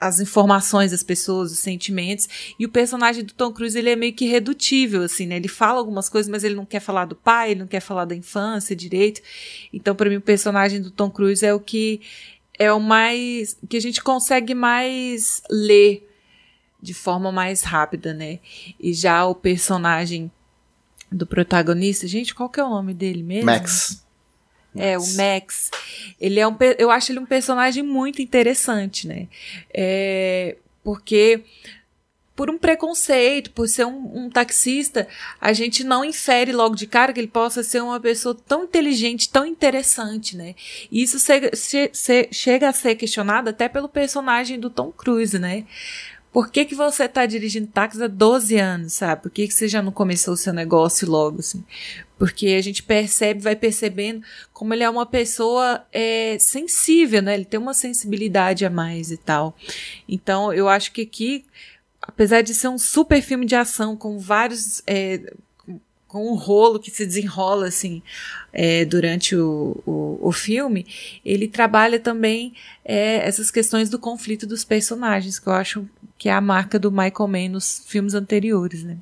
[0.00, 2.28] as informações das pessoas, os sentimentos,
[2.58, 5.36] e o personagem do Tom Cruise, ele é meio que redutível, assim, né?
[5.36, 8.06] Ele fala algumas coisas, mas ele não quer falar do pai, ele não quer falar
[8.06, 9.20] da infância direito.
[9.72, 12.00] Então, para mim, o personagem do Tom Cruise é o que
[12.58, 16.06] é o mais que a gente consegue mais ler
[16.80, 18.38] de forma mais rápida, né?
[18.78, 20.30] E já o personagem
[21.10, 23.46] do protagonista, gente, qual que é o nome dele mesmo?
[23.46, 24.04] Max.
[24.76, 25.70] É, o Max.
[26.20, 29.26] Ele é um, eu acho ele um personagem muito interessante, né?
[29.74, 31.42] É, porque
[32.40, 35.06] por um preconceito, por ser um, um, taxista,
[35.38, 39.28] a gente não infere logo de cara que ele possa ser uma pessoa tão inteligente,
[39.28, 40.54] tão interessante, né?
[40.90, 45.38] E isso se, se, se, chega a ser questionado até pelo personagem do Tom Cruise,
[45.38, 45.66] né?
[46.32, 49.22] Por que, que você está dirigindo táxi há 12 anos, sabe?
[49.22, 51.64] Por que, que você já não começou o seu negócio logo, assim?
[52.18, 57.34] Porque a gente percebe, vai percebendo como ele é uma pessoa é, sensível, né?
[57.34, 59.56] Ele tem uma sensibilidade a mais e tal.
[60.08, 61.44] Então, eu acho que aqui
[62.02, 65.32] apesar de ser um super filme de ação com vários é,
[66.10, 68.02] com um rolo que se desenrola assim
[68.52, 70.84] é, durante o, o, o, filme,
[71.24, 72.52] ele trabalha também
[72.84, 75.88] é, essas questões do conflito dos personagens, que eu acho
[76.20, 78.98] que é a marca do Michael Mann nos filmes anteriores, né?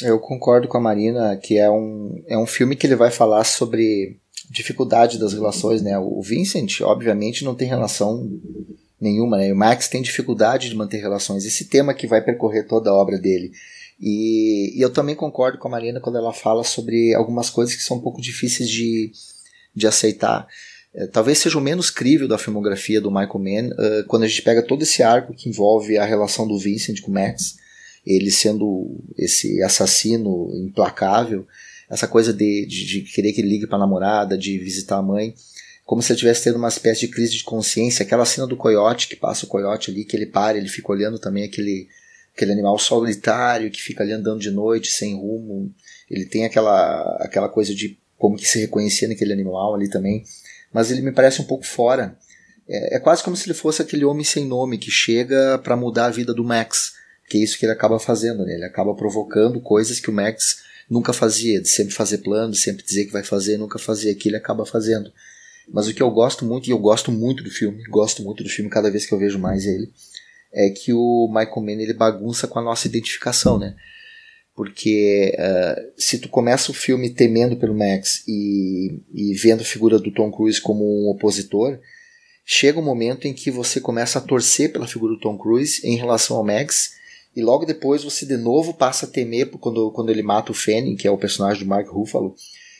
[0.00, 3.42] Eu concordo com a Marina que é um, é um filme que ele vai falar
[3.42, 5.98] sobre dificuldade das relações, né?
[5.98, 8.30] O Vincent, obviamente, não tem relação
[9.00, 9.52] nenhuma, né?
[9.52, 11.44] O Max tem dificuldade de manter relações.
[11.44, 13.50] Esse tema que vai percorrer toda a obra dele.
[13.98, 17.82] E, e, eu também concordo com a Marina quando ela fala sobre algumas coisas que
[17.82, 19.10] são um pouco difíceis de,
[19.74, 20.46] de aceitar.
[20.94, 24.42] É, talvez seja o menos crível da filmografia do Michael Mann, uh, quando a gente
[24.42, 27.56] pega todo esse arco que envolve a relação do Vincent com o Max,
[28.06, 31.46] ele sendo esse assassino implacável,
[31.90, 35.02] essa coisa de, de, de querer que ele ligue para a namorada, de visitar a
[35.02, 35.34] mãe
[35.84, 38.02] como se ele estivesse tendo uma espécie de crise de consciência.
[38.02, 41.18] Aquela cena do coiote, que passa o coiote ali, que ele para, ele fica olhando
[41.18, 41.88] também aquele,
[42.34, 45.72] aquele animal solitário que fica ali andando de noite, sem rumo.
[46.10, 50.24] Ele tem aquela, aquela coisa de como que se reconhecia naquele animal ali também.
[50.74, 52.18] Mas ele me parece um pouco fora.
[52.68, 56.06] É, é quase como se ele fosse aquele homem sem nome que chega para mudar
[56.06, 56.94] a vida do Max.
[57.30, 58.54] Que é isso que ele acaba fazendo, né?
[58.54, 63.06] Ele acaba provocando coisas que o Max nunca fazia, de sempre fazer planos, sempre dizer
[63.06, 65.10] que vai fazer, nunca fazer aquilo, ele acaba fazendo.
[65.72, 68.50] Mas o que eu gosto muito, e eu gosto muito do filme, gosto muito do
[68.50, 69.90] filme cada vez que eu vejo mais ele,
[70.52, 73.74] é que o Michael Mann ele bagunça com a nossa identificação, né?
[74.54, 79.98] Porque uh, se tu começa o filme temendo pelo Max e, e vendo a figura
[79.98, 81.78] do Tom Cruise como um opositor,
[82.44, 85.96] chega um momento em que você começa a torcer pela figura do Tom Cruise em
[85.96, 86.92] relação ao Max
[87.34, 90.94] e logo depois você de novo passa a temer quando, quando ele mata o Fanning,
[90.94, 92.36] que é o personagem do Mark Ruffalo,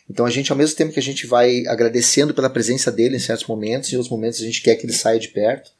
[0.08, 3.20] então a gente, ao mesmo tempo que a gente vai agradecendo pela presença dele em
[3.20, 5.70] certos momentos, em outros momentos a gente quer que ele saia de perto,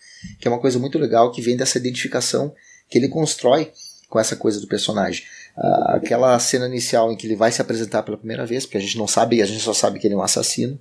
[0.40, 2.54] que é uma coisa muito legal que vem dessa identificação
[2.88, 3.70] que ele constrói
[4.08, 5.24] com essa coisa do personagem.
[5.56, 8.80] Uh, aquela cena inicial em que ele vai se apresentar pela primeira vez, porque a
[8.80, 10.78] gente não sabe, a gente só sabe que ele é um assassino,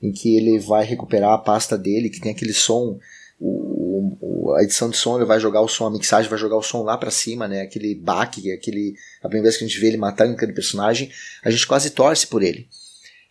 [0.00, 2.98] em que ele vai recuperar a pasta dele, que tem aquele som,
[3.40, 6.56] o, o, a edição de som ele vai jogar o som, a mixagem vai jogar
[6.56, 7.62] o som lá para cima, né?
[7.62, 11.10] Aquele baque, aquele a primeira vez que a gente vê ele matando aquele personagem,
[11.44, 12.68] a gente quase torce por ele.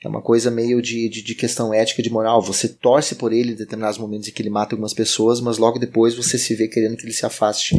[0.03, 2.41] É uma coisa meio de, de, de, questão ética, de moral.
[2.41, 5.77] Você torce por ele em determinados momentos em que ele mata algumas pessoas, mas logo
[5.77, 7.76] depois você se vê querendo que ele se afaste.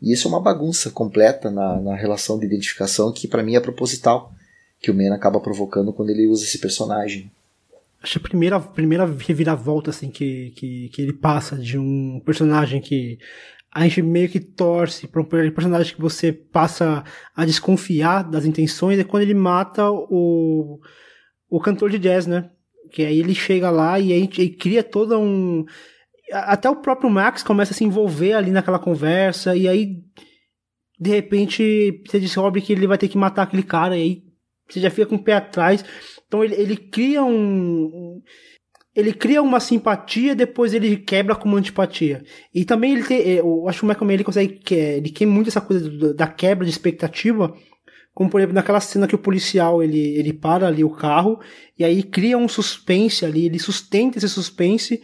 [0.00, 3.60] E isso é uma bagunça completa na, na relação de identificação que para mim é
[3.60, 4.32] proposital,
[4.80, 7.30] que o Men acaba provocando quando ele usa esse personagem.
[8.00, 13.18] Acho a primeira, primeira reviravolta assim, que, que, que ele passa de um personagem que
[13.72, 17.04] a gente meio que torce para um personagem que você passa
[17.34, 20.80] a desconfiar das intenções é quando ele mata o
[21.50, 22.50] o cantor de jazz, né?
[22.90, 25.64] Que aí ele chega lá e aí ele cria toda um.
[26.32, 29.96] Até o próprio Max começa a se envolver ali naquela conversa, e aí,
[30.98, 34.22] de repente, você descobre que ele vai ter que matar aquele cara, e aí
[34.68, 35.84] você já fica com o pé atrás.
[36.26, 38.20] Então ele, ele cria um.
[38.94, 42.22] Ele cria uma simpatia, depois ele quebra com uma antipatia.
[42.52, 43.20] E também ele tem.
[43.28, 44.60] Eu acho que o Michael Mann ele consegue.
[44.70, 47.54] Ele queima muito essa coisa da quebra de expectativa
[48.18, 51.38] como por exemplo naquela cena que o policial ele, ele para ali o carro
[51.78, 55.00] e aí cria um suspense ali, ele sustenta esse suspense,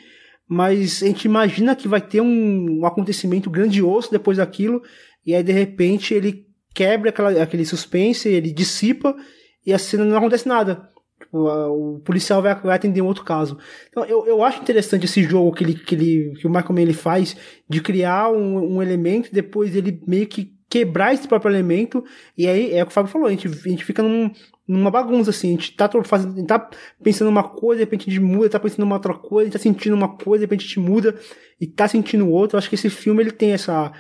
[0.49, 4.83] mas a gente imagina que vai ter um, um acontecimento grandioso depois daquilo
[5.25, 9.17] e aí de repente ele quebra aquela, aquele suspense, ele dissipa
[9.65, 10.89] e a cena não acontece nada.
[11.33, 13.57] o, o policial vai, vai, atender um outro caso.
[13.89, 16.83] Então, eu, eu acho interessante esse jogo que, ele, que, ele, que o Michael Mann
[16.83, 17.37] ele faz
[17.69, 22.05] de criar um, um elemento e depois ele meio que quebrar esse próprio elemento.
[22.37, 24.31] E aí é o que o Fábio falou, a gente, a gente fica num,
[24.67, 25.49] numa bagunça, assim.
[25.49, 26.71] A gente tá, fazendo, a gente tá
[27.03, 29.53] pensando uma coisa, de repente a gente muda, tá pensando uma outra coisa, a gente
[29.53, 31.15] tá sentindo uma coisa, de repente a gente muda
[31.61, 32.57] e tá sentindo outra.
[32.57, 33.93] Eu acho que esse filme ele tem essa.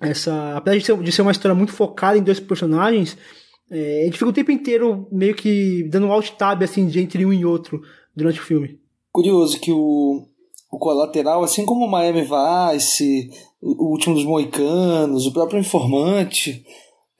[0.00, 3.18] essa apesar de ser, de ser uma história muito focada em dois personagens
[3.70, 7.00] é, a gente fica o tempo inteiro meio que dando um alt tab assim, de
[7.00, 7.80] entre um e outro
[8.14, 8.78] durante o filme.
[9.10, 10.28] Curioso que o,
[10.70, 13.30] o Colateral, assim como o Miami Vice,
[13.60, 16.64] o, Último dos Moicanos, o próprio Informante,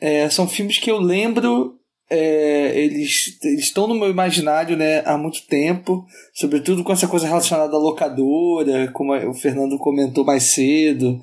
[0.00, 1.76] é, são filmes que eu lembro
[2.08, 7.26] é, eles, eles estão no meu imaginário né, há muito tempo, sobretudo com essa coisa
[7.26, 11.20] relacionada à locadora, como o Fernando comentou mais cedo,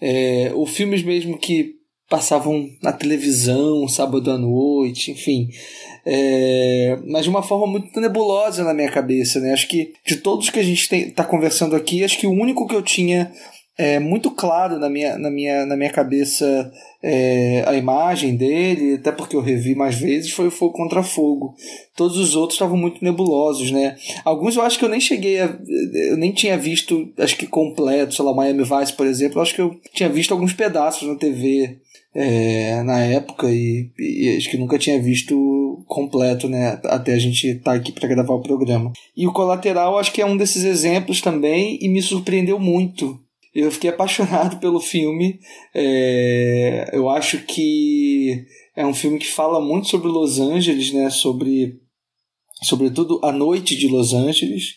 [0.00, 5.48] é, ou filmes mesmo que passavam na televisão sábado à noite, enfim.
[6.04, 9.52] É, mas de uma forma muito nebulosa na minha cabeça, né?
[9.52, 12.74] Acho que de todos que a gente está conversando aqui, acho que o único que
[12.74, 13.30] eu tinha
[13.80, 16.70] é, muito claro na minha, na minha, na minha cabeça
[17.02, 21.54] é, a imagem dele, até porque eu revi mais vezes, foi o Fogo Contra Fogo.
[21.96, 23.96] Todos os outros estavam muito nebulosos, né?
[24.22, 25.58] Alguns eu acho que eu nem cheguei a.
[26.10, 29.54] Eu nem tinha visto, acho que completo, sei lá, Miami Vice, por exemplo, eu acho
[29.54, 31.78] que eu tinha visto alguns pedaços na TV
[32.14, 36.78] é, na época e, e, acho que nunca tinha visto completo, né?
[36.84, 38.92] Até a gente estar tá aqui para gravar o programa.
[39.16, 43.18] E o Colateral acho que é um desses exemplos também e me surpreendeu muito.
[43.54, 45.38] Eu fiquei apaixonado pelo filme.
[45.74, 48.44] É, eu acho que
[48.76, 51.10] é um filme que fala muito sobre Los Angeles, né?
[51.10, 51.80] Sobre,
[52.62, 54.74] sobretudo a noite de Los Angeles.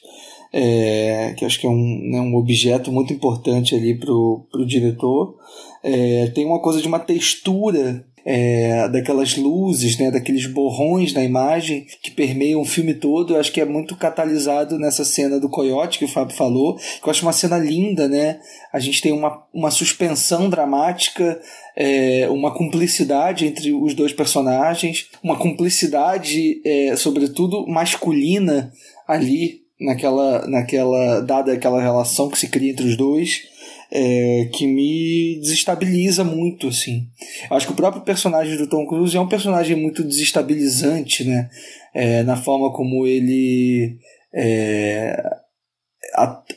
[0.56, 5.36] É, que acho que é um, né, um objeto muito importante ali pro, pro diretor.
[5.84, 11.86] É, tem uma coisa de uma textura é, daquelas luzes, né, daqueles borrões na imagem
[12.02, 13.34] que permeiam o filme todo.
[13.34, 17.06] Eu acho que é muito catalisado nessa cena do coiote que o Fábio falou, que
[17.06, 18.40] eu acho uma cena linda, né?
[18.72, 21.40] A gente tem uma, uma suspensão dramática,
[21.76, 28.72] é, uma cumplicidade entre os dois personagens, uma cumplicidade, é, sobretudo masculina
[29.08, 33.52] ali naquela, naquela dada aquela relação que se cria entre os dois
[33.95, 37.07] é, que me desestabiliza muito, assim.
[37.52, 41.48] Acho que o próprio personagem do Tom Cruise é um personagem muito desestabilizante, né?
[41.94, 43.99] É, na forma como ele
[44.34, 45.15] é,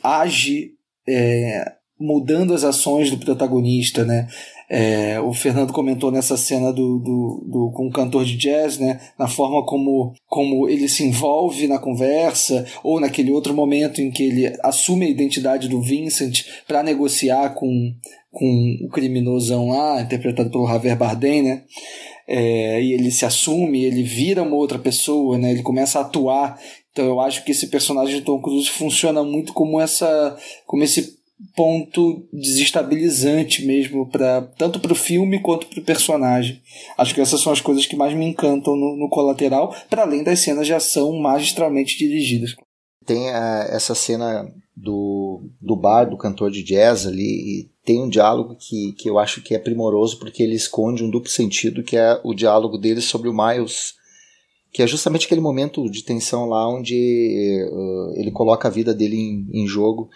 [0.01, 0.71] age
[1.07, 4.27] é, mudando as ações do protagonista, né?
[4.69, 8.99] É, o Fernando comentou nessa cena do, do, do, com o cantor de jazz, né,
[9.17, 14.23] na forma como, como ele se envolve na conversa, ou naquele outro momento em que
[14.23, 17.93] ele assume a identidade do Vincent para negociar com,
[18.29, 21.63] com o criminosão lá, interpretado pelo Javier Bardem, né,
[22.27, 26.59] é, e ele se assume, ele vira uma outra pessoa, né, ele começa a atuar.
[26.91, 30.35] Então eu acho que esse personagem de Tom Cruise funciona muito como essa,
[30.65, 31.16] como esse
[31.55, 36.61] ponto desestabilizante mesmo para tanto para o filme quanto para o personagem.
[36.97, 40.23] Acho que essas são as coisas que mais me encantam no, no colateral, para além
[40.23, 42.55] das cenas de ação magistralmente dirigidas.
[43.05, 48.01] Tem a, eh, essa cena do, do bar do cantor de jazz ali e tem
[48.01, 51.83] um diálogo que, que eu acho que é primoroso porque ele esconde um duplo sentido
[51.83, 53.95] que é o diálogo dele sobre o Miles
[54.71, 56.93] que é justamente aquele momento de tensão lá onde
[57.71, 60.09] uh, ele coloca a vida dele em, em jogo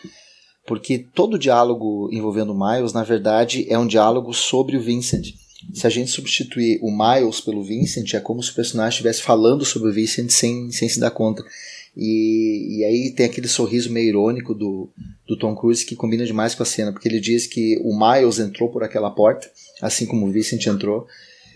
[0.71, 5.33] porque todo diálogo envolvendo Miles, na verdade, é um diálogo sobre o Vincent.
[5.73, 9.65] Se a gente substituir o Miles pelo Vincent, é como se o personagem estivesse falando
[9.65, 11.43] sobre o Vincent sem, sem se dar conta.
[11.93, 14.89] E, e aí tem aquele sorriso meio irônico do,
[15.27, 18.39] do Tom Cruise que combina demais com a cena, porque ele diz que o Miles
[18.39, 21.05] entrou por aquela porta, assim como o Vincent entrou.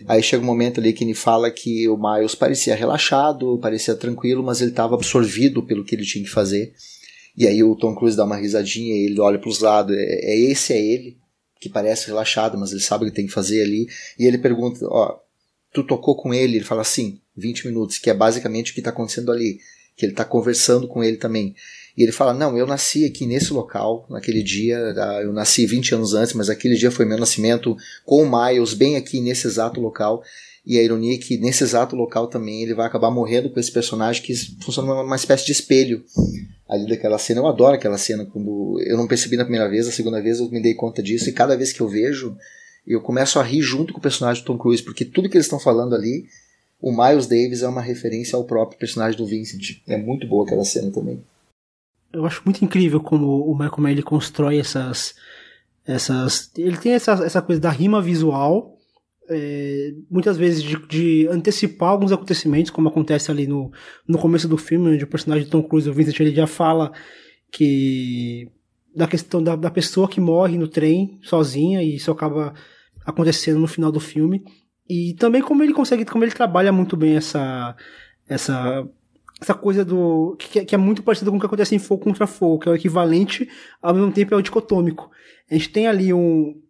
[0.06, 4.42] Aí chega um momento ali que ele fala que o Miles parecia relaxado, parecia tranquilo,
[4.42, 6.74] mas ele estava absorvido pelo que ele tinha que fazer.
[7.36, 9.94] E aí o Tom Cruise dá uma risadinha ele olha para os lados.
[9.94, 11.18] É, é, esse é ele,
[11.60, 13.86] que parece relaxado, mas ele sabe o que tem que fazer ali.
[14.18, 15.18] E ele pergunta: Ó,
[15.72, 16.56] tu tocou com ele?
[16.56, 19.58] Ele fala assim, 20 minutos, que é basicamente o que está acontecendo ali.
[19.96, 21.54] Que ele está conversando com ele também.
[21.96, 24.94] E ele fala: Não, eu nasci aqui nesse local, naquele dia.
[24.94, 25.22] Tá?
[25.22, 28.96] Eu nasci 20 anos antes, mas aquele dia foi meu nascimento com o Miles, bem
[28.96, 30.22] aqui nesse exato local.
[30.64, 33.70] E a ironia é que nesse exato local também ele vai acabar morrendo com esse
[33.70, 36.04] personagem que funciona como uma espécie de espelho
[36.68, 37.40] ali daquela cena.
[37.40, 40.50] Eu adoro aquela cena quando eu não percebi na primeira vez, a segunda vez eu
[40.50, 42.36] me dei conta disso e cada vez que eu vejo,
[42.86, 45.46] eu começo a rir junto com o personagem do Tom Cruise, porque tudo que eles
[45.46, 46.26] estão falando ali,
[46.80, 49.80] o Miles Davis é uma referência ao próprio personagem do Vincent.
[49.86, 51.22] É muito boa aquela cena também.
[52.12, 55.14] Eu acho muito incrível como o Michael Mann ele constrói essas
[55.86, 58.75] essas ele tem essa, essa coisa da rima visual
[59.28, 63.70] é, muitas vezes de, de, antecipar alguns acontecimentos, como acontece ali no,
[64.06, 66.92] no começo do filme, onde o personagem de Tom Cruise, o Vincent, ele já fala
[67.50, 68.50] que
[68.94, 72.54] da questão da, da pessoa que morre no trem sozinha e isso acaba
[73.04, 74.42] acontecendo no final do filme.
[74.88, 77.76] E também como ele consegue como ele trabalha muito bem essa
[78.28, 78.88] essa
[79.40, 82.26] essa coisa do que, que é muito parecido com o que acontece em Fogo contra
[82.26, 83.46] Fogo que é o equivalente
[83.82, 85.10] ao mesmo tempo é o dicotômico.
[85.50, 86.60] A gente tem ali um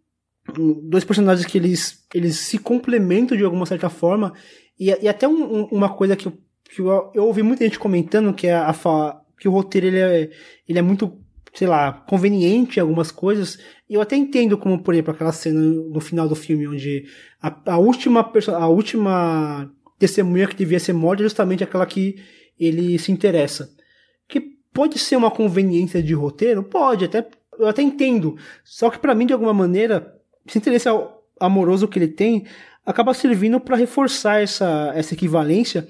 [0.83, 4.33] dois personagens que eles eles se complementam de alguma certa forma
[4.79, 6.33] e, e até um, um, uma coisa que, eu,
[6.65, 9.99] que eu, eu ouvi muita gente comentando que é a, a que o roteiro ele
[9.99, 10.31] é,
[10.69, 11.21] ele é muito
[11.57, 13.59] sei lá, conveniente em algumas coisas.
[13.89, 17.07] E eu até entendo como, por exemplo, aquela cena no final do filme onde
[17.41, 22.17] a, a última pessoa, a última testemunha que devia ser morta é justamente aquela que
[22.61, 23.71] ele se interessa.
[24.29, 24.41] Que
[24.73, 26.63] pode ser uma conveniência de roteiro?
[26.63, 27.27] Pode, até
[27.59, 28.37] eu até entendo.
[28.63, 30.15] Só que para mim, de alguma maneira,
[30.47, 30.89] esse interesse
[31.41, 32.47] amoroso que ele tem
[32.85, 35.89] acaba servindo para reforçar essa, essa equivalência,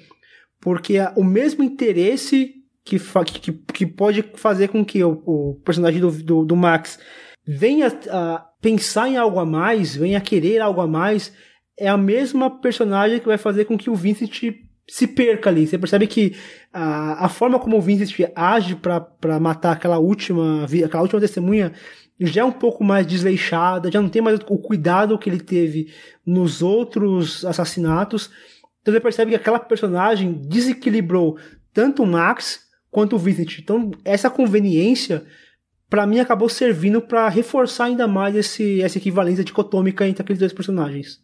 [0.61, 2.99] porque o mesmo interesse que,
[3.41, 6.99] que, que pode fazer com que o, o personagem do, do, do, Max
[7.47, 11.33] venha a pensar em algo a mais, venha a querer algo a mais,
[11.79, 14.31] é a mesma personagem que vai fazer com que o Vincent
[14.89, 15.67] se perca ali.
[15.67, 16.35] Você percebe que
[16.73, 21.73] a, a forma como o Vincent age para matar aquela última, aquela última testemunha
[22.19, 25.93] já é um pouco mais desleixada, já não tem mais o cuidado que ele teve
[26.25, 28.31] nos outros assassinatos.
[28.81, 31.39] Então você percebe que aquela personagem desequilibrou
[31.73, 32.61] tanto o Max
[32.91, 33.59] quanto o Vincent.
[33.59, 35.25] Então, essa conveniência,
[35.91, 40.53] para mim, acabou servindo para reforçar ainda mais esse, essa equivalência dicotômica entre aqueles dois
[40.53, 41.21] personagens.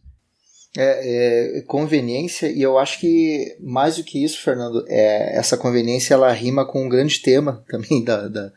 [0.76, 6.14] É, é, conveniência, e eu acho que mais do que isso, Fernando, é, essa conveniência
[6.14, 8.52] ela rima com um grande tema também da, da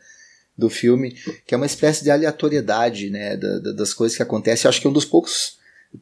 [0.56, 1.14] do filme,
[1.46, 4.66] que é uma espécie de aleatoriedade né, da, da, das coisas que acontecem.
[4.66, 5.56] Eu acho que é um dos poucos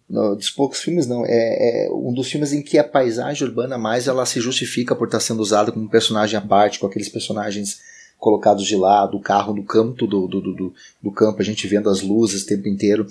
[0.08, 4.08] dos poucos filmes não é, é, um dos filmes em que a paisagem urbana mais
[4.08, 7.78] ela se justifica por estar sendo usada como personagem à parte com aqueles personagens
[8.18, 11.90] colocados de lado o carro no canto do, do, do, do campo a gente vendo
[11.90, 13.06] as luzes o tempo inteiro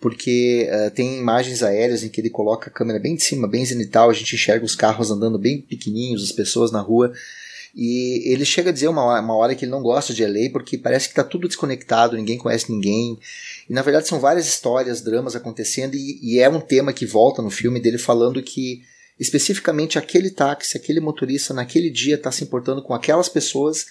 [0.00, 3.64] porque uh, tem imagens aéreas em que ele coloca a câmera bem de cima bem
[3.64, 7.12] zenital a gente enxerga os carros andando bem pequenininhos as pessoas na rua
[7.76, 10.78] e ele chega a dizer uma, uma hora que ele não gosta de LA porque
[10.78, 13.18] parece que está tudo desconectado, ninguém conhece ninguém.
[13.68, 17.42] E na verdade são várias histórias, dramas acontecendo, e, e é um tema que volta
[17.42, 18.80] no filme dele falando que
[19.20, 23.84] especificamente aquele táxi, aquele motorista naquele dia está se importando com aquelas pessoas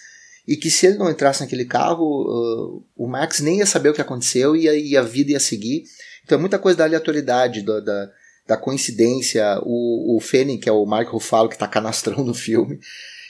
[0.48, 3.94] e que se ele não entrasse naquele carro, uh, o Max nem ia saber o
[3.94, 5.84] que aconteceu e a, e a vida ia seguir.
[6.24, 8.12] Então é muita coisa da aleatoriedade, da, da,
[8.48, 9.60] da coincidência.
[9.64, 10.20] O, o
[10.60, 12.80] que é o Mark Ruffalo, que está canastrão no filme,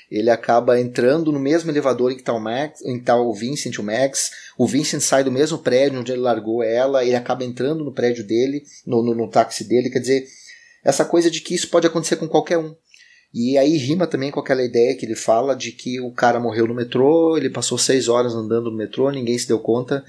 [0.09, 3.33] ele acaba entrando no mesmo elevador em que está o Max, em que tá o
[3.33, 4.31] Vincent, o Max.
[4.57, 8.23] O Vincent sai do mesmo prédio onde ele largou ela, ele acaba entrando no prédio
[8.23, 9.89] dele, no, no, no táxi dele.
[9.89, 10.27] Quer dizer,
[10.83, 12.75] essa coisa de que isso pode acontecer com qualquer um.
[13.33, 16.67] E aí rima também com aquela ideia que ele fala de que o cara morreu
[16.67, 20.05] no metrô, ele passou seis horas andando no metrô, ninguém se deu conta.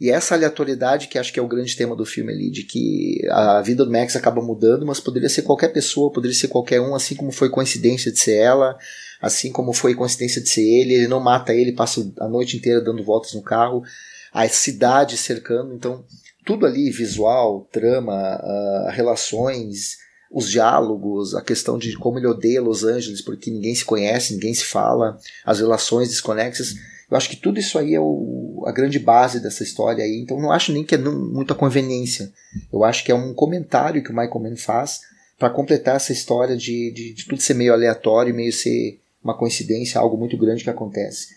[0.00, 3.20] E essa aleatoriedade que acho que é o grande tema do filme ali, de que
[3.30, 6.96] a vida do Max acaba mudando, mas poderia ser qualquer pessoa, poderia ser qualquer um,
[6.96, 8.76] assim como foi coincidência de ser ela,
[9.24, 12.82] assim como foi coincidência de ser ele, ele não mata ele, passa a noite inteira
[12.82, 13.82] dando voltas no carro,
[14.30, 16.04] a cidade cercando, então
[16.44, 19.96] tudo ali, visual, trama, uh, relações,
[20.30, 24.52] os diálogos, a questão de como ele odeia Los Angeles porque ninguém se conhece, ninguém
[24.52, 26.74] se fala, as relações desconexas.
[27.10, 30.20] Eu acho que tudo isso aí é o, a grande base dessa história aí.
[30.20, 32.30] Então não acho nem que é muita conveniência.
[32.70, 35.00] Eu acho que é um comentário que o Michael Mann faz
[35.38, 39.98] para completar essa história de, de, de, tudo ser meio aleatório, meio ser uma coincidência,
[39.98, 41.28] algo muito grande que acontece.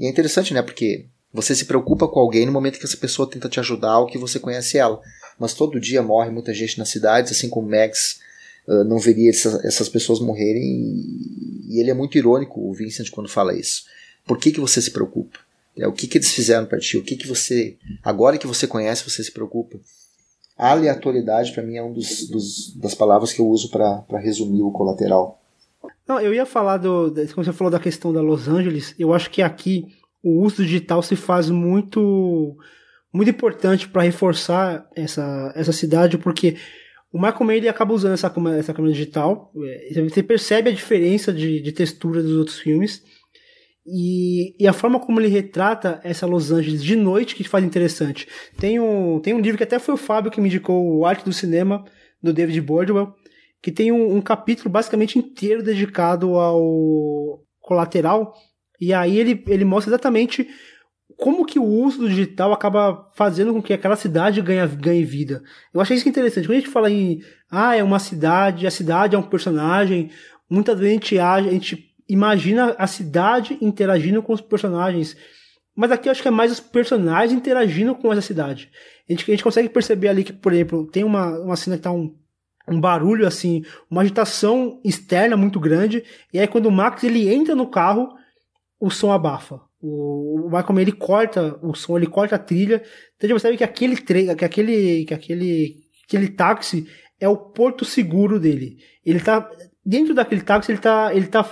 [0.00, 0.62] E é interessante, né?
[0.62, 4.06] Porque você se preocupa com alguém no momento que essa pessoa tenta te ajudar ou
[4.06, 5.00] que você conhece ela.
[5.38, 8.20] Mas todo dia morre muita gente nas cidades, assim como Max
[8.66, 10.62] uh, não veria essa, essas pessoas morrerem.
[10.62, 13.82] E, e, ele é muito irônico, o Vincent, quando fala isso.
[14.24, 15.38] Por que, que você se preocupa?
[15.76, 16.96] É, o que, que eles fizeram para ti?
[16.96, 17.76] O que, que você.
[18.02, 19.78] Agora que você conhece, você se preocupa?
[20.56, 21.96] Aleatoriedade, para mim, é uma
[22.76, 25.43] das palavras que eu uso para resumir o colateral.
[26.06, 27.14] Não, eu ia falar do.
[27.34, 29.86] Como você falou da questão da Los Angeles, eu acho que aqui
[30.22, 32.56] o uso digital se faz muito
[33.12, 36.56] muito importante para reforçar essa, essa cidade, porque
[37.12, 39.52] o Michael Mann ele acaba usando essa, essa câmera digital.
[39.56, 43.04] É, você percebe a diferença de, de textura dos outros filmes.
[43.86, 48.26] E, e, a forma como ele retrata essa Los Angeles de noite que faz interessante.
[48.58, 51.24] Tem um, tem um livro que até foi o Fábio que me indicou, O Arte
[51.24, 51.84] do Cinema,
[52.20, 53.14] do David Bordwell,
[53.64, 58.34] que tem um, um capítulo basicamente inteiro dedicado ao colateral,
[58.78, 60.46] e aí ele, ele mostra exatamente
[61.16, 65.42] como que o uso do digital acaba fazendo com que aquela cidade ganhe, ganhe vida.
[65.72, 66.46] Eu achei isso interessante.
[66.46, 70.10] Quando a gente fala em, ah, é uma cidade, a cidade é um personagem,
[70.46, 75.16] muitas vezes a gente, a gente imagina a cidade interagindo com os personagens.
[75.74, 78.70] Mas aqui eu acho que é mais os personagens interagindo com essa cidade.
[79.08, 81.82] A gente, a gente consegue perceber ali que, por exemplo, tem uma, uma cena que
[81.82, 82.14] tá um,
[82.68, 87.54] um barulho assim, uma agitação externa muito grande, e aí quando o Max ele entra
[87.54, 88.08] no carro,
[88.80, 89.60] o som abafa.
[89.80, 92.82] O, o Michael ele corta o som, ele corta a trilha.
[93.16, 95.76] Então a gente percebe que aquele, que aquele, que aquele,
[96.06, 96.86] aquele táxi
[97.20, 98.78] é o porto seguro dele.
[99.04, 99.48] Ele tá
[99.84, 101.44] dentro daquele táxi, ele tá, ele tá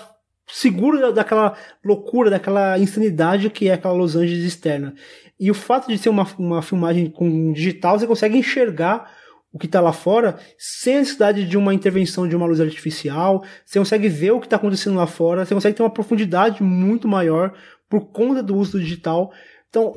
[0.46, 4.94] seguro daquela loucura, daquela insanidade que é aquela Los Angeles externa.
[5.38, 9.10] E o fato de ser uma, uma filmagem com digital, você consegue enxergar
[9.52, 13.44] o que está lá fora sem a necessidade de uma intervenção de uma luz artificial.
[13.64, 15.44] Você consegue ver o que está acontecendo lá fora.
[15.44, 17.52] Você consegue ter uma profundidade muito maior
[17.88, 19.30] por conta do uso do digital.
[19.68, 19.92] Então,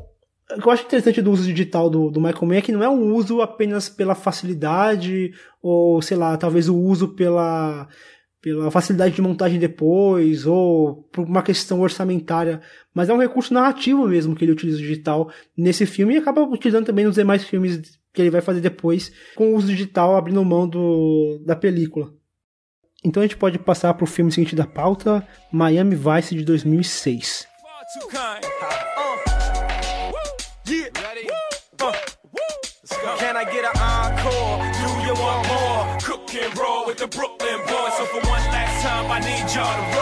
[0.51, 2.83] o que eu acho interessante do uso digital do, do Michael Mann é que não
[2.83, 7.87] é um uso apenas pela facilidade, ou sei lá, talvez o uso pela,
[8.41, 12.61] pela facilidade de montagem depois, ou por uma questão orçamentária,
[12.93, 16.85] mas é um recurso narrativo mesmo que ele utiliza digital nesse filme e acaba utilizando
[16.85, 17.81] também nos demais filmes
[18.15, 22.11] que ele vai fazer depois com o uso digital abrindo mão do, da película.
[23.03, 27.47] Então a gente pode passar para o filme seguinte da pauta, Miami Vice de 2006.
[27.95, 28.43] too kind.
[28.43, 29.11] Uh,
[30.67, 30.89] yeah.
[31.01, 31.29] Ready?
[31.81, 31.93] Uh,
[33.17, 34.59] Can I get an encore?
[34.81, 35.97] Do you want more?
[36.01, 37.93] Cook and roll with the Brooklyn boys.
[37.97, 39.94] So for one last time, I need y'all to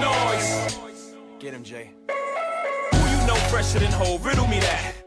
[0.00, 1.16] noise.
[1.38, 1.90] Get him, Jay.
[2.92, 4.18] Who you know fresher than whole?
[4.18, 4.98] Riddle me that.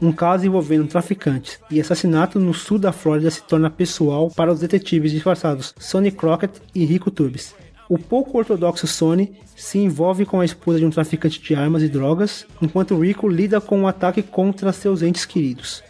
[0.00, 4.60] Um caso envolvendo traficantes e assassinato no sul da Flórida se torna pessoal para os
[4.60, 7.54] detetives disfarçados Sonny Crockett e Rico Tubbs.
[7.88, 11.88] O pouco ortodoxo Sonny se envolve com a esposa de um traficante de armas e
[11.88, 15.82] drogas, enquanto Rico lida com um ataque contra seus entes queridos.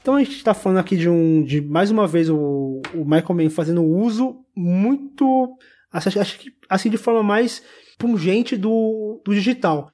[0.00, 3.34] Então a gente está falando aqui de um, de mais uma vez o, o Michael
[3.34, 5.56] Mann fazendo uso muito,
[5.92, 7.62] acho que assim de forma mais
[7.98, 9.90] pungente do, do digital.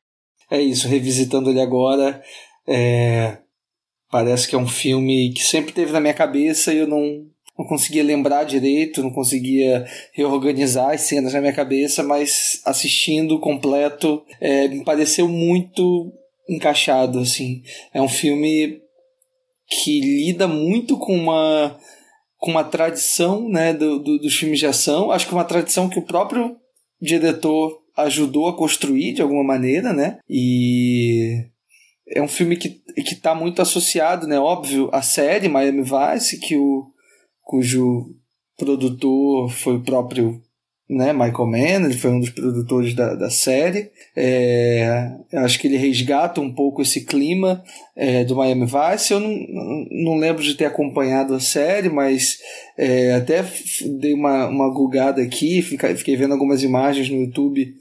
[0.49, 2.23] É isso, revisitando ele agora,
[2.69, 3.39] é,
[4.11, 7.27] parece que é um filme que sempre teve na minha cabeça e eu não,
[7.59, 14.23] não conseguia lembrar direito, não conseguia reorganizar as cenas na minha cabeça, mas assistindo completo
[14.41, 16.13] é, me pareceu muito
[16.49, 17.63] encaixado, assim.
[17.93, 18.86] É um filme
[19.69, 21.79] que lida muito com uma
[22.39, 25.11] com uma tradição né, do, do, dos filmes de ação.
[25.11, 26.57] Acho que uma tradição que o próprio
[27.01, 30.19] diretor ajudou a construir de alguma maneira, né?
[30.29, 31.47] E
[32.09, 34.39] é um filme que, que tá muito associado, né?
[34.39, 36.93] Óbvio, à série Miami Vice, que o,
[37.47, 38.13] cujo
[38.57, 40.43] produtor foi o próprio
[40.89, 43.91] né, Michael Mann, ele foi um dos produtores da, da série.
[44.15, 47.63] É, acho que ele resgata um pouco esse clima
[47.97, 49.13] é, do Miami Vice.
[49.13, 49.37] Eu não,
[49.91, 52.39] não lembro de ter acompanhado a série, mas
[52.79, 53.45] é, até
[53.99, 57.75] dei uma, uma gulgada aqui, fiquei vendo algumas imagens no YouTube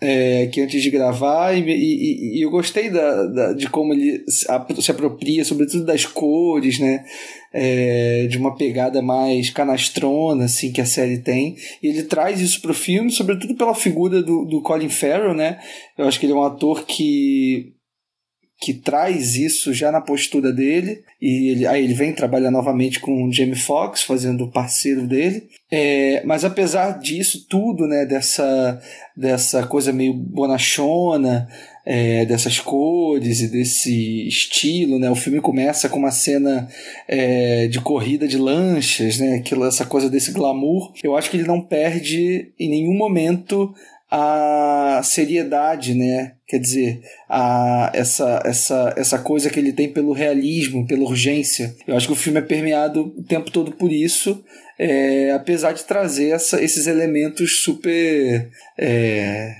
[0.00, 4.24] é, que antes de gravar e, e, e eu gostei da, da, de como ele
[4.28, 7.04] se apropria, sobretudo das cores, né?
[7.52, 11.56] É, de uma pegada mais canastrona, assim, que a série tem.
[11.82, 15.58] E ele traz isso pro filme, sobretudo pela figura do, do Colin Farrell, né?
[15.98, 17.74] Eu acho que ele é um ator que
[18.60, 23.24] que traz isso já na postura dele e ele, aí ele vem trabalhar novamente com
[23.24, 28.78] o Jamie Foxx fazendo o parceiro dele é, mas apesar disso tudo né dessa
[29.16, 31.48] dessa coisa meio bonachona
[31.86, 36.68] é, dessas cores e desse estilo né o filme começa com uma cena
[37.08, 41.48] é, de corrida de lanchas né aquilo essa coisa desse glamour eu acho que ele
[41.48, 43.74] não perde em nenhum momento
[44.10, 46.32] a seriedade, né?
[46.50, 51.72] Quer dizer, a, essa, essa, essa coisa que ele tem pelo realismo, pela urgência.
[51.86, 54.44] Eu acho que o filme é permeado o tempo todo por isso,
[54.76, 58.50] é, apesar de trazer essa, esses elementos super.
[58.76, 59.54] É,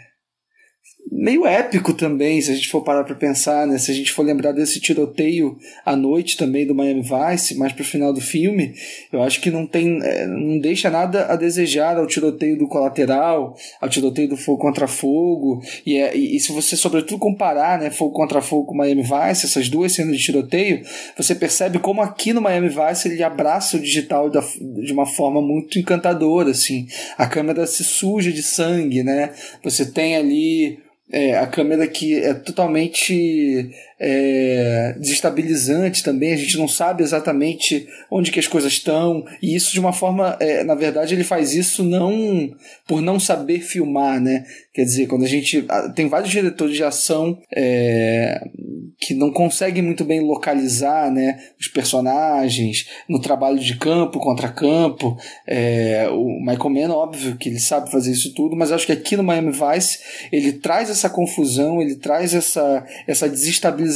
[1.11, 3.79] meio épico também, se a gente for parar para pensar, né?
[3.79, 7.85] Se a gente for lembrar desse tiroteio à noite também do Miami Vice, mais pro
[7.85, 8.75] final do filme,
[9.13, 13.57] eu acho que não tem, é, não deixa nada a desejar ao tiroteio do colateral,
[13.81, 18.13] ao tiroteio do fogo contra fogo, e, é, e, se você sobretudo comparar, né, fogo
[18.13, 20.83] contra fogo com Miami Vice, essas duas cenas de tiroteio,
[21.17, 25.43] você percebe como aqui no Miami Vice ele abraça o digital da, de uma forma
[25.43, 26.87] muito encantadora, assim.
[27.19, 29.31] A câmera se suja de sangue, né?
[29.63, 30.79] Você tem ali
[31.13, 33.71] é, a câmera que é totalmente
[34.01, 39.73] é, desestabilizante também, a gente não sabe exatamente onde que as coisas estão, e isso
[39.73, 42.51] de uma forma, é, na verdade, ele faz isso não
[42.87, 44.45] por não saber filmar, né?
[44.73, 45.67] Quer dizer, quando a gente.
[45.95, 48.41] Tem vários diretores de ação é,
[49.01, 55.17] que não conseguem muito bem localizar né, os personagens no trabalho de campo contra campo.
[55.47, 59.17] É, o Michael Mann, óbvio que ele sabe fazer isso tudo, mas acho que aqui
[59.17, 59.99] no Miami Vice
[60.31, 63.90] ele traz essa confusão, ele traz essa, essa desestabilização,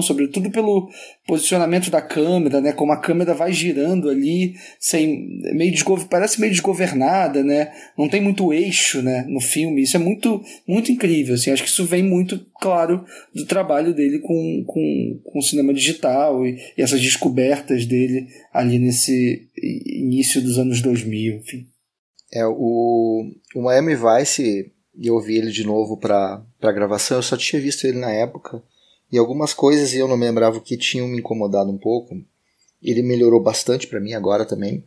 [0.00, 0.88] sobretudo pelo
[1.26, 5.74] posicionamento da câmera, né, como a câmera vai girando ali, sem meio
[6.08, 9.82] parece meio desgovernada, né, não tem muito eixo né, no filme.
[9.82, 11.34] Isso é muito, muito incrível.
[11.34, 13.04] Assim, acho que isso vem muito claro
[13.34, 18.78] do trabalho dele com, com, com o cinema digital e, e essas descobertas dele ali
[18.78, 21.36] nesse início dos anos 2000.
[21.36, 21.66] Enfim.
[22.32, 27.36] É, o, o Miami Vice, eu ouvi ele de novo para a gravação, eu só
[27.36, 28.62] tinha visto ele na época,
[29.14, 32.20] e algumas coisas eu não me lembrava que tinham me incomodado um pouco.
[32.82, 34.82] Ele melhorou bastante para mim agora também.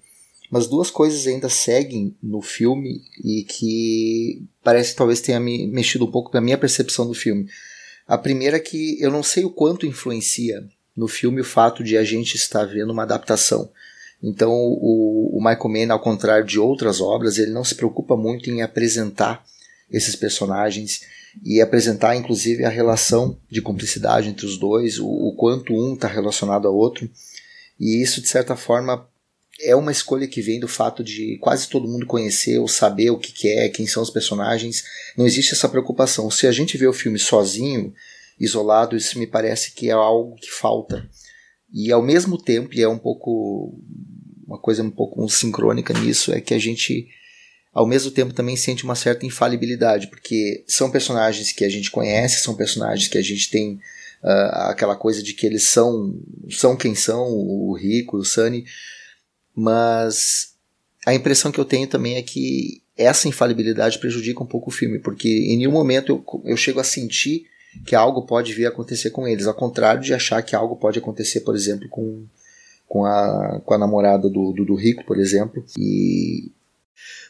[0.51, 6.03] Mas duas coisas ainda seguem no filme e que parece que talvez tenha me mexido
[6.03, 7.47] um pouco com a minha percepção do filme.
[8.05, 10.61] A primeira é que eu não sei o quanto influencia
[10.93, 13.71] no filme o fato de a gente estar vendo uma adaptação.
[14.21, 18.49] Então, o, o Michael Mann, ao contrário de outras obras, ele não se preocupa muito
[18.49, 19.45] em apresentar
[19.89, 25.73] esses personagens e apresentar, inclusive, a relação de cumplicidade entre os dois, o, o quanto
[25.73, 27.09] um está relacionado ao outro.
[27.79, 29.07] E isso, de certa forma,
[29.61, 33.17] é uma escolha que vem do fato de quase todo mundo conhecer ou saber o
[33.17, 34.83] que, que é, quem são os personagens.
[35.17, 36.29] Não existe essa preocupação.
[36.29, 37.93] Se a gente vê o filme sozinho,
[38.39, 41.09] isolado, isso me parece que é algo que falta.
[41.73, 43.79] E ao mesmo tempo, e é um pouco
[44.47, 47.09] uma coisa um pouco sincrônica nisso, é que a gente
[47.77, 52.41] ao mesmo tempo também sente uma certa infalibilidade, porque são personagens que a gente conhece,
[52.41, 53.75] são personagens que a gente tem
[54.23, 58.65] uh, aquela coisa de que eles são são quem são, o Rico, o Sunny,
[59.55, 60.55] mas
[61.05, 64.97] a impressão que eu tenho também é que essa infalibilidade prejudica um pouco o filme,
[64.97, 67.45] porque em nenhum momento eu, eu chego a sentir
[67.85, 70.97] que algo pode vir a acontecer com eles, ao contrário de achar que algo pode
[70.97, 72.25] acontecer, por exemplo, com,
[72.87, 75.63] com, a, com a namorada do, do, do Rico, por exemplo.
[75.77, 76.51] E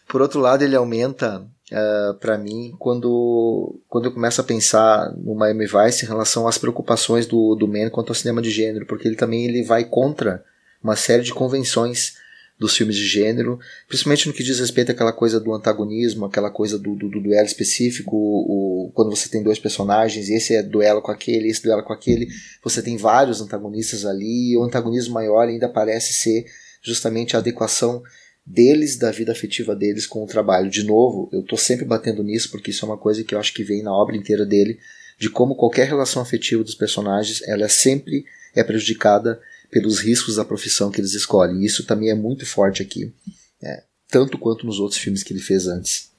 [0.08, 5.14] por outro lado, ele aumenta uh, eh, para mim quando, quando eu começo a pensar
[5.18, 8.86] no Miami Vice em relação às preocupações do, do Man quanto ao cinema de gênero,
[8.86, 10.44] porque ele também ele vai contra
[10.82, 12.16] uma série de convenções
[12.60, 16.80] dos filmes de gênero, principalmente no que diz respeito àquela coisa do antagonismo, aquela coisa
[16.80, 21.12] do, do, do duelo específico, o, quando você tem dois personagens, esse é duelo com
[21.12, 22.28] aquele, esse duelo com aquele,
[22.64, 26.46] você tem vários antagonistas ali, e o antagonismo maior ainda parece ser
[26.82, 28.02] justamente a adequação
[28.48, 30.70] deles, da vida afetiva deles com o trabalho.
[30.70, 33.54] De novo, eu estou sempre batendo nisso porque isso é uma coisa que eu acho
[33.54, 34.80] que vem na obra inteira dele,
[35.20, 38.26] de como qualquer relação afetiva dos personagens, ela é sempre
[38.56, 41.66] é prejudicada pelos riscos da profissão que eles escolhem.
[41.66, 43.14] Isso também é muito forte aqui,
[43.62, 46.10] é, tanto quanto nos outros filmes que ele fez antes.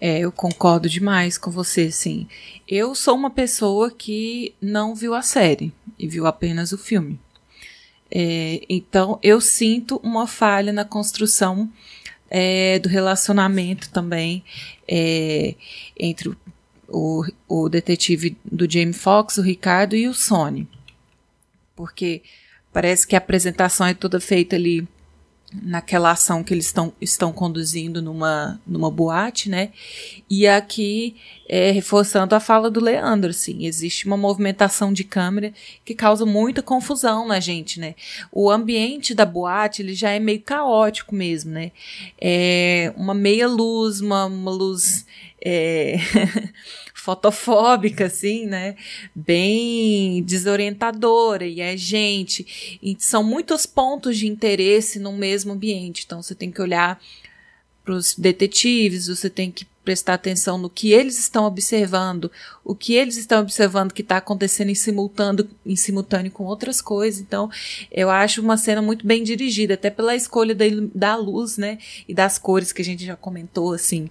[0.00, 2.26] É, eu concordo demais com você, sim.
[2.66, 7.20] Eu sou uma pessoa que não viu a série e viu apenas o filme.
[8.16, 11.68] É, então, eu sinto uma falha na construção
[12.30, 14.44] é, do relacionamento também
[14.86, 15.56] é,
[15.98, 16.32] entre
[16.88, 20.68] o, o, detetive do Jamie Foxx, o Ricardo, e o Sony.
[21.74, 22.22] Porque
[22.72, 24.86] parece que a apresentação é toda feita ali
[25.62, 29.70] naquela ação que eles estão, estão conduzindo numa, numa boate, né?
[30.28, 31.16] E aqui,
[31.48, 35.52] é, reforçando a fala do Leandro, assim, existe uma movimentação de câmera
[35.84, 37.94] que causa muita confusão na gente, né?
[38.32, 41.70] O ambiente da boate, ele já é meio caótico mesmo, né?
[42.20, 45.06] É uma meia luz, uma, uma luz...
[45.44, 45.96] É...
[47.04, 48.76] fotofóbica, assim, né?
[49.14, 51.46] Bem desorientadora.
[51.46, 52.78] E é gente.
[52.82, 56.04] E são muitos pontos de interesse no mesmo ambiente.
[56.06, 56.98] Então você tem que olhar
[57.84, 62.32] para os detetives, você tem que prestar atenção no que eles estão observando,
[62.64, 67.20] o que eles estão observando que está acontecendo em simultâneo, em simultâneo com outras coisas.
[67.20, 67.50] Então,
[67.92, 70.64] eu acho uma cena muito bem dirigida, até pela escolha da,
[70.94, 71.76] da luz, né?
[72.08, 74.08] E das cores que a gente já comentou, assim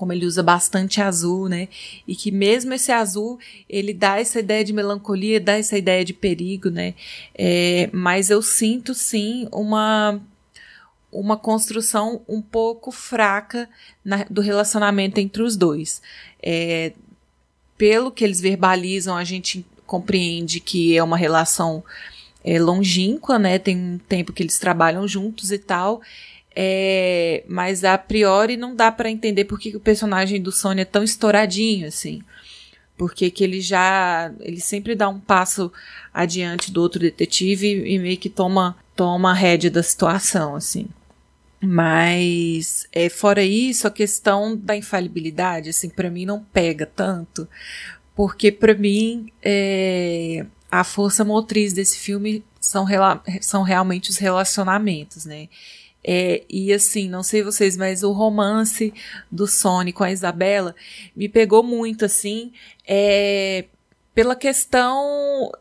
[0.00, 1.68] como ele usa bastante azul, né?
[2.08, 6.14] E que mesmo esse azul, ele dá essa ideia de melancolia, dá essa ideia de
[6.14, 6.94] perigo, né?
[7.34, 10.18] É, mas eu sinto sim uma
[11.12, 13.68] uma construção um pouco fraca
[14.02, 16.00] na, do relacionamento entre os dois.
[16.42, 16.92] É,
[17.76, 21.84] pelo que eles verbalizam, a gente compreende que é uma relação
[22.42, 23.58] é, longínqua, né?
[23.58, 26.00] Tem um tempo que eles trabalham juntos e tal.
[26.62, 30.84] É, mas a priori não dá para entender por que o personagem do Sony é
[30.84, 32.20] tão estouradinho assim.
[32.98, 35.72] porque que ele já ele sempre dá um passo
[36.12, 40.86] adiante do outro detetive e, meio que toma toma a rédea da situação assim.
[41.62, 47.48] Mas é, fora isso a questão da infalibilidade assim para mim não pega tanto.
[48.14, 52.84] Porque para mim é, a força motriz desse filme são,
[53.40, 55.48] são realmente os relacionamentos né
[56.02, 58.92] é, e assim, não sei vocês, mas o romance
[59.30, 60.74] do Sony com a Isabela
[61.14, 62.52] me pegou muito, assim,
[62.86, 63.66] é,
[64.14, 65.52] pela questão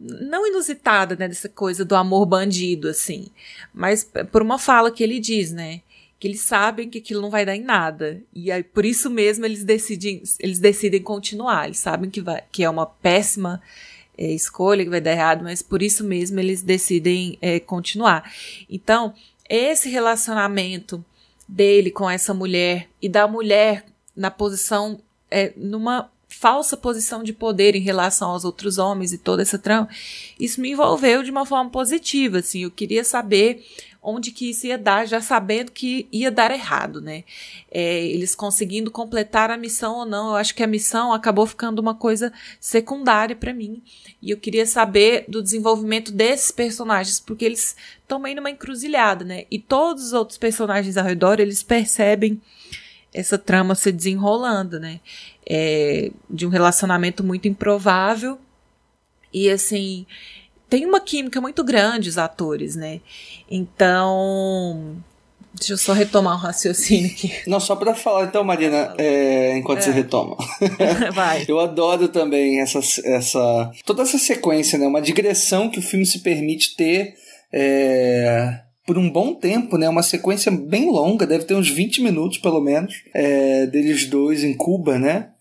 [0.00, 3.28] não inusitada, né, dessa coisa do amor bandido, assim,
[3.72, 5.80] mas por uma fala que ele diz, né,
[6.18, 9.44] que eles sabem que aquilo não vai dar em nada, e aí por isso mesmo
[9.44, 13.62] eles decidem, eles decidem continuar, eles sabem que, vai, que é uma péssima
[14.16, 18.30] é, escolha, que vai dar errado, mas por isso mesmo eles decidem é, continuar.
[18.68, 19.14] Então,
[19.54, 21.04] esse relacionamento
[21.46, 23.84] dele com essa mulher e da mulher
[24.16, 24.98] na posição,
[25.30, 29.88] é, numa falsa posição de poder em relação aos outros homens e toda essa trama,
[30.40, 33.62] isso me envolveu de uma forma positiva, assim, eu queria saber
[34.02, 37.22] onde que isso ia dar, já sabendo que ia dar errado, né?
[37.70, 41.78] É, eles conseguindo completar a missão ou não, eu acho que a missão acabou ficando
[41.78, 43.80] uma coisa secundária para mim.
[44.20, 49.44] E eu queria saber do desenvolvimento desses personagens, porque eles estão meio numa encruzilhada, né?
[49.48, 52.40] E todos os outros personagens ao redor, eles percebem
[53.14, 54.98] essa trama se desenrolando, né?
[55.46, 58.38] É, de um relacionamento muito improvável.
[59.32, 60.06] E assim,
[60.72, 63.02] tem uma química muito grande os atores, né?
[63.50, 64.96] Então,
[65.54, 67.30] Deixa eu só retomar o raciocínio aqui.
[67.46, 69.82] Não, só para falar então, Marina, é, enquanto é.
[69.82, 70.34] você retoma.
[71.12, 71.44] Vai.
[71.46, 73.70] Eu adoro também essa, essa.
[73.84, 74.86] toda essa sequência, né?
[74.86, 77.16] Uma digressão que o filme se permite ter
[77.52, 79.90] é, por um bom tempo, né?
[79.90, 84.56] Uma sequência bem longa, deve ter uns 20 minutos pelo menos, é, deles dois em
[84.56, 85.32] Cuba, né?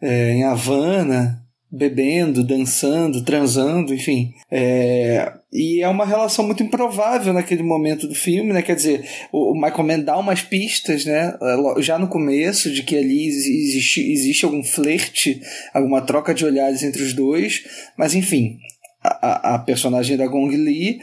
[0.00, 4.32] É, em Havana bebendo, dançando, transando, enfim.
[4.50, 8.62] É, e é uma relação muito improvável naquele momento do filme, né?
[8.62, 11.36] Quer dizer, o, Michael Mann dá umas pistas, né?
[11.42, 15.42] É, já no começo, de que ali existe, existe algum flerte,
[15.74, 17.64] alguma troca de olhares entre os dois,
[17.96, 18.58] mas enfim.
[19.00, 21.00] A, a personagem da Gong Li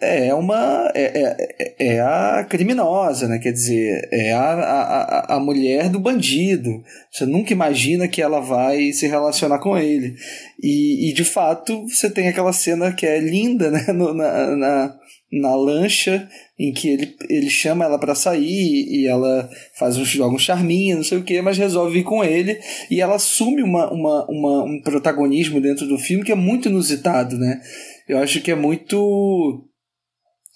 [0.00, 3.38] é uma é, é, é, a criminosa, né?
[3.38, 6.82] Quer dizer, é a, a, a mulher do bandido.
[7.10, 10.14] Você nunca imagina que ela vai se relacionar com ele.
[10.62, 13.86] E, e de fato, você tem aquela cena que é linda, né?
[13.92, 14.96] No, na, na,
[15.32, 16.28] na lancha,
[16.58, 19.48] em que ele, ele chama ela para sair e ela
[19.78, 22.58] faz um, joga um charminho, não sei o que, mas resolve ir com ele
[22.90, 27.38] e ela assume uma, uma, uma, um protagonismo dentro do filme que é muito inusitado,
[27.38, 27.60] né?
[28.08, 29.64] Eu acho que é muito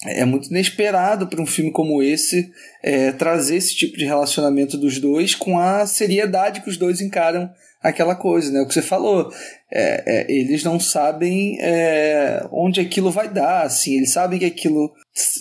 [0.06, 2.50] é muito inesperado para um filme como esse
[2.82, 7.50] é, trazer esse tipo de relacionamento dos dois com a seriedade que os dois encaram
[7.82, 8.60] aquela coisa, né?
[8.60, 9.32] O que você falou,
[9.72, 14.92] é, é, eles não sabem é, onde aquilo vai dar, assim, eles sabem que aquilo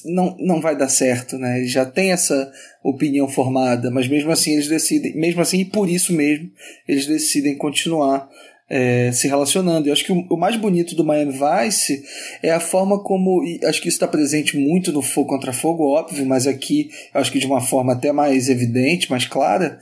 [0.06, 1.60] não, não vai dar certo, né?
[1.60, 2.52] Eles já têm essa
[2.84, 6.49] opinião formada, mas mesmo assim eles decidem, mesmo assim e por isso mesmo
[6.88, 8.30] eles decidem continuar
[8.69, 9.87] é, se relacionando.
[9.87, 12.03] Eu acho que o, o, mais bonito do Miami Vice
[12.43, 13.41] é a forma como.
[13.63, 17.31] acho que isso está presente muito no Fogo contra Fogo, óbvio, mas aqui eu acho
[17.31, 19.79] que de uma forma até mais evidente, mais clara,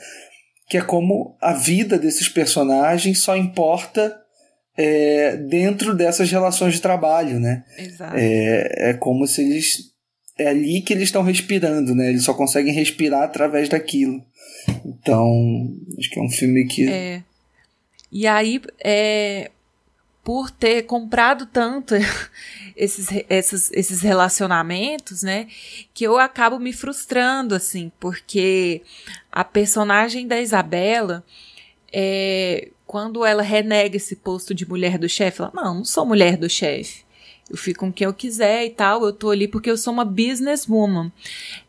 [0.70, 4.18] que é como a vida desses personagens só importa
[4.78, 7.64] é, dentro dessas relações de trabalho, né?
[7.78, 8.16] Exato.
[8.16, 9.98] É, é como se eles.
[10.40, 12.10] É ali que eles estão respirando, né?
[12.10, 14.22] Eles só conseguem respirar através daquilo.
[14.86, 15.28] Então,
[15.98, 16.88] acho que é um filme que.
[16.88, 17.24] É
[18.12, 19.52] e aí, é,
[20.24, 21.96] por ter comprado tanto
[22.76, 25.48] esses, esses, esses relacionamentos, né,
[25.94, 28.82] que eu acabo me frustrando, assim, porque
[29.32, 31.24] a personagem da Isabela,
[31.92, 36.38] é, quando ela renega esse posto de mulher do chefe, ela, não, não sou mulher
[36.38, 37.07] do chefe
[37.50, 40.04] eu fico com quem eu quiser e tal, eu tô ali porque eu sou uma
[40.04, 41.12] businesswoman.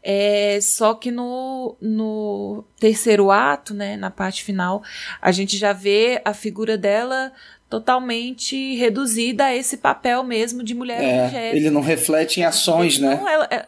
[0.02, 4.82] É, só que no, no terceiro ato, né, na parte final,
[5.22, 7.32] a gente já vê a figura dela
[7.70, 13.14] totalmente reduzida a esse papel mesmo de mulher é, Ele não reflete em ações, né?
[13.14, 13.66] Não, ela, é,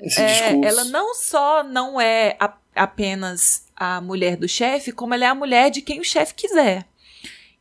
[0.00, 5.24] esse é, ela não só não é a, apenas a mulher do chefe, como ela
[5.24, 6.86] é a mulher de quem o chefe quiser.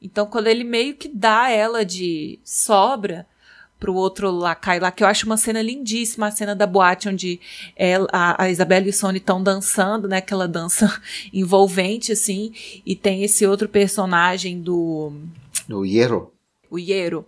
[0.01, 3.25] Então, quando ele meio que dá ela de sobra,
[3.83, 7.37] pro outro lacai lá, que eu acho uma cena lindíssima, a cena da boate onde
[7.75, 10.19] ela, a, a Isabela e o Sony estão dançando, né?
[10.19, 11.01] Aquela dança
[11.33, 12.53] envolvente, assim,
[12.85, 15.11] e tem esse outro personagem do...
[15.67, 16.31] Do Hierro.
[16.71, 17.25] O Hierro.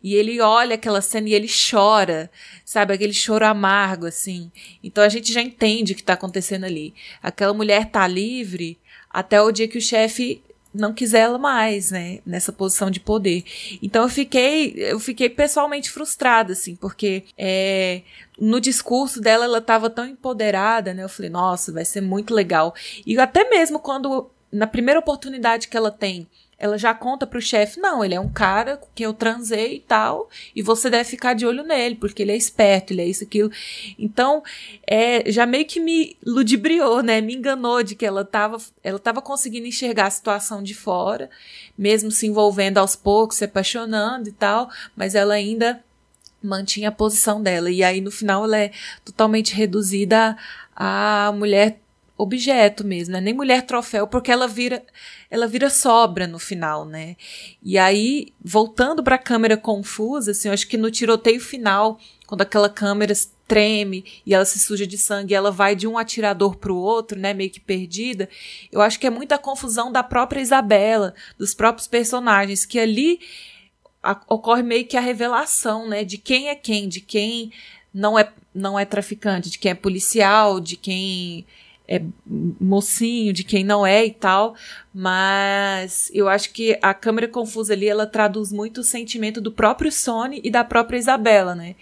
[0.00, 2.30] E ele olha aquela cena e ele chora,
[2.64, 2.94] sabe?
[2.94, 4.48] Aquele choro amargo, assim.
[4.84, 6.94] Então a gente já entende o que tá acontecendo ali.
[7.20, 8.78] Aquela mulher tá livre
[9.10, 10.40] até o dia que o chefe
[10.72, 13.44] não quis ela mais, né, nessa posição de poder.
[13.82, 18.02] Então eu fiquei, eu fiquei pessoalmente frustrada, assim, porque é,
[18.38, 21.02] no discurso dela ela estava tão empoderada, né?
[21.02, 22.74] Eu falei, nossa, vai ser muito legal.
[23.04, 26.26] E até mesmo quando na primeira oportunidade que ela tem
[26.60, 29.80] ela já conta pro chefe, não, ele é um cara com quem eu transei e
[29.80, 33.24] tal, e você deve ficar de olho nele, porque ele é esperto, ele é isso,
[33.24, 33.50] aquilo.
[33.98, 34.42] Então,
[34.86, 39.22] é, já meio que me ludibriou, né, me enganou de que ela tava, ela tava
[39.22, 41.30] conseguindo enxergar a situação de fora,
[41.78, 45.82] mesmo se envolvendo aos poucos, se apaixonando e tal, mas ela ainda
[46.42, 47.70] mantinha a posição dela.
[47.70, 48.70] E aí, no final, ela é
[49.02, 50.36] totalmente reduzida
[50.76, 51.80] a mulher
[52.20, 53.20] objeto mesmo, né?
[53.20, 54.82] Nem mulher troféu, porque ela vira
[55.30, 57.16] ela vira sobra no final, né?
[57.62, 62.42] E aí, voltando para a câmera confusa, assim, eu acho que no tiroteio final, quando
[62.42, 63.14] aquela câmera
[63.46, 66.76] treme e ela se suja de sangue e ela vai de um atirador para o
[66.76, 68.28] outro, né, meio que perdida,
[68.70, 73.18] eu acho que é muita confusão da própria Isabela, dos próprios personagens, que ali
[74.02, 77.52] a, ocorre meio que a revelação, né, de quem é quem, de quem
[77.92, 81.46] não é não é traficante, de quem é policial, de quem
[81.90, 82.00] é
[82.60, 84.54] mocinho, de quem não é e tal,
[84.94, 89.90] mas eu acho que a câmera confusa ali ela traduz muito o sentimento do próprio
[89.90, 91.74] Sony e da própria Isabela, né?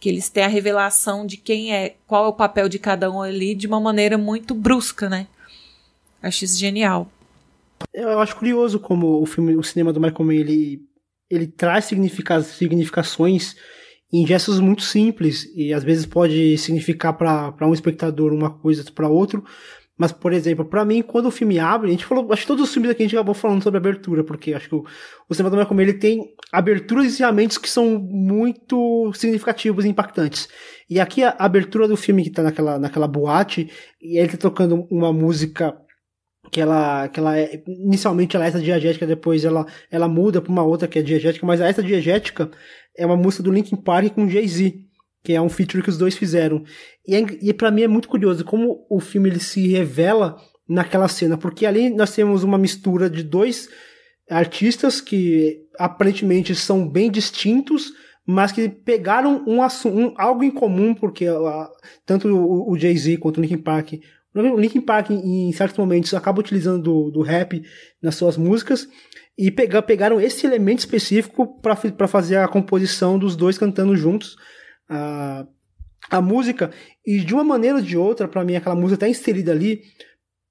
[0.00, 3.20] Que eles têm a revelação de quem é, qual é o papel de cada um
[3.20, 5.26] ali de uma maneira muito brusca, né?
[6.22, 7.12] Acho isso genial.
[7.92, 10.80] Eu acho curioso como o filme, o cinema do Michael Mann, ele,
[11.28, 13.56] ele traz significações
[14.12, 19.08] em gestos muito simples e às vezes pode significar para um espectador uma coisa para
[19.08, 19.44] outro.
[20.00, 22.64] Mas, por exemplo, para mim, quando o filme abre, a gente falou, acho que todos
[22.64, 24.82] os filmes aqui a gente acabou falando sobre abertura, porque acho que o,
[25.28, 30.48] o cinema do Michael ele tem aberturas e encerramentos que são muito significativos e impactantes.
[30.88, 33.70] E aqui a abertura do filme que tá naquela, naquela boate,
[34.00, 35.76] e ele tá tocando uma música
[36.50, 40.50] que ela, que ela é, inicialmente ela é essa diegética, depois ela, ela muda para
[40.50, 42.50] uma outra que é diegética, mas essa diegética
[42.96, 44.74] é uma música do Linkin Park com Jay-Z,
[45.22, 46.62] que é um feature que os dois fizeram.
[47.06, 50.36] E, é, e para mim é muito curioso como o filme ele se revela
[50.68, 53.68] naquela cena, porque ali nós temos uma mistura de dois
[54.28, 57.92] artistas que aparentemente são bem distintos,
[58.26, 61.68] mas que pegaram um, um algo em comum, porque uh,
[62.06, 63.94] tanto o, o Jay-Z quanto o Linkin Park
[64.34, 67.62] o Linkin Park, em certos momentos, acaba utilizando do, do rap
[68.00, 68.88] nas suas músicas
[69.36, 74.36] e pegar, pegaram esse elemento específico para fazer a composição dos dois cantando juntos
[74.88, 75.46] a,
[76.10, 76.70] a música.
[77.04, 79.82] E de uma maneira ou de outra, para mim, aquela música está inserida ali,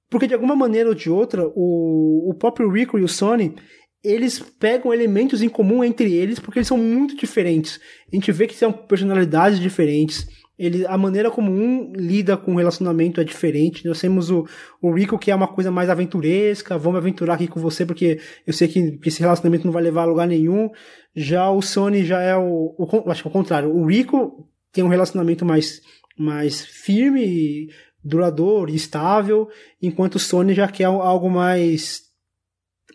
[0.10, 3.56] porque de alguma maneira ou de outra, o, o próprio Rico e o Sony
[4.03, 7.80] eles pegam elementos em comum entre eles porque eles são muito diferentes.
[8.11, 10.26] A gente vê que são personalidades diferentes
[10.60, 13.88] ele, a maneira como um lida com o relacionamento é diferente.
[13.88, 14.45] Nós temos o,
[14.81, 18.19] o Rico, que é uma coisa mais aventuresca, vou me aventurar aqui com você porque
[18.45, 20.69] eu sei que, que esse relacionamento não vai levar a lugar nenhum.
[21.15, 23.73] Já o Sony já é o, o acho que é o contrário.
[23.73, 25.81] O Rico tem um relacionamento mais,
[26.18, 27.69] mais firme,
[28.03, 29.48] duradouro estável,
[29.81, 32.02] enquanto o Sony já quer algo mais,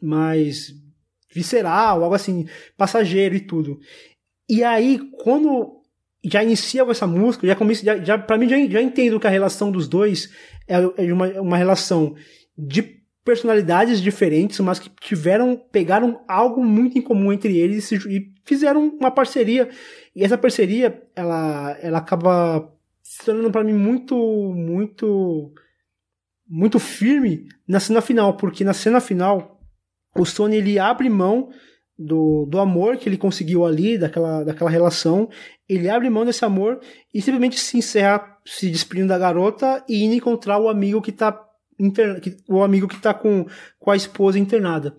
[0.02, 0.70] mais
[1.34, 2.46] visceral, algo assim,
[2.76, 3.80] passageiro e tudo.
[4.46, 5.73] E aí, quando
[6.24, 9.26] já inicia com essa música, já começa, já, já para mim já, já entendo que
[9.26, 10.30] a relação dos dois
[10.66, 10.76] é,
[11.06, 12.14] é uma, uma relação
[12.56, 18.32] de personalidades diferentes, mas que tiveram, pegaram algo muito em comum entre eles e, e
[18.44, 19.68] fizeram uma parceria.
[20.14, 22.70] E essa parceria, ela, ela acaba
[23.02, 24.14] se tornando para mim muito,
[24.54, 25.52] muito,
[26.46, 29.60] muito firme na cena final, porque na cena final
[30.16, 31.50] o Sony ele abre mão
[31.98, 35.28] do, do amor que ele conseguiu ali, daquela, daquela relação,
[35.68, 36.80] ele abre mão desse amor
[37.12, 41.40] e simplesmente se encerra se despedindo da garota e indo encontrar o amigo que tá
[41.78, 42.20] inter...
[42.48, 43.46] o amigo que tá com,
[43.78, 44.96] com a esposa internada.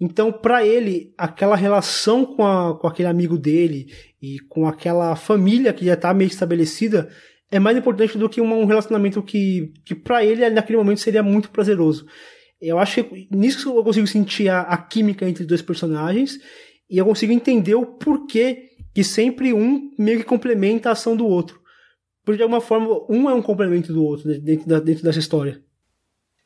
[0.00, 3.86] Então, para ele, aquela relação com, a, com aquele amigo dele
[4.20, 7.08] e com aquela família que já tá meio estabelecida
[7.50, 11.50] é mais importante do que um relacionamento que, que para ele, naquele momento, seria muito
[11.50, 12.06] prazeroso.
[12.62, 16.38] Eu acho que nisso eu consigo sentir a, a química entre os dois personagens
[16.88, 21.26] e eu consigo entender o porquê que sempre um meio que complementa a ação do
[21.26, 21.60] outro.
[22.24, 25.60] Porque de alguma forma, um é um complemento do outro dentro, da, dentro dessa história.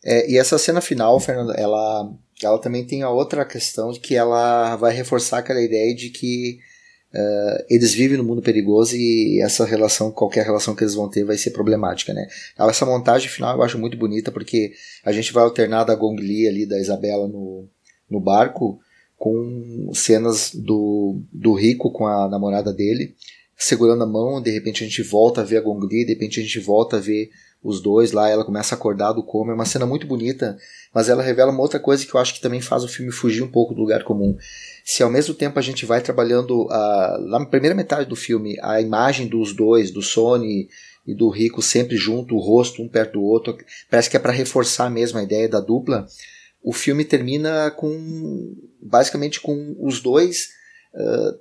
[0.04, 2.10] É, e essa cena final, Fernando, ela,
[2.42, 6.58] ela também tem a outra questão que ela vai reforçar aquela ideia de que
[7.16, 11.24] Uh, eles vivem no mundo perigoso e essa relação, qualquer relação que eles vão ter,
[11.24, 12.28] vai ser problemática, né?
[12.58, 16.46] Essa montagem final eu acho muito bonita porque a gente vai alternar da Gong Li
[16.46, 17.66] ali, da Isabela no,
[18.10, 18.78] no barco,
[19.16, 23.14] com cenas do, do Rico com a namorada dele,
[23.56, 26.38] segurando a mão, de repente a gente volta a ver a Gong Li, de repente
[26.38, 27.30] a gente volta a ver
[27.62, 30.56] os dois lá, ela começa a acordar do coma, é uma cena muito bonita,
[30.94, 33.42] mas ela revela uma outra coisa que eu acho que também faz o filme fugir
[33.42, 34.36] um pouco do lugar comum.
[34.84, 38.80] Se ao mesmo tempo a gente vai trabalhando a, na primeira metade do filme a
[38.80, 40.68] imagem dos dois, do Sony
[41.06, 43.56] e do Rico sempre junto, o rosto um perto do outro,
[43.90, 46.06] parece que é para reforçar mesmo a ideia da dupla.
[46.62, 50.50] O filme termina com basicamente com os dois
[50.94, 51.38] uh,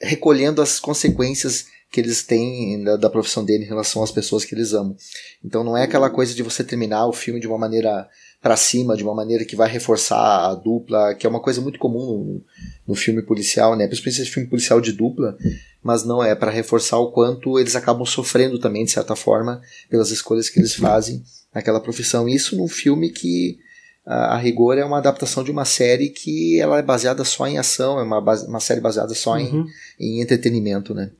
[0.00, 4.52] recolhendo as consequências que eles têm da, da, profissão dele em relação às pessoas que
[4.52, 4.96] eles amam.
[5.44, 8.08] Então não é aquela coisa de você terminar o filme de uma maneira
[8.42, 11.78] para cima, de uma maneira que vai reforçar a dupla, que é uma coisa muito
[11.78, 12.44] comum no,
[12.88, 13.86] no filme policial, né?
[13.86, 15.38] Principalmente esse filme policial de dupla,
[15.84, 20.10] mas não é para reforçar o quanto eles acabam sofrendo também de certa forma pelas
[20.10, 21.22] escolhas que eles fazem
[21.54, 22.28] naquela profissão.
[22.28, 23.56] Isso num filme que
[24.04, 27.56] a, a rigor é uma adaptação de uma série que ela é baseada só em
[27.56, 29.64] ação, é uma, uma série baseada só uhum.
[29.96, 31.12] em, em entretenimento, né?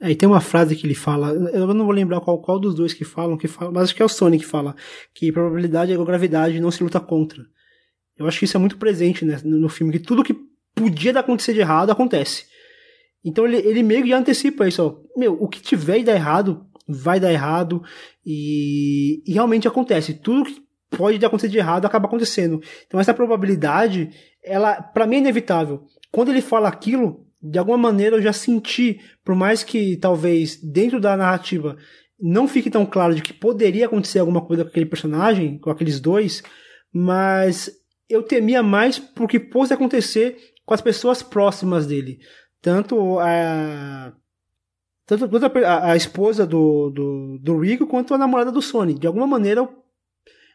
[0.00, 2.74] É, e tem uma frase que ele fala, eu não vou lembrar qual, qual dos
[2.74, 4.76] dois que falam, que fala, mas acho que é o Sonic que fala,
[5.12, 7.44] que probabilidade é igual gravidade não se luta contra.
[8.16, 10.36] Eu acho que isso é muito presente né, no filme, que tudo que
[10.74, 12.46] podia acontecer de errado acontece.
[13.24, 15.18] Então ele, ele meio que antecipa isso, ó.
[15.18, 17.82] Meu, o que tiver e dar errado, vai dar errado,
[18.24, 20.14] e, e realmente acontece.
[20.14, 22.60] Tudo que pode acontecer de errado acaba acontecendo.
[22.86, 24.10] Então essa probabilidade,
[24.44, 25.84] ela, para mim é inevitável.
[26.10, 31.00] Quando ele fala aquilo, de alguma maneira eu já senti, por mais que talvez dentro
[31.00, 31.76] da narrativa
[32.20, 36.00] não fique tão claro de que poderia acontecer alguma coisa com aquele personagem, com aqueles
[36.00, 36.42] dois,
[36.92, 37.70] mas
[38.08, 42.18] eu temia mais porque pôs acontecer com as pessoas próximas dele.
[42.60, 44.12] Tanto a.
[45.06, 45.24] Tanto,
[45.64, 48.92] a, a, esposa do, do, do Rico quanto a namorada do Sony.
[48.92, 49.84] De alguma maneira eu,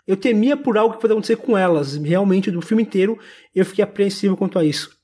[0.05, 1.95] eu temia por algo que poderia acontecer com elas.
[1.95, 3.18] Realmente, do filme inteiro,
[3.55, 4.95] eu fiquei apreensivo quanto a isso.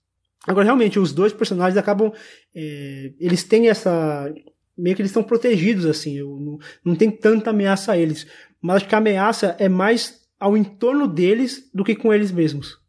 [0.50, 2.12] Agora, realmente, os dois personagens acabam.
[2.56, 4.34] É, eles têm essa.
[4.76, 6.18] Meio que eles estão protegidos, assim.
[6.18, 8.26] Eu, não, não tem tanta ameaça a eles.
[8.60, 12.80] Mas acho que a ameaça é mais ao entorno deles do que com eles mesmos.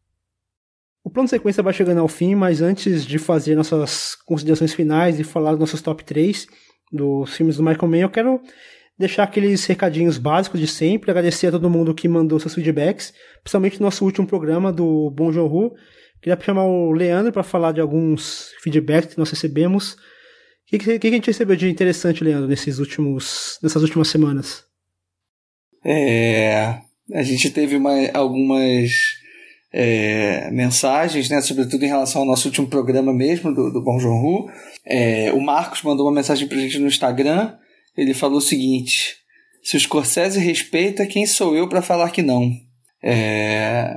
[1.05, 5.21] O plano de sequência vai chegando ao fim, mas antes de fazer nossas considerações finais
[5.21, 6.47] e falar dos nossos top 3
[6.91, 8.41] dos filmes do Michael Mann, eu quero
[8.99, 13.13] deixar aqueles recadinhos básicos de sempre, agradecer a todo mundo que mandou seus feedbacks,
[13.43, 15.73] principalmente no nosso último programa do Bom Joon
[16.21, 19.93] Queria chamar o Leandro para falar de alguns feedbacks que nós recebemos.
[19.93, 19.97] O
[20.67, 24.65] que, que, que, a gente recebeu de interessante, Leandro, nesses últimos, nessas últimas semanas?
[25.85, 26.79] É,
[27.15, 28.91] a gente teve uma, algumas
[29.73, 34.47] é, mensagens, né, sobretudo em relação ao nosso último programa mesmo, do, do Bom João
[34.85, 37.55] é, O Marcos mandou uma mensagem para a gente no Instagram.
[37.97, 39.17] Ele falou o seguinte:
[39.63, 42.51] Se o Scorsese respeita, quem sou eu para falar que não?
[43.03, 43.95] É,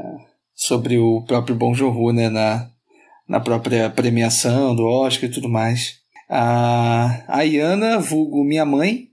[0.64, 2.70] sobre o próprio Bom Joon né, na,
[3.28, 5.98] na própria premiação do Oscar e tudo mais.
[6.30, 9.10] A, a Iana, vulgo minha mãe,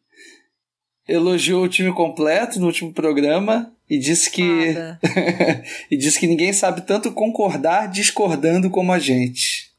[1.09, 4.77] elogiou o time completo no último programa e disse que
[5.91, 9.73] e disse que ninguém sabe tanto concordar discordando como a gente.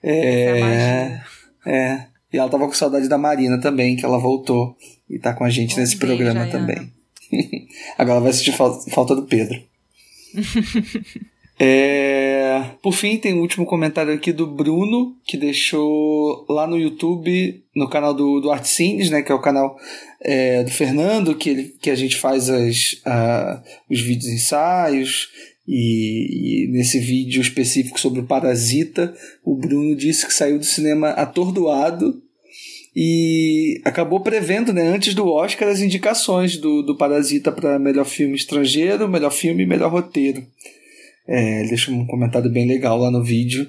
[0.00, 1.20] É, é,
[1.66, 2.06] é.
[2.32, 4.76] E ela tava com saudade da Marina também, que ela voltou
[5.10, 6.92] e tá com a gente nesse programa também.
[7.98, 9.71] Agora vai sentir falta do Pedro.
[11.58, 12.64] é...
[12.82, 17.88] Por fim, tem um último comentário aqui do Bruno, que deixou lá no YouTube, no
[17.88, 19.76] canal do, do Art Cines, né, que é o canal
[20.20, 23.00] é, do Fernando, que, ele, que a gente faz as,
[23.90, 25.30] os vídeos ensaios.
[25.66, 29.14] E, e, nesse vídeo específico sobre o Parasita,
[29.44, 32.20] o Bruno disse que saiu do cinema atordoado
[32.94, 38.36] e acabou prevendo, né, antes do Oscar, as indicações do, do Parasita para melhor filme
[38.36, 40.46] estrangeiro, melhor filme e melhor roteiro.
[41.26, 43.68] É, deixa um comentário bem legal lá no vídeo.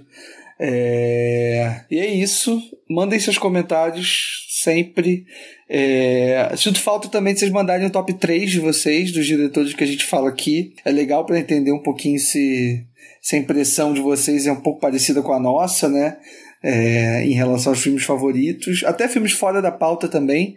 [0.60, 2.62] É, e é isso.
[2.90, 5.26] Mandem seus comentários sempre.
[5.70, 9.84] É, sinto falta também de vocês mandarem o top 3 de vocês, dos diretores que
[9.84, 10.74] a gente fala aqui.
[10.84, 12.84] É legal para entender um pouquinho se,
[13.22, 16.18] se a impressão de vocês é um pouco parecida com a nossa, né?
[16.64, 20.56] É, em relação aos filmes favoritos, até filmes fora da pauta também.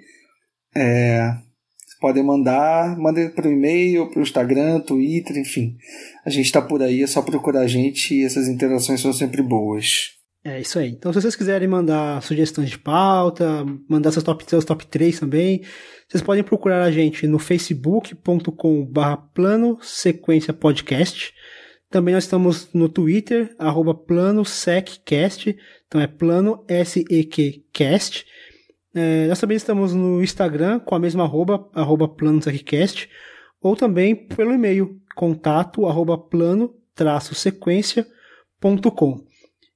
[0.74, 1.34] É,
[2.00, 5.76] podem mandar, mandem para o e-mail, para o Instagram, Twitter, enfim.
[6.24, 9.42] A gente está por aí, é só procurar a gente e essas interações são sempre
[9.42, 10.16] boas.
[10.44, 10.90] É isso aí.
[10.90, 15.62] Então, se vocês quiserem mandar sugestões de pauta, mandar seus top, seus top 3 também,
[16.08, 21.34] vocês podem procurar a gente no facebook.com/barra plano sequência podcast.
[21.96, 25.56] Também nós estamos no Twitter, arroba planoseccast,
[25.86, 28.26] então é plano S-E-Q-cast.
[28.94, 33.08] É, nós também estamos no Instagram com a mesma arroba, arroba planoseccast,
[33.62, 36.74] ou também pelo e-mail, contato arroba plano
[37.32, 39.24] sequência.com.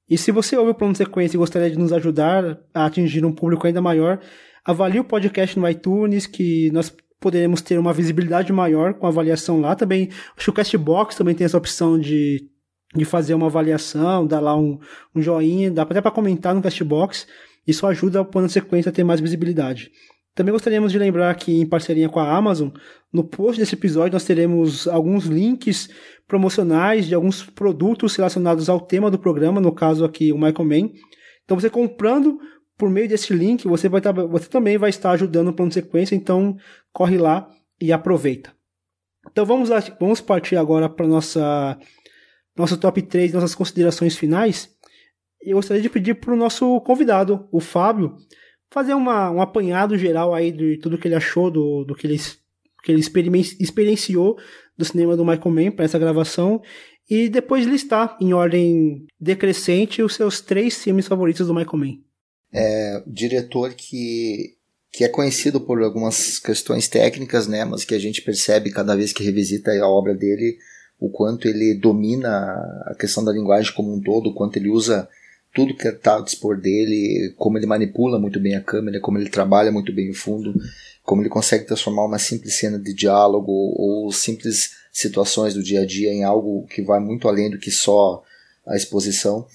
[0.06, 3.32] E se você ouve o plano sequência e gostaria de nos ajudar a atingir um
[3.32, 4.20] público ainda maior,
[4.62, 9.60] avalie o podcast no iTunes, que nós poderemos ter uma visibilidade maior com a avaliação
[9.60, 9.76] lá.
[9.76, 12.48] Também, acho que o Castbox também tem essa opção de,
[12.94, 14.78] de fazer uma avaliação, dar lá um,
[15.14, 17.26] um joinha, dá até para comentar no Castbox.
[17.66, 19.92] Isso ajuda o plano sequência a ter mais visibilidade.
[20.34, 22.70] Também gostaríamos de lembrar que, em parceria com a Amazon,
[23.12, 25.90] no post desse episódio nós teremos alguns links
[26.26, 30.92] promocionais de alguns produtos relacionados ao tema do programa, no caso aqui o Michael Mann.
[31.44, 32.38] Então você comprando
[32.80, 35.74] por meio desse link, você, vai tá, você também vai estar ajudando o plano de
[35.74, 36.56] sequência, então
[36.90, 37.46] corre lá
[37.78, 38.54] e aproveita.
[39.30, 41.78] Então vamos, lá, vamos partir agora para nossa
[42.56, 44.74] nosso top 3, nossas considerações finais.
[45.42, 48.16] Eu gostaria de pedir para o nosso convidado, o Fábio,
[48.70, 52.18] fazer uma, um apanhado geral aí de tudo que ele achou, do, do que ele,
[52.82, 53.00] que ele
[53.60, 54.38] experienciou
[54.76, 56.62] do cinema do Michael Mann para essa gravação
[57.08, 62.09] e depois listar em ordem decrescente os seus três filmes favoritos do Michael Mann.
[62.52, 64.56] É diretor que,
[64.92, 69.12] que é conhecido por algumas questões técnicas, né, mas que a gente percebe cada vez
[69.12, 70.58] que revisita a obra dele
[70.98, 72.28] o quanto ele domina
[72.86, 75.08] a questão da linguagem como um todo, o quanto ele usa
[75.54, 79.30] tudo que está ao dispor dele, como ele manipula muito bem a câmera, como ele
[79.30, 80.54] trabalha muito bem o fundo,
[81.02, 85.86] como ele consegue transformar uma simples cena de diálogo ou simples situações do dia a
[85.86, 88.22] dia em algo que vai muito além do que só
[88.66, 89.46] a exposição.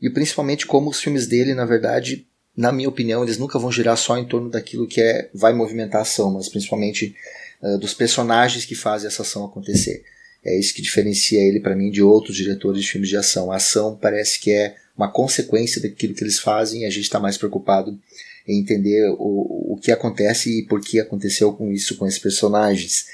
[0.00, 2.26] E principalmente como os filmes dele, na verdade,
[2.56, 6.00] na minha opinião, eles nunca vão girar só em torno daquilo que é vai movimentar
[6.00, 7.14] a ação, mas principalmente
[7.60, 10.04] uh, dos personagens que fazem essa ação acontecer.
[10.44, 13.50] É isso que diferencia ele para mim de outros diretores de filmes de ação.
[13.50, 17.18] A ação parece que é uma consequência daquilo que eles fazem e a gente está
[17.18, 17.98] mais preocupado
[18.46, 23.06] em entender o, o que acontece e por que aconteceu com isso com esses personagens.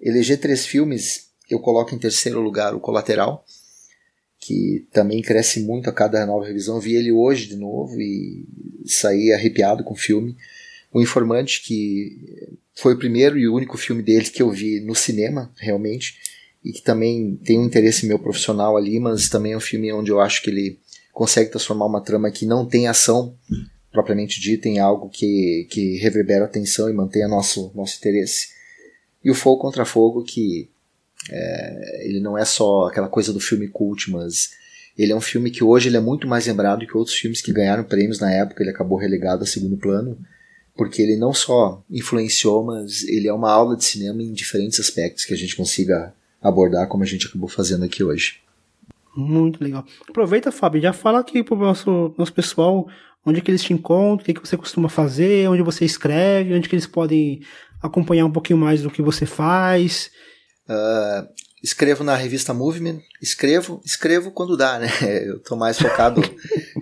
[0.00, 3.44] Eleger três filmes, eu coloco em terceiro lugar o Colateral,
[4.44, 6.80] que também cresce muito a cada nova revisão.
[6.80, 8.44] Vi ele hoje de novo e
[8.84, 10.36] saí arrepiado com o filme.
[10.92, 15.52] O Informante, que foi o primeiro e único filme dele que eu vi no cinema,
[15.56, 16.18] realmente
[16.64, 20.10] e que também tem um interesse meu profissional ali, mas também é um filme onde
[20.10, 20.78] eu acho que ele
[21.12, 23.36] consegue transformar uma trama que não tem ação
[23.92, 28.48] propriamente dita em algo que, que reverbera a atenção e mantenha nosso, nosso interesse.
[29.22, 30.68] E o Fogo contra Fogo, que
[31.30, 34.50] é, ele não é só aquela coisa do filme cult, mas
[34.96, 37.52] ele é um filme que hoje ele é muito mais lembrado que outros filmes que
[37.52, 40.18] ganharam prêmios na época, ele acabou relegado a segundo plano,
[40.76, 45.24] porque ele não só influenciou, mas ele é uma aula de cinema em diferentes aspectos
[45.24, 48.40] que a gente consiga abordar como a gente acabou fazendo aqui hoje.
[49.14, 49.84] Muito legal.
[50.08, 52.88] Aproveita, Fábio, já fala aqui pro nosso, nosso pessoal
[53.24, 56.68] onde que eles te encontram, o que, que você costuma fazer, onde você escreve, onde
[56.68, 57.40] que eles podem
[57.80, 60.10] acompanhar um pouquinho mais do que você faz.
[60.68, 61.28] Uh,
[61.62, 64.88] escrevo na revista Movement, escrevo, escrevo quando dá, né?
[65.26, 66.22] Eu tô mais focado,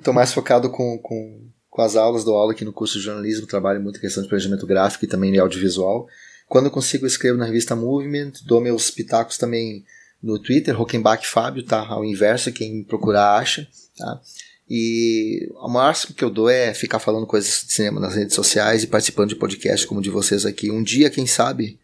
[0.03, 3.47] tô mais focado com, com, com as aulas, dou aula aqui no curso de jornalismo,
[3.47, 6.07] trabalho muito em questão de planejamento gráfico e também de audiovisual.
[6.49, 9.85] Quando consigo, escrevo na revista Movement, dou meus pitacos também
[10.23, 11.87] no Twitter, Rockenbach Fábio, tá?
[11.87, 13.67] Ao inverso, quem procurar acha,
[13.97, 14.21] tá?
[14.69, 18.85] E o máximo que eu dou é ficar falando coisas de cinema nas redes sociais
[18.85, 20.71] e participando de podcasts como o de vocês aqui.
[20.71, 21.80] Um dia, quem sabe,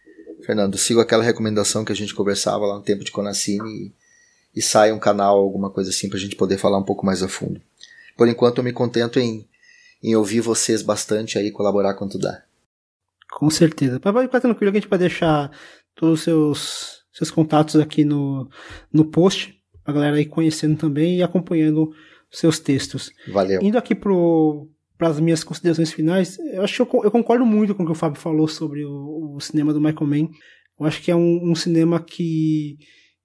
[0.47, 3.93] Fernando, sigo aquela recomendação que a gente conversava lá no tempo de Conacine e,
[4.55, 7.27] e sai um canal, alguma coisa assim, pra gente poder falar um pouco mais a
[7.27, 7.61] fundo.
[8.17, 9.45] Por enquanto, eu me contento em,
[10.01, 12.45] em ouvir vocês bastante aí, colaborar quanto dá.
[13.29, 13.99] Com certeza.
[13.99, 15.51] Vai ficar tranquilo que a gente vai deixar
[15.97, 18.49] todos os seus, seus contatos aqui no,
[18.93, 21.93] no post, a galera aí conhecendo também e acompanhando
[22.31, 23.11] seus textos.
[23.27, 23.61] Valeu.
[23.61, 23.97] Indo aqui
[24.97, 27.93] para as minhas considerações finais, eu acho que eu, eu, concordo muito com o que
[27.93, 30.29] o Fábio falou sobre o, o cinema do Michael Mann.
[30.79, 32.79] Eu acho que é um, um, cinema que,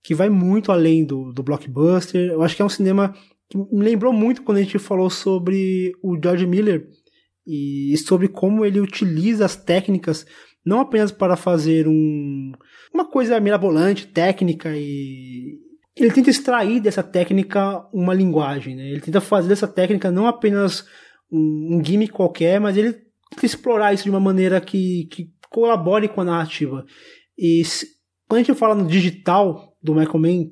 [0.03, 2.31] que vai muito além do, do blockbuster.
[2.31, 3.13] Eu acho que é um cinema
[3.49, 6.87] que me lembrou muito quando a gente falou sobre o George Miller
[7.45, 10.25] e sobre como ele utiliza as técnicas
[10.65, 12.51] não apenas para fazer um,
[12.93, 15.57] uma coisa mirabolante, técnica e
[15.95, 18.89] ele tenta extrair dessa técnica uma linguagem, né?
[18.89, 20.85] Ele tenta fazer dessa técnica não apenas
[21.31, 22.95] um, gimmick qualquer, mas ele
[23.41, 26.85] explorar isso de uma maneira que, que colabore com a narrativa.
[27.37, 27.87] E se,
[28.27, 30.51] quando a gente fala no digital do Michael Mann,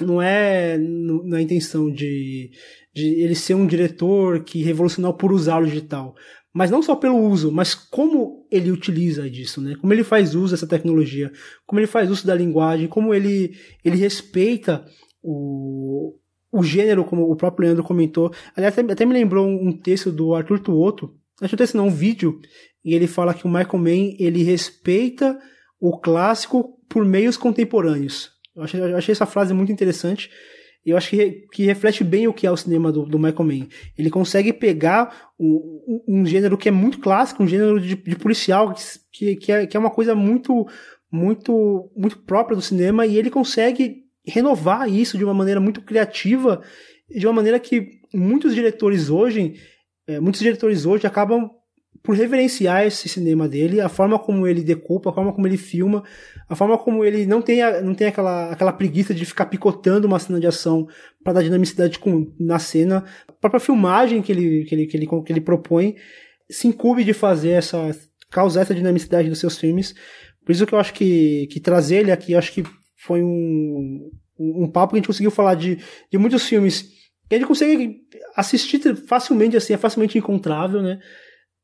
[0.00, 2.50] não é na intenção de,
[2.94, 6.14] de ele ser um diretor que revolucionou por usar o digital,
[6.52, 9.76] mas não só pelo uso, mas como ele utiliza disso, né?
[9.78, 11.30] Como ele faz uso dessa tecnologia,
[11.66, 14.84] como ele faz uso da linguagem, como ele, ele respeita
[15.22, 16.14] o,
[16.56, 18.32] o gênero, como o próprio Leandro comentou.
[18.56, 21.76] Aliás, até, até me lembrou um, um texto do Arthur Tuoto, acho que um texto
[21.76, 22.40] não, um vídeo,
[22.84, 25.38] e ele fala que o Michael Mann, ele respeita
[25.80, 28.30] o clássico por meios contemporâneos.
[28.54, 30.30] Eu achei, eu achei essa frase muito interessante.
[30.84, 33.68] eu acho que, que reflete bem o que é o cinema do, do Michael Mann.
[33.98, 38.72] Ele consegue pegar um, um, gênero que é muito clássico, um gênero de, de policial,
[39.12, 40.66] que, que, é, que é uma coisa muito,
[41.10, 46.62] muito, muito própria do cinema, e ele consegue renovar isso de uma maneira muito criativa,
[47.08, 49.54] de uma maneira que muitos diretores hoje,
[50.06, 51.50] é, muitos diretores hoje acabam
[52.02, 56.04] por reverenciar esse cinema dele, a forma como ele decupa, a forma como ele filma,
[56.48, 60.06] a forma como ele não tem, a, não tem aquela, aquela preguiça de ficar picotando
[60.06, 60.86] uma cena de ação
[61.24, 65.06] para dar dinamicidade com, na cena, a própria filmagem que ele, que ele, que ele,
[65.06, 65.96] que ele propõe
[66.48, 67.90] se incube de fazer essa,
[68.30, 69.94] causar essa dinamicidade dos seus filmes.
[70.44, 72.62] Por isso que eu acho que, que trazer ele aqui, acho que
[72.96, 75.78] foi um, um papo que a gente conseguiu falar de,
[76.10, 76.94] de muitos filmes
[77.28, 78.02] que a gente consegue
[78.36, 81.00] assistir facilmente, assim, é facilmente encontrável, né?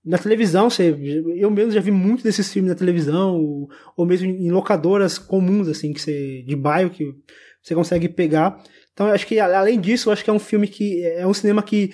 [0.04, 0.96] na televisão, você,
[1.36, 5.68] eu mesmo já vi muito desses filmes na televisão, ou, ou mesmo em locadoras comuns,
[5.68, 7.14] assim, que você, de bairro, que
[7.62, 8.60] você consegue pegar.
[8.92, 11.32] Então, eu acho que, além disso, eu acho que é um filme que, é um
[11.32, 11.92] cinema que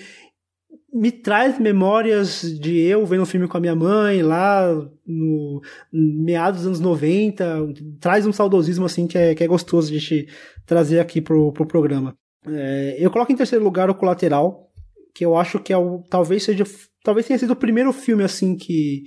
[0.93, 4.67] me traz memórias de eu vendo um filme com a minha mãe lá
[5.05, 5.61] no
[5.91, 10.27] meados dos anos 90, traz um saudosismo assim que é, que é gostoso de gente
[10.65, 12.15] trazer aqui pro, pro programa.
[12.47, 14.69] É, eu coloco em terceiro lugar o Colateral,
[15.13, 16.63] que eu acho que é o, talvez seja
[17.03, 19.03] talvez tenha sido o primeiro filme assim que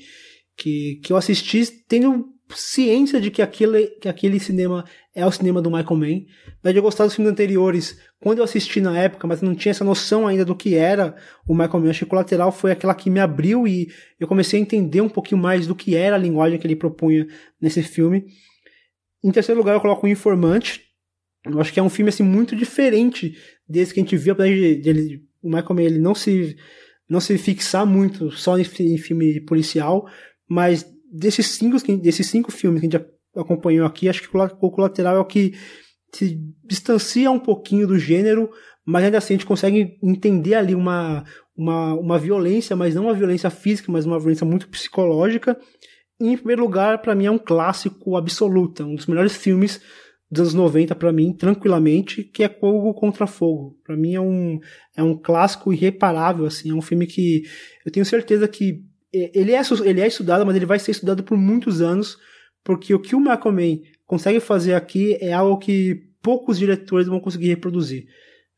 [0.56, 4.84] que, que eu assisti tendo ciência de que aquele, que aquele cinema
[5.14, 6.26] é o cinema do Michael Mann.
[6.62, 9.84] Daí eu gostava dos filmes anteriores quando eu assisti na época, mas não tinha essa
[9.84, 11.16] noção ainda do que era
[11.46, 15.08] o Michael o Colateral foi aquela que me abriu e eu comecei a entender um
[15.08, 17.26] pouquinho mais do que era a linguagem que ele propunha
[17.60, 18.24] nesse filme.
[19.24, 20.82] Em terceiro lugar, eu coloco o Informante.
[21.44, 23.36] Eu acho que é um filme assim muito diferente
[23.68, 26.56] desse que a gente viu, apesar de, de o Michael Mann ele não se
[27.08, 30.08] não se fixar muito só em, em filme policial,
[30.48, 35.16] mas desses cinco, desses cinco filmes que a gente acompanhou aqui, acho que o Colateral
[35.16, 35.54] é o que
[36.14, 38.51] se distancia um pouquinho do gênero,
[38.84, 41.24] mas ainda assim a gente consegue entender ali uma,
[41.56, 45.59] uma, uma violência, mas não uma violência física, mas uma violência muito psicológica.
[46.20, 49.80] E, em primeiro lugar, para mim é um clássico absoluto, um dos melhores filmes
[50.30, 53.78] dos anos 90 para mim, tranquilamente, que é Fogo contra Fogo.
[53.84, 54.59] Para mim é um,
[54.97, 57.43] é um clássico irreparável, assim, é um filme que
[57.84, 58.82] eu tenho certeza que
[59.12, 62.16] ele é, ele é estudado, mas ele vai ser estudado por muitos anos,
[62.64, 63.36] porque o que o Mann
[64.12, 68.09] consegue fazer aqui é algo que poucos diretores vão conseguir reproduzir.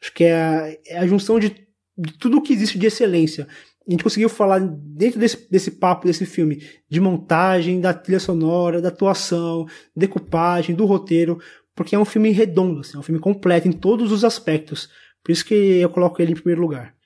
[0.02, 1.50] Acho que é a, é a junção de,
[1.96, 3.46] de tudo o que existe de excelência.
[3.86, 6.60] A gente conseguiu falar dentro desse, desse papo, desse filme,
[6.90, 9.64] de montagem, da trilha sonora, da atuação,
[9.94, 11.38] decupagem, do roteiro,
[11.72, 14.90] porque é um filme redondo, assim, é um filme completo em todos os aspectos.
[15.22, 16.96] Por isso que eu coloco ele em primeiro lugar.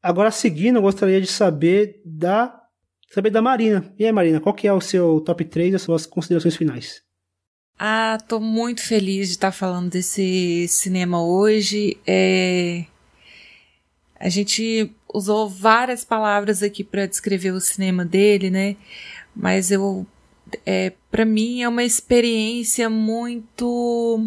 [0.00, 2.62] Agora, seguindo, eu gostaria de saber da
[3.08, 3.92] saber da Marina.
[3.98, 7.05] E aí, Marina, qual que é o seu top 3 e as suas considerações finais?
[7.78, 11.96] Ah, tô muito feliz de estar falando desse cinema hoje.
[12.06, 12.84] É...
[14.18, 18.76] A gente usou várias palavras aqui para descrever o cinema dele, né?
[19.34, 20.06] Mas eu
[20.64, 24.26] é, para mim é uma experiência muito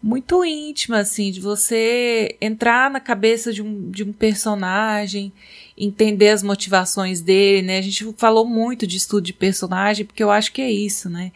[0.00, 5.32] muito íntima, assim, de você entrar na cabeça de um, de um personagem,
[5.76, 7.78] entender as motivações dele, né?
[7.78, 11.32] A gente falou muito de estudo de personagem, porque eu acho que é isso, né?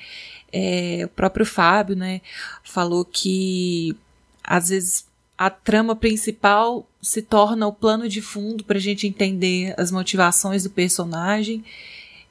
[0.52, 2.20] É, o próprio Fábio, né,
[2.62, 3.96] falou que
[4.44, 5.06] às vezes
[5.38, 10.62] a trama principal se torna o plano de fundo para a gente entender as motivações
[10.62, 11.64] do personagem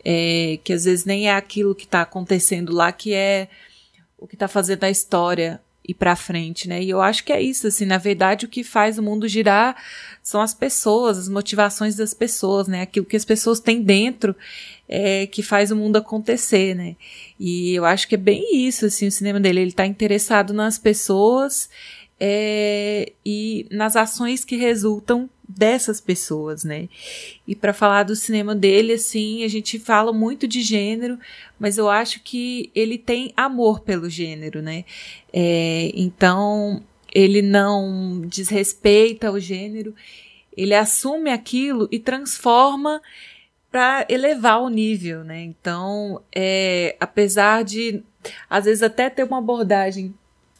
[0.04, 3.48] é, que às vezes nem é aquilo que está acontecendo lá que é
[4.18, 6.82] o que está fazendo a história ir para frente, né?
[6.82, 9.76] E eu acho que é isso, assim, na verdade o que faz o mundo girar
[10.22, 12.84] são as pessoas, as motivações das pessoas, né?
[12.84, 14.36] Aquilo que as pessoas têm dentro
[14.94, 16.98] é que faz o mundo acontecer, né?
[17.40, 20.78] E eu acho que é bem isso, assim, o cinema dele, ele tá interessado nas
[20.78, 21.70] pessoas
[22.20, 26.90] é, e nas ações que resultam dessas pessoas, né?
[27.48, 31.18] E para falar do cinema dele, assim, a gente fala muito de gênero,
[31.58, 34.84] mas eu acho que ele tem amor pelo gênero, né?
[35.32, 39.96] É, então ele não desrespeita o gênero,
[40.56, 43.02] ele assume aquilo e transforma
[43.72, 45.42] para elevar o nível, né?
[45.42, 48.04] Então, é, apesar de
[48.50, 50.14] às vezes até ter uma abordagem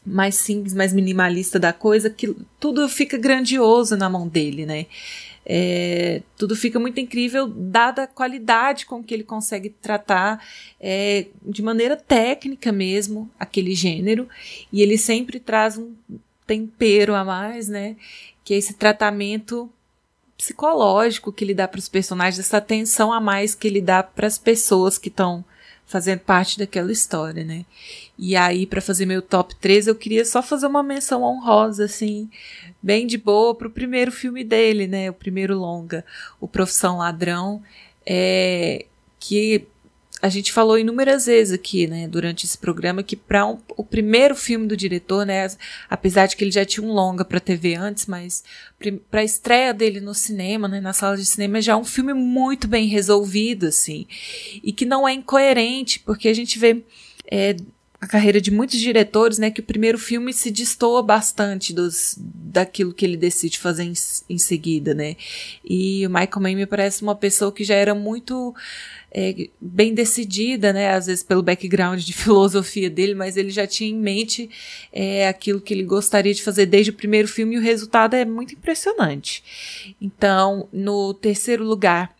[0.04, 4.86] mais simples, mais minimalista da coisa, que tudo fica grandioso na mão dele, né?
[5.44, 10.44] É, tudo fica muito incrível, dada a qualidade com que ele consegue tratar
[10.80, 14.28] é, de maneira técnica mesmo aquele gênero,
[14.72, 15.94] e ele sempre traz um
[16.46, 17.96] tempero a mais, né?
[18.44, 19.70] Que é esse tratamento
[20.42, 24.26] psicológico que ele dá para os personagens, essa atenção a mais que ele dá para
[24.26, 25.44] as pessoas que estão
[25.86, 27.64] fazendo parte daquela história, né?
[28.18, 32.28] E aí, para fazer meu top 3, eu queria só fazer uma menção honrosa, assim,
[32.82, 35.08] bem de boa, pro primeiro filme dele, né?
[35.10, 36.04] O primeiro longa,
[36.40, 37.62] O Profissão Ladrão,
[38.04, 38.86] é,
[39.20, 39.64] que
[40.22, 44.36] a gente falou inúmeras vezes aqui, né, durante esse programa, que para um, o primeiro
[44.36, 45.48] filme do diretor, né,
[45.90, 48.44] apesar de que ele já tinha um longa para TV antes, mas
[49.10, 52.14] para a estreia dele no cinema, né, na sala de cinema, já é um filme
[52.14, 54.06] muito bem resolvido, assim,
[54.62, 56.84] e que não é incoerente, porque a gente vê
[57.28, 57.56] é,
[58.00, 62.94] a carreira de muitos diretores, né, que o primeiro filme se destoa bastante dos, daquilo
[62.94, 63.94] que ele decide fazer em,
[64.30, 65.16] em seguida, né,
[65.64, 68.54] e o Michael Mann me parece uma pessoa que já era muito
[69.14, 70.94] é, bem decidida, né?
[70.94, 74.48] Às vezes pelo background de filosofia dele, mas ele já tinha em mente
[74.92, 78.24] é, aquilo que ele gostaria de fazer desde o primeiro filme e o resultado é
[78.24, 79.44] muito impressionante.
[80.00, 82.14] Então, no terceiro lugar,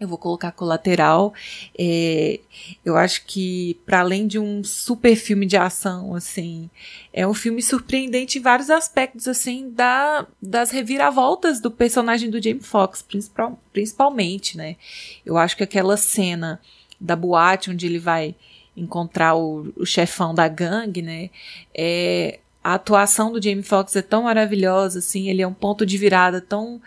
[0.00, 1.34] eu vou colocar colateral.
[1.78, 2.40] É,
[2.84, 6.70] eu acho que, para além de um super filme de ação, assim,
[7.12, 12.62] é um filme surpreendente em vários aspectos, assim, da, das reviravoltas do personagem do Jamie
[12.62, 14.76] Foxx, principal, principalmente, né?
[15.24, 16.58] Eu acho que aquela cena
[16.98, 18.34] da boate onde ele vai
[18.76, 21.28] encontrar o, o chefão da gangue, né?
[21.74, 25.98] É, a atuação do Jamie Foxx é tão maravilhosa, assim, ele é um ponto de
[25.98, 26.80] virada tão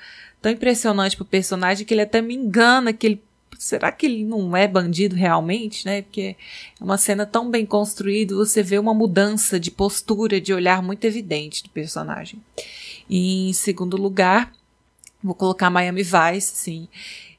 [0.44, 3.24] tão impressionante pro personagem que ele até me engana que ele
[3.58, 6.02] será que ele não é bandido realmente, né?
[6.02, 6.36] Porque
[6.82, 11.06] é uma cena tão bem construída, você vê uma mudança de postura, de olhar muito
[11.06, 12.42] evidente do personagem.
[13.10, 14.52] E, em segundo lugar,
[15.24, 16.90] vou colocar Miami Vice, sim.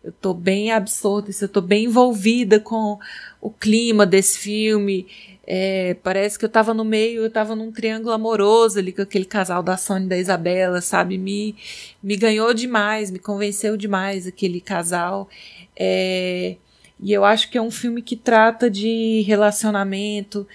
[0.03, 2.99] Eu tô bem absorta, eu tô bem envolvida com
[3.39, 5.07] o clima desse filme.
[5.47, 9.27] É, parece que eu tava no meio, eu tava num triângulo amoroso ali com aquele
[9.27, 11.19] casal da Sônia e da Isabela, sabe?
[11.19, 11.55] Me,
[12.03, 15.29] me ganhou demais, me convenceu demais aquele casal.
[15.77, 16.57] É,
[16.99, 20.47] e eu acho que é um filme que trata de relacionamento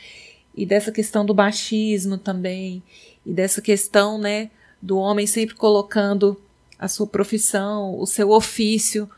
[0.56, 2.82] e dessa questão do machismo também,
[3.26, 4.50] e dessa questão, né,
[4.82, 6.42] do homem sempre colocando
[6.80, 9.10] a sua profissão, o seu ofício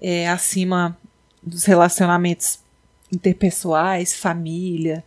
[0.00, 0.96] é, acima
[1.42, 2.60] dos relacionamentos
[3.12, 5.02] interpessoais, família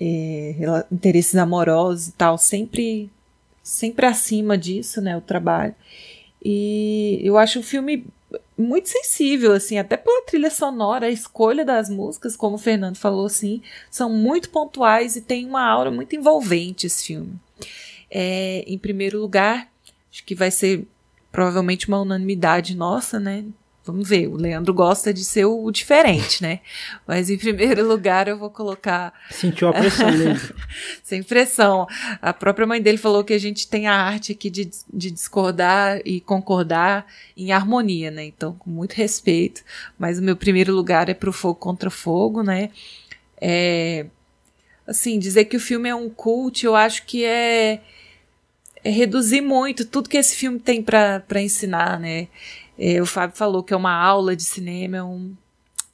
[0.00, 0.54] é,
[0.90, 3.10] interesses amorosos e tal, sempre,
[3.62, 5.74] sempre acima disso, né, o trabalho.
[6.42, 8.06] E eu acho o filme
[8.56, 13.26] muito sensível, assim, até pela trilha sonora, a escolha das músicas, como o Fernando falou,
[13.26, 17.34] assim, são muito pontuais e tem uma aura muito envolvente esse filme.
[18.10, 19.70] É, em primeiro lugar,
[20.10, 20.86] acho que vai ser
[21.30, 23.44] provavelmente uma unanimidade nossa, né?
[23.90, 26.60] Vamos ver, o Leandro gosta de ser o diferente, né?
[27.06, 29.12] Mas em primeiro lugar eu vou colocar.
[29.30, 30.54] Sentiu a pressão, Leandro.
[31.02, 31.88] Sem pressão.
[32.22, 36.00] A própria mãe dele falou que a gente tem a arte aqui de, de discordar
[36.04, 37.04] e concordar
[37.36, 38.24] em harmonia, né?
[38.24, 39.62] Então, com muito respeito.
[39.98, 42.70] Mas o meu primeiro lugar é pro Fogo contra Fogo, né?
[43.40, 44.06] É.
[44.86, 47.80] Assim, dizer que o filme é um cult, eu acho que é.
[48.82, 52.28] É reduzir muito tudo que esse filme tem para ensinar, né?
[52.82, 55.36] É, o Fábio falou que é uma aula de cinema, é um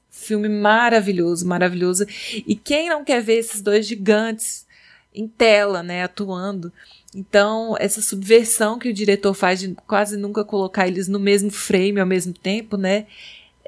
[0.08, 2.06] filme maravilhoso, maravilhoso.
[2.46, 4.64] E quem não quer ver esses dois gigantes
[5.12, 6.72] em tela, né, atuando?
[7.12, 11.98] Então, essa subversão que o diretor faz de quase nunca colocar eles no mesmo frame
[11.98, 13.06] ao mesmo tempo, né,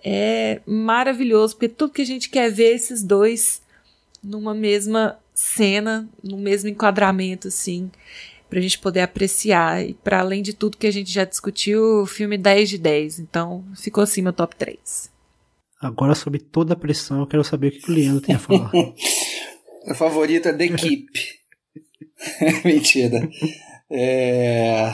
[0.04, 3.60] é maravilhoso, porque tudo que a gente quer ver esses dois
[4.22, 7.90] numa mesma cena, no mesmo enquadramento, assim
[8.48, 9.86] para a gente poder apreciar.
[9.86, 13.18] E para além de tudo que a gente já discutiu, o filme 10 de 10.
[13.20, 15.10] Então ficou assim meu top 3.
[15.80, 18.72] Agora, sobre toda a pressão, eu quero saber o que o Leandro tem a falar.
[19.86, 21.06] a favorita é The Keep.
[22.64, 23.28] Mentira.
[23.90, 24.92] É...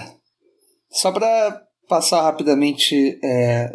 [0.91, 3.73] Só para passar rapidamente é...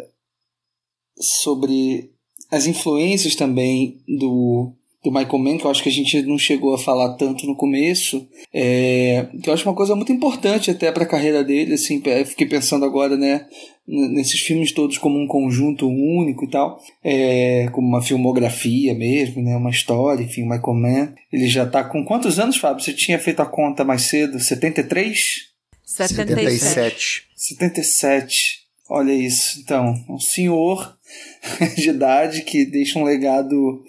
[1.18, 2.12] sobre
[2.50, 6.74] as influências também do do Michael Mann, que eu acho que a gente não chegou
[6.74, 11.04] a falar tanto no começo, é, que eu acho uma coisa muito importante até para
[11.04, 13.46] a carreira dele, assim, fiquei pensando agora, né,
[13.86, 19.56] nesses filmes todos como um conjunto único e tal, é, como uma filmografia mesmo, né,
[19.56, 22.84] uma história, enfim, Michael Mann, ele já está com quantos anos, Fábio?
[22.84, 24.38] Você tinha feito a conta mais cedo?
[24.38, 25.50] 73?
[25.84, 27.22] 77.
[27.34, 28.60] 77.
[28.88, 29.60] Olha isso.
[29.60, 30.96] Então, um senhor
[31.76, 33.82] de idade que deixa um legado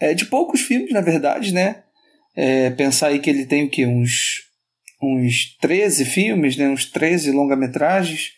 [0.00, 1.82] é, de poucos filmes, na verdade, né?
[2.36, 3.86] É, pensar aí que ele tem o quê?
[3.86, 4.42] Uns,
[5.02, 6.68] uns 13 filmes, né?
[6.68, 8.32] Uns 13 longa-metragens.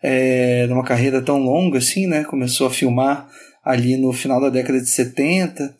[0.00, 2.24] É, numa carreira tão longa assim, né?
[2.24, 3.28] Começou a filmar
[3.64, 5.74] ali no final da década de 70.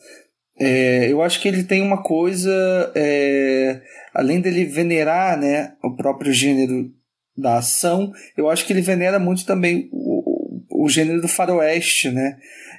[0.59, 3.80] É, eu acho que ele tem uma coisa, é,
[4.12, 6.90] além dele venerar né, o próprio gênero
[7.36, 12.36] da ação, eu acho que ele venera muito também o, o gênero do faroeste, né?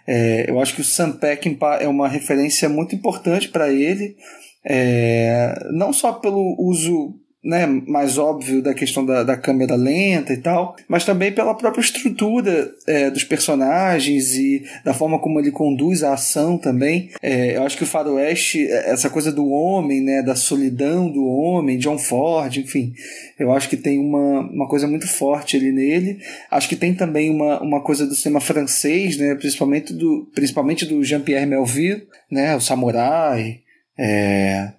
[0.08, 4.16] É, eu acho que o Sam Peckinpah é uma referência muito importante para ele,
[4.64, 10.38] é, não só pelo uso né, mais óbvio da questão da, da câmera lenta e
[10.38, 16.04] tal, mas também pela própria estrutura é, dos personagens e da forma como ele conduz
[16.04, 17.10] a ação também.
[17.22, 21.26] É, eu acho que o Faroeste, é, essa coisa do homem, né, da solidão do
[21.26, 22.94] homem, John Ford, enfim,
[23.40, 26.20] eu acho que tem uma, uma coisa muito forte ali nele.
[26.52, 31.02] Acho que tem também uma, uma coisa do cinema francês, né, principalmente do, principalmente do
[31.06, 33.62] Jean-Pierre Melville, né, o Samurai,
[33.98, 34.74] é,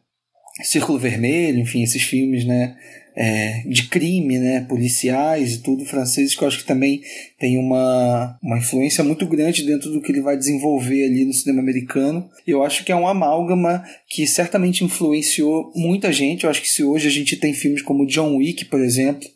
[0.62, 2.76] Círculo Vermelho, enfim, esses filmes, né,
[3.16, 7.02] é, de crime, né, policiais e tudo, franceses, que eu acho que também
[7.38, 11.60] tem uma, uma influência muito grande dentro do que ele vai desenvolver ali no cinema
[11.60, 12.28] americano.
[12.46, 16.44] Eu acho que é um amálgama que certamente influenciou muita gente.
[16.44, 19.28] Eu acho que se hoje a gente tem filmes como John Wick, por exemplo,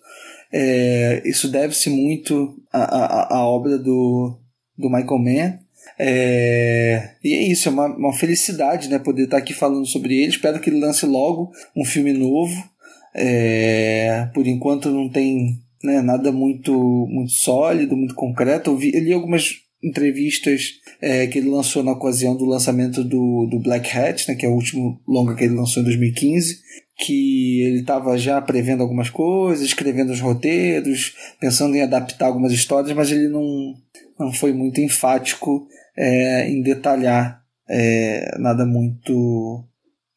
[0.52, 4.38] é, isso deve-se muito à, à, à obra do,
[4.78, 5.63] do Michael Mann.
[5.98, 7.10] É...
[7.22, 10.30] E é isso, é uma, uma felicidade né, poder estar aqui falando sobre ele.
[10.30, 12.54] Espero que ele lance logo um filme novo.
[13.14, 14.28] É...
[14.34, 16.72] Por enquanto não tem né, nada muito,
[17.08, 18.70] muito sólido, muito concreto.
[18.70, 23.46] Eu, vi, eu li algumas entrevistas é, que ele lançou na ocasião do lançamento do,
[23.50, 26.58] do Black Hat, né, que é o último longa que ele lançou em 2015,
[26.96, 32.96] que ele estava já prevendo algumas coisas, escrevendo os roteiros, pensando em adaptar algumas histórias,
[32.96, 33.74] mas ele não,
[34.18, 39.64] não foi muito enfático é, em detalhar é, nada muito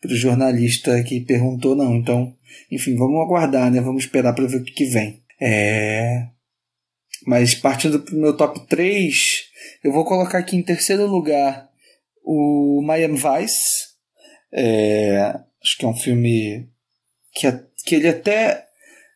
[0.02, 1.96] para o jornalista que perguntou, não.
[1.96, 2.36] Então,
[2.72, 3.82] enfim, vamos aguardar, né?
[3.82, 5.24] Vamos esperar para ver o que, que vem.
[5.40, 6.28] É...
[7.26, 9.44] Mas partindo para o meu top 3,
[9.84, 11.70] eu vou colocar aqui em terceiro lugar
[12.24, 13.88] o Miami Vice.
[14.52, 15.34] É...
[15.62, 16.70] Acho que é um filme
[17.34, 17.52] que,
[17.86, 18.66] que ele até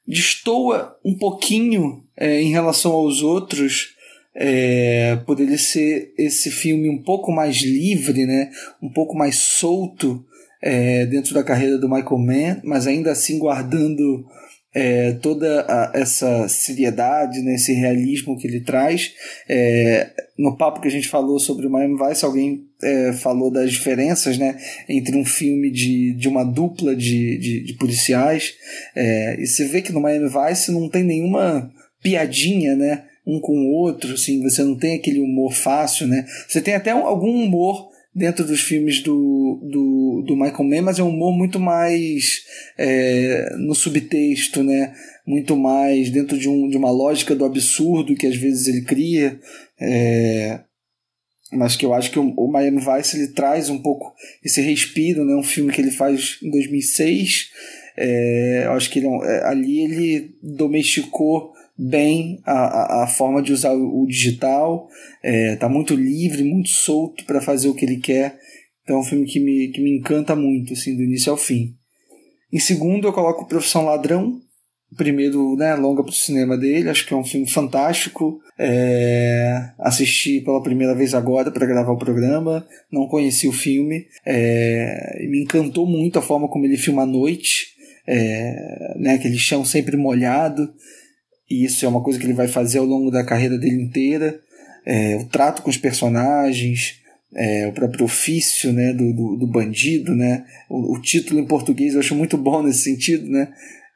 [0.08, 3.96] destoa um pouquinho é, em relação aos outros,
[4.36, 5.18] é,
[5.58, 8.49] ser esse filme um pouco mais livre, né?
[8.82, 10.26] um pouco mais solto
[10.62, 14.26] é, dentro da carreira do Michael Mann, mas ainda assim guardando
[14.74, 19.14] é, toda a, essa seriedade, né, esse realismo que ele traz.
[19.49, 23.72] É, no papo que a gente falou sobre o Miami Vice, alguém é, falou das
[23.72, 28.53] diferenças né, entre um filme de, de uma dupla de, de, de policiais.
[28.95, 31.72] É, e você vê que no Miami Vice não tem nenhuma
[32.02, 33.03] piadinha, né?
[33.26, 36.26] Um com o outro, assim, você não tem aquele humor fácil, né?
[36.48, 41.03] Você tem até algum humor dentro dos filmes do, do, do Michael Mann, mas é
[41.03, 42.43] um humor muito mais
[42.77, 44.93] é, no subtexto, né?
[45.26, 49.39] Muito mais dentro de, um, de uma lógica do absurdo que às vezes ele cria.
[49.80, 50.60] É,
[51.53, 55.23] mas que eu acho que o, o Miami Vice ele traz um pouco esse respiro,
[55.23, 55.35] né?
[55.35, 57.49] Um filme que ele faz em 2006.
[57.98, 63.73] É, eu acho que ele, é, ali ele domesticou bem a, a, forma de usar
[63.73, 64.88] o, digital,
[65.23, 68.38] é, tá muito livre, muito solto para fazer o que ele quer.
[68.84, 71.76] Então é um filme que me, que me encanta muito, assim, do início ao fim.
[72.52, 74.41] Em segundo, eu coloco Profissão Ladrão,
[74.95, 78.41] primeiro né, longa para o cinema dele, acho que é um filme fantástico.
[78.60, 85.26] É, assisti pela primeira vez agora para gravar o programa, não conheci o filme, é,
[85.30, 87.68] me encantou muito a forma como ele filma à noite,
[88.06, 90.73] é, né, aquele chão sempre molhado,
[91.52, 94.40] e isso é uma coisa que ele vai fazer ao longo da carreira dele inteira.
[94.86, 97.02] É, o trato com os personagens,
[97.36, 100.45] é, o próprio ofício né, do, do, do bandido, né?
[100.69, 103.49] O, o, título em português eu acho muito bom nesse sentido, né?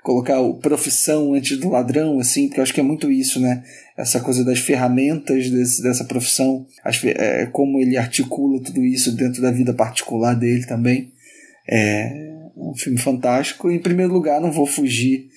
[0.03, 3.63] Colocar o profissão antes do ladrão, assim, porque eu acho que é muito isso, né?
[3.97, 9.41] Essa coisa das ferramentas desse, dessa profissão, as, é, como ele articula tudo isso dentro
[9.41, 11.11] da vida particular dele também.
[11.67, 13.71] É um filme fantástico.
[13.71, 15.29] Em primeiro lugar, não vou fugir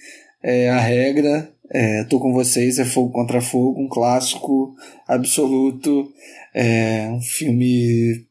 [0.42, 4.74] é, a regra é, tô com vocês, é Fogo contra Fogo, um clássico
[5.06, 6.10] absoluto,
[6.54, 8.26] é um filme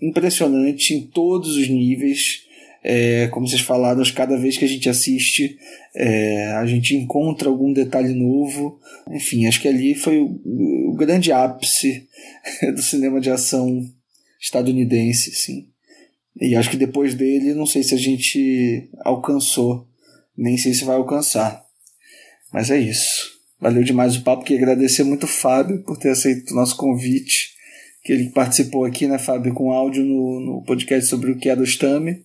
[0.00, 2.46] impressionante em todos os níveis.
[2.84, 5.58] É, como vocês falaram, cada vez que a gente assiste,
[5.94, 8.80] é, a gente encontra algum detalhe novo.
[9.10, 10.40] Enfim, acho que ali foi o,
[10.90, 12.06] o grande ápice
[12.74, 13.84] do cinema de ação
[14.40, 15.66] estadunidense, sim.
[16.40, 19.88] E acho que depois dele, não sei se a gente alcançou,
[20.36, 21.67] nem sei se vai alcançar.
[22.52, 23.30] Mas é isso.
[23.60, 24.44] Valeu demais o papo.
[24.44, 27.54] Queria agradecer muito o Fábio por ter aceito o nosso convite.
[28.02, 31.56] Que ele participou aqui, né, Fábio, com áudio no, no podcast sobre o que é
[31.56, 32.24] do Stame.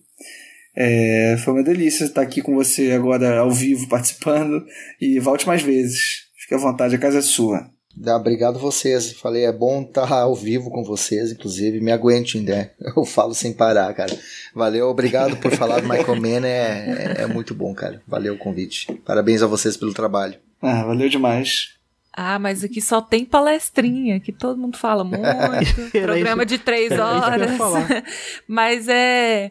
[0.76, 4.64] É, foi uma delícia estar aqui com você agora ao vivo participando.
[5.00, 6.24] E volte mais vezes.
[6.36, 7.73] Fique à vontade, a casa é sua.
[8.16, 9.12] Obrigado vocês.
[9.12, 11.80] Falei, é bom estar ao vivo com vocês, inclusive.
[11.80, 12.70] Me aguentem, né?
[12.96, 14.16] Eu falo sem parar, cara.
[14.54, 16.44] Valeu, obrigado por falar do Michael Mann.
[16.44, 18.02] É, é, é muito bom, cara.
[18.06, 18.92] Valeu o convite.
[19.04, 20.38] Parabéns a vocês pelo trabalho.
[20.60, 21.74] Ah, valeu demais.
[22.16, 25.90] Ah, mas aqui só tem palestrinha, que todo mundo fala muito.
[25.90, 27.50] programa de três horas.
[28.46, 29.50] mas é.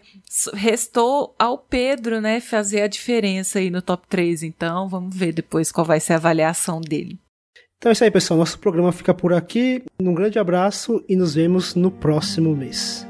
[0.54, 4.44] Restou ao Pedro, né, fazer a diferença aí no top 3.
[4.44, 7.20] Então, vamos ver depois qual vai ser a avaliação dele.
[7.84, 8.40] Então é isso aí, pessoal.
[8.40, 9.84] Nosso programa fica por aqui.
[10.00, 13.06] Um grande abraço e nos vemos no próximo mês.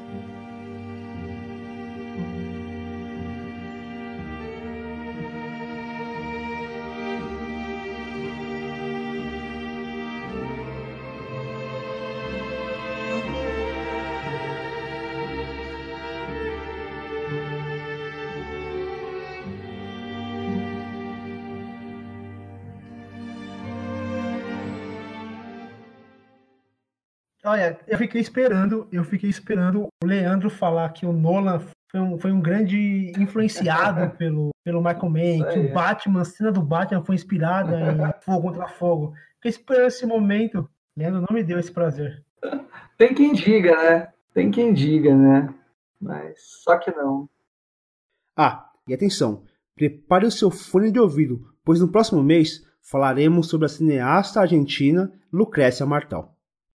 [27.45, 31.59] Olha, eu fiquei esperando, eu fiquei esperando o Leandro falar que o Nolan
[31.91, 36.51] foi um, foi um grande influenciado pelo, pelo Michael Mann, que o Batman, a cena
[36.51, 39.13] do Batman foi inspirada em Fogo contra Fogo.
[39.35, 40.69] Fiquei esperando esse momento.
[40.95, 42.23] Leandro não me deu esse prazer.
[42.97, 44.13] Tem quem diga, né?
[44.33, 45.53] Tem quem diga, né?
[45.99, 47.29] Mas só que não.
[48.37, 49.43] Ah, e atenção,
[49.75, 55.11] prepare o seu fone de ouvido, pois no próximo mês falaremos sobre a cineasta argentina
[55.31, 56.32] Lucrécia Martal.